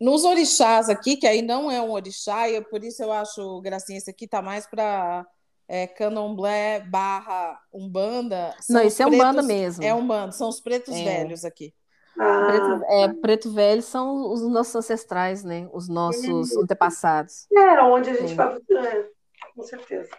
[0.00, 3.60] Nos orixás aqui, que aí não é um orixá, e é por isso eu acho,
[3.62, 5.26] Gracinha, esse aqui tá mais para
[5.66, 8.54] é, candomblé barra umbanda.
[8.60, 9.82] são Não, isso é Umbanda mesmo.
[9.82, 11.02] É umbanda, são os pretos É.
[11.04, 11.74] velhos aqui.
[12.18, 15.68] Ah, Preto, é, preto velho são os nossos ancestrais, né?
[15.72, 17.46] Os nossos antepassados.
[17.54, 18.34] é onde a gente Sim.
[18.36, 18.56] vai.
[18.56, 19.08] É,
[19.54, 20.10] com certeza.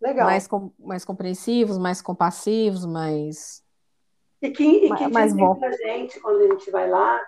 [0.00, 0.26] Legal.
[0.26, 3.62] Mais, com- mais compreensivos, mais compassivos, mais.
[4.42, 5.54] E que, e que mais dizem bom.
[5.54, 7.20] pra gente, quando a gente vai lá,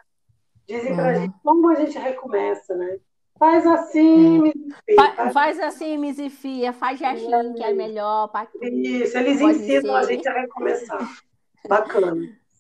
[0.69, 1.15] dizem pra Uhum.
[1.23, 2.99] gente como a gente recomeça, né?
[3.39, 4.53] Faz assim, me
[4.95, 8.29] Fa- faz faz assim, Misifia, faz assim, que é melhor.
[8.29, 8.47] pra.
[8.63, 10.15] Isso, eles ensinam a ser.
[10.15, 10.99] gente a recomeçar.
[11.69, 12.17] Bacana.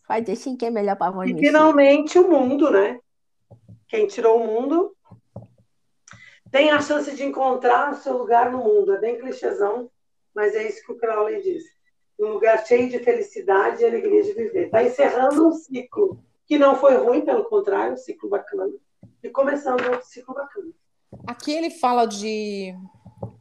[0.06, 3.00] Faz assim que é melhor para E finalmente o mundo, né?
[3.88, 4.96] Quem tirou o mundo
[6.50, 8.94] tem a chance de encontrar o seu lugar no mundo.
[8.94, 9.90] É bem clichêzão,
[10.34, 11.64] mas é isso que o Crowley diz.
[12.18, 14.66] Um lugar cheio de felicidade e alegria de viver.
[14.66, 18.72] Está encerrando um ciclo que não foi ruim, pelo contrário, um ciclo bacana.
[19.22, 20.70] E começando outro ciclo bacana.
[21.26, 22.74] Aqui ele fala de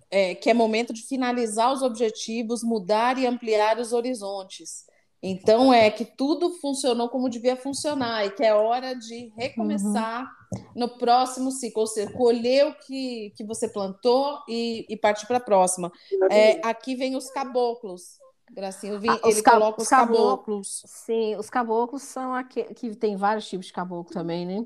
[0.10, 4.86] é, que é momento de finalizar os objetivos, mudar e ampliar os horizontes.
[5.22, 10.66] Então é que tudo funcionou como devia funcionar e que é hora de recomeçar uhum.
[10.76, 15.38] no próximo ciclo, ou seja, colher o que, que você plantou e, e partir para
[15.38, 15.92] a próxima.
[16.30, 18.20] É, aqui vem os caboclos.
[18.52, 20.20] Gracinha, vi, ah, ele coloca os caboclos.
[20.20, 20.84] caboclos.
[20.86, 24.64] Sim, os caboclos são aqui, que tem vários tipos de caboclo também, né?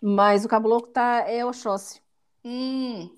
[0.00, 2.02] Mas o caboclo tá, é Oxóssi.
[2.44, 3.10] Hum,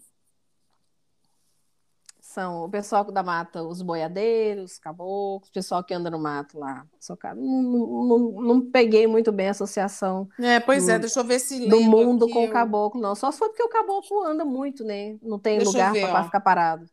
[2.36, 6.86] são o pessoal da mata, os boiadeiros, caboclos, o pessoal que anda no mato lá.
[7.34, 10.28] Não, não, não, peguei muito bem a associação.
[10.38, 12.50] É, pois do, é, deixa eu ver se Do mundo com eu...
[12.50, 13.14] o caboclo, não.
[13.14, 15.16] Só foi porque o caboclo anda muito, né?
[15.22, 16.84] Não tem deixa lugar para ficar parado.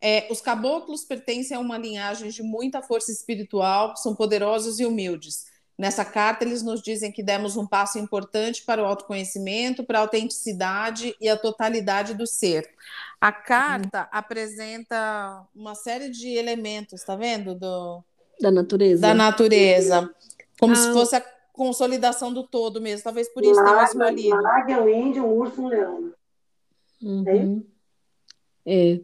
[0.00, 5.44] É, os caboclos pertencem a uma linhagem de muita força espiritual, são poderosos e humildes.
[5.80, 10.02] Nessa carta, eles nos dizem que demos um passo importante para o autoconhecimento, para a
[10.02, 12.68] autenticidade e a totalidade do ser.
[13.18, 14.08] A carta uhum.
[14.12, 17.54] apresenta uma série de elementos, tá vendo?
[17.54, 18.04] Do,
[18.38, 19.00] da natureza.
[19.00, 20.10] Da natureza.
[20.60, 20.76] Como ah.
[20.76, 23.02] se fosse a consolidação do todo mesmo.
[23.02, 24.36] Talvez por isso tenha escolhido.
[24.36, 26.12] Uma águia, um índio, um urso, um leão.
[27.02, 27.64] Uhum.
[28.66, 29.00] É.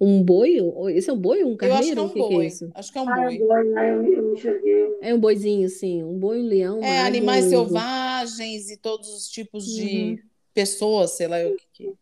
[0.00, 0.58] Um boi?
[0.94, 2.00] Esse é um boi ou um carneiro?
[2.00, 2.48] Eu acho que é um boi.
[2.50, 3.40] Que é acho que é um ah, boi.
[3.76, 4.98] Ah, enxerguei.
[5.00, 6.04] É um boizinho, sim.
[6.04, 6.82] Um boi, um leão.
[6.82, 7.50] É, animais um...
[7.50, 9.74] selvagens e todos os tipos uhum.
[9.74, 11.66] de pessoas, sei lá o que.
[11.72, 11.94] que...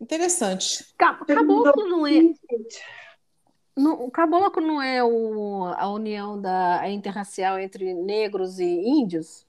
[0.00, 0.84] Interessante.
[0.98, 2.20] Caboclo não é.
[3.76, 9.46] o caboclo não é o, a união da interracial entre negros e índios?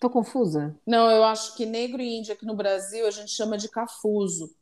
[0.00, 0.76] Tô confusa.
[0.86, 4.54] Não, eu acho que negro e índio aqui no Brasil a gente chama de cafuso.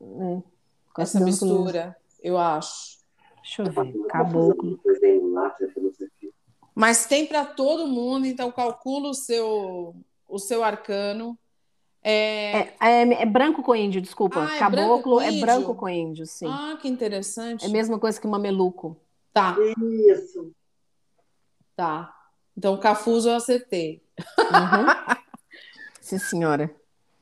[0.00, 0.42] É.
[0.98, 2.98] Essa mistura, eu acho.
[3.42, 3.92] Deixa eu ver.
[4.08, 4.80] Caboclo.
[6.74, 9.94] Mas tem para todo mundo, então calcula o seu,
[10.28, 11.38] o seu arcano.
[12.02, 12.58] É...
[12.58, 14.46] É, é, é branco com índio, desculpa.
[14.46, 16.46] Ah, é Caboclo branco é branco com índio, sim.
[16.46, 17.64] Ah, que interessante.
[17.64, 18.96] É a mesma coisa que mameluco.
[19.32, 19.56] Tá.
[20.10, 20.52] Isso.
[21.74, 22.14] Tá.
[22.56, 24.02] Então, Cafuso eu acertei.
[24.38, 25.16] Uhum.
[26.00, 26.74] sim, senhora.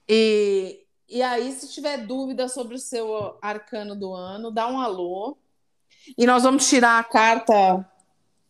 [0.08, 0.83] E,
[1.14, 5.38] e aí, se tiver dúvida sobre o seu arcano do ano, dá um alô.
[6.18, 7.88] E nós vamos tirar a carta,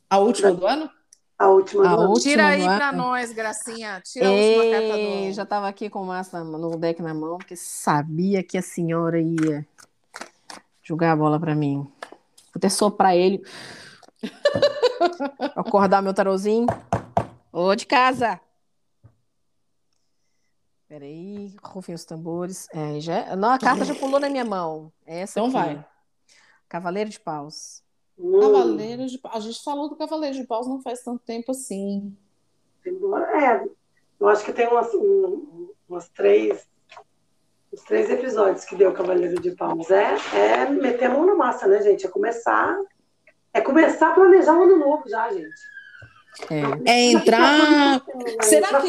[0.09, 0.91] a última do ano?
[1.39, 2.15] A última a do ano.
[2.15, 4.01] Tira aí para nós, Gracinha.
[4.01, 5.33] Tira a Ei, última carta do ano.
[5.35, 9.21] Já estava aqui com o massa no deck na mão, porque sabia que a senhora
[9.21, 9.67] ia
[10.83, 11.83] jogar a bola para mim.
[11.83, 13.43] Vou até soprar ele.
[15.55, 16.67] Acordar meu tarozinho.
[17.53, 18.41] Ô, de casa!
[20.89, 22.69] Peraí, rufem os tambores.
[22.73, 23.35] É, já...
[23.37, 24.93] Não, a carta já pulou na minha mão.
[25.07, 25.75] É essa então aqui.
[25.75, 25.87] vai.
[26.69, 27.83] Cavaleiro de Paus.
[28.17, 29.35] Cavaleiro de Paus.
[29.37, 32.17] A gente falou do Cavaleiro de Paus não faz tanto tempo assim.
[32.87, 33.67] É,
[34.21, 36.69] eu acho que tem umas, um, umas três,
[37.73, 39.91] uns três episódios que deu Cavaleiro de Paus.
[39.91, 42.07] É, é meter a mão na massa, né, gente?
[42.07, 42.77] É começar.
[43.53, 45.74] É começar a planejar o ano novo já, gente.
[46.51, 48.03] É, é entrar.
[48.43, 48.89] Será que.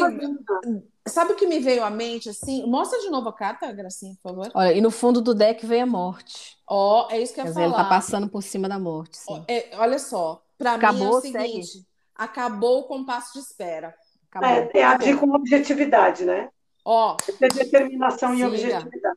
[1.08, 2.66] Sabe o que me veio à mente assim?
[2.66, 4.50] Mostra de novo a carta, Gracinha, por favor.
[4.54, 6.56] Olha, e no fundo do deck vem a morte.
[6.68, 7.66] Ó, oh, é isso que eu ia falar.
[7.66, 9.16] Ele tá passando por cima da morte.
[9.16, 9.44] Sim.
[9.46, 11.86] É, olha só, para mim é o seguinte: segue.
[12.14, 13.94] acabou o compasso de espera.
[14.42, 16.50] É, é agir com objetividade, né?
[16.84, 19.16] Ó, é determinação e objetividade.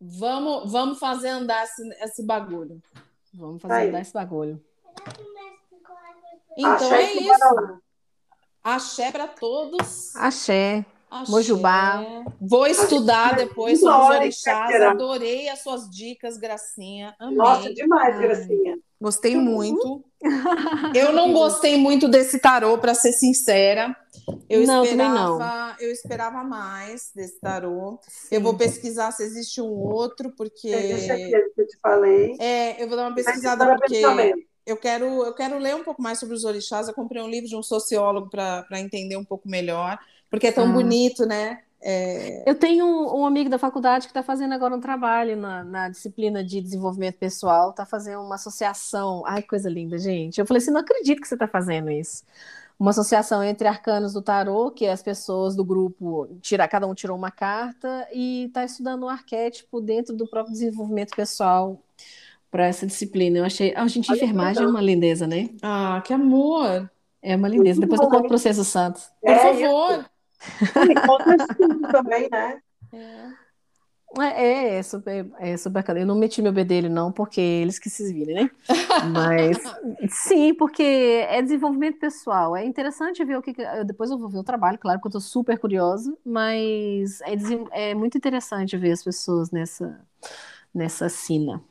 [0.00, 2.82] Vamos, vamos fazer andar esse, esse bagulho.
[3.32, 3.88] Vamos fazer Aí.
[3.88, 4.62] andar esse bagulho.
[6.56, 7.80] Então Axé é isso.
[8.62, 10.16] Axé para todos.
[10.16, 10.84] Axé.
[11.10, 11.30] Axé.
[11.30, 12.04] Mojubá.
[12.40, 14.82] Vou estudar depois sobre os orixás.
[14.82, 17.14] Adorei as suas dicas, Gracinha.
[17.18, 17.36] Amei.
[17.36, 18.78] Nossa, demais, Gracinha.
[19.00, 20.02] Gostei muito.
[20.94, 23.94] Eu não gostei muito desse tarô, para ser sincera.
[24.48, 28.00] Eu não, esperava, eu esperava mais desse tarô.
[28.08, 28.34] Sim.
[28.34, 30.70] Eu vou pesquisar se existe um outro, porque.
[30.70, 32.36] Deixa aqui, que eu te falei.
[32.40, 34.02] É, eu vou dar uma pesquisada porque
[34.66, 36.88] eu quero, eu quero ler um pouco mais sobre os orixás.
[36.88, 39.98] Eu comprei um livro de um sociólogo para entender um pouco melhor.
[40.28, 40.72] Porque é tão ah.
[40.72, 41.60] bonito, né?
[41.80, 42.42] É...
[42.50, 45.88] Eu tenho um, um, amigo da faculdade que está fazendo agora um trabalho na, na,
[45.88, 49.22] disciplina de desenvolvimento pessoal, está fazendo uma associação.
[49.24, 50.40] Ai, coisa linda, gente.
[50.40, 52.24] Eu falei assim: não acredito que você está fazendo isso.
[52.78, 57.16] Uma associação entre arcanos do tarô, que as pessoas do grupo, tira, cada um tirou
[57.16, 61.80] uma carta, e está estudando o um arquétipo dentro do próprio desenvolvimento pessoal
[62.56, 63.36] para essa disciplina.
[63.38, 63.74] Eu achei.
[63.76, 65.50] A gente, enfermagem é uma lindeza, né?
[65.60, 66.90] Ah, que amor!
[67.20, 67.78] É uma lindeza.
[67.78, 69.10] Depois eu conto para vocês o Santos.
[69.20, 70.10] Por É, favor!
[70.90, 72.58] E conta de tudo também, né?
[74.18, 76.00] É, é, super, é super bacana.
[76.00, 78.50] Eu não meti meu bedelho, não, porque eles que se virem, né?
[79.12, 79.58] Mas
[80.08, 80.82] sim, porque
[81.28, 82.56] é desenvolvimento pessoal.
[82.56, 83.52] É interessante ver o que.
[83.52, 87.20] que- eu- Depois eu vou ver o trabalho, claro, porque eu estou super curiosa, mas
[87.20, 90.00] é, é muito interessante ver as pessoas nessa,
[90.74, 91.62] nessa sina.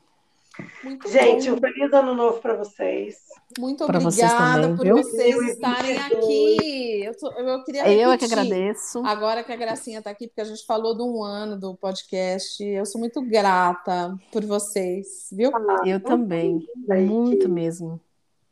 [0.83, 1.57] Muito Gente, bom.
[1.57, 3.17] um feliz ano novo para vocês.
[3.59, 4.95] Muito Pra vocês obrigada também, por viu?
[4.97, 5.51] vocês 2022.
[5.55, 7.03] estarem aqui.
[7.03, 8.39] Eu, tô- eu queria Eu é que repetir.
[8.55, 8.99] agradeço.
[9.05, 12.63] Agora que a Gracinha está aqui, porque a gente falou de um ano do podcast,
[12.63, 15.51] eu sou muito grata por vocês, viu?
[15.85, 16.65] Eu também,
[17.05, 17.99] muito mesmo.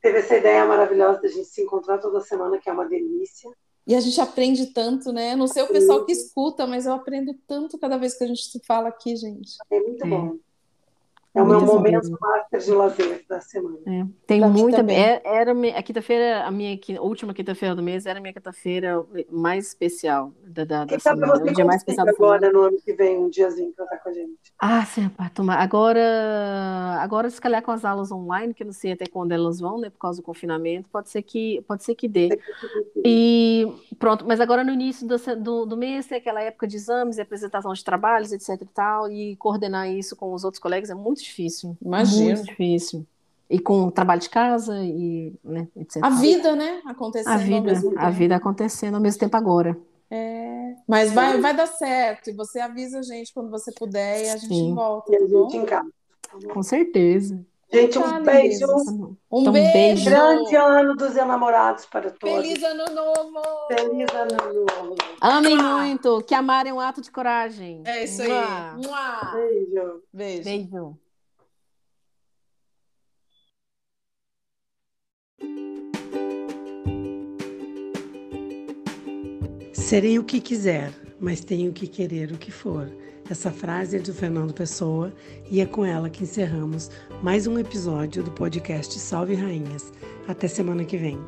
[0.02, 3.50] Teve essa ideia maravilhosa da gente se encontrar toda semana, que é uma delícia.
[3.88, 5.36] E a gente aprende tanto, né?
[5.36, 8.44] Não sei o pessoal que escuta, mas eu aprendo tanto cada vez que a gente
[8.44, 9.52] se fala aqui, gente.
[9.72, 10.10] É muito É.
[10.10, 10.36] bom.
[10.36, 10.53] É
[11.42, 12.18] o meu momento mesmo.
[12.22, 13.78] master de lazer da semana.
[13.88, 14.78] É, tem Pra mim muita.
[14.78, 14.98] também.
[14.98, 19.68] é- Era a quinta-feira, a minha última quinta-feira do mês era a minha quinta-feira mais
[19.68, 21.40] especial da, da, da Quem sabe semana.
[21.44, 24.10] você O dia mais especial agora, no ano que vem, um diazinho para estar com
[24.10, 24.38] a gente.
[24.60, 25.58] Ah, sim, pá, tomar.
[25.58, 26.02] Agora,
[27.00, 29.80] agora, se calhar com as aulas online, que eu não sei até quando elas vão,
[29.80, 32.30] né, por causa do confinamento, pode ser que, pode ser que dê.
[33.04, 33.66] E
[33.98, 37.22] pronto, mas agora no início do, do, do mês tem aquela época de exames e
[37.22, 41.23] apresentação de trabalhos, etc e tal, e coordenar isso com os outros colegas é muito
[41.24, 41.78] difícil.
[41.82, 42.26] Imagino.
[42.36, 43.06] Muito difícil.
[43.50, 46.04] E com o trabalho de casa e, né, etc.
[46.04, 46.82] A vida, né?
[46.86, 49.78] Acontecendo A ao vida, a vida acontecendo ao mesmo tempo agora.
[50.88, 52.30] Mas vai, vai dar certo.
[52.30, 54.74] E você avisa a gente quando você puder e a gente Sim.
[54.74, 55.50] volta, E a tá bom?
[55.50, 55.90] gente em casa.
[56.52, 57.40] Com certeza.
[57.72, 58.66] Gente, um Tá, beijo.
[59.32, 59.74] Um Então, beijo.
[59.74, 60.06] beijo.
[60.10, 62.36] Grande ano dos enamorados para todos.
[62.46, 63.42] Feliz ano novo!
[63.68, 64.96] Feliz ano novo.
[65.20, 65.78] Amem Mua.
[65.82, 67.82] muito, que amar é um ato de coragem.
[67.86, 68.30] É isso aí.
[68.30, 68.74] Mua.
[68.76, 69.32] Mua.
[69.34, 70.02] Beijo.
[70.14, 70.44] Beijo.
[70.44, 70.98] Beijo.
[79.84, 82.90] Serei o que quiser, mas tenho que querer o que for.
[83.30, 85.14] Essa frase é do Fernando Pessoa
[85.52, 86.90] e é com ela que encerramos
[87.22, 89.92] mais um episódio do podcast Salve Rainhas.
[90.26, 91.20] Até semana que vem.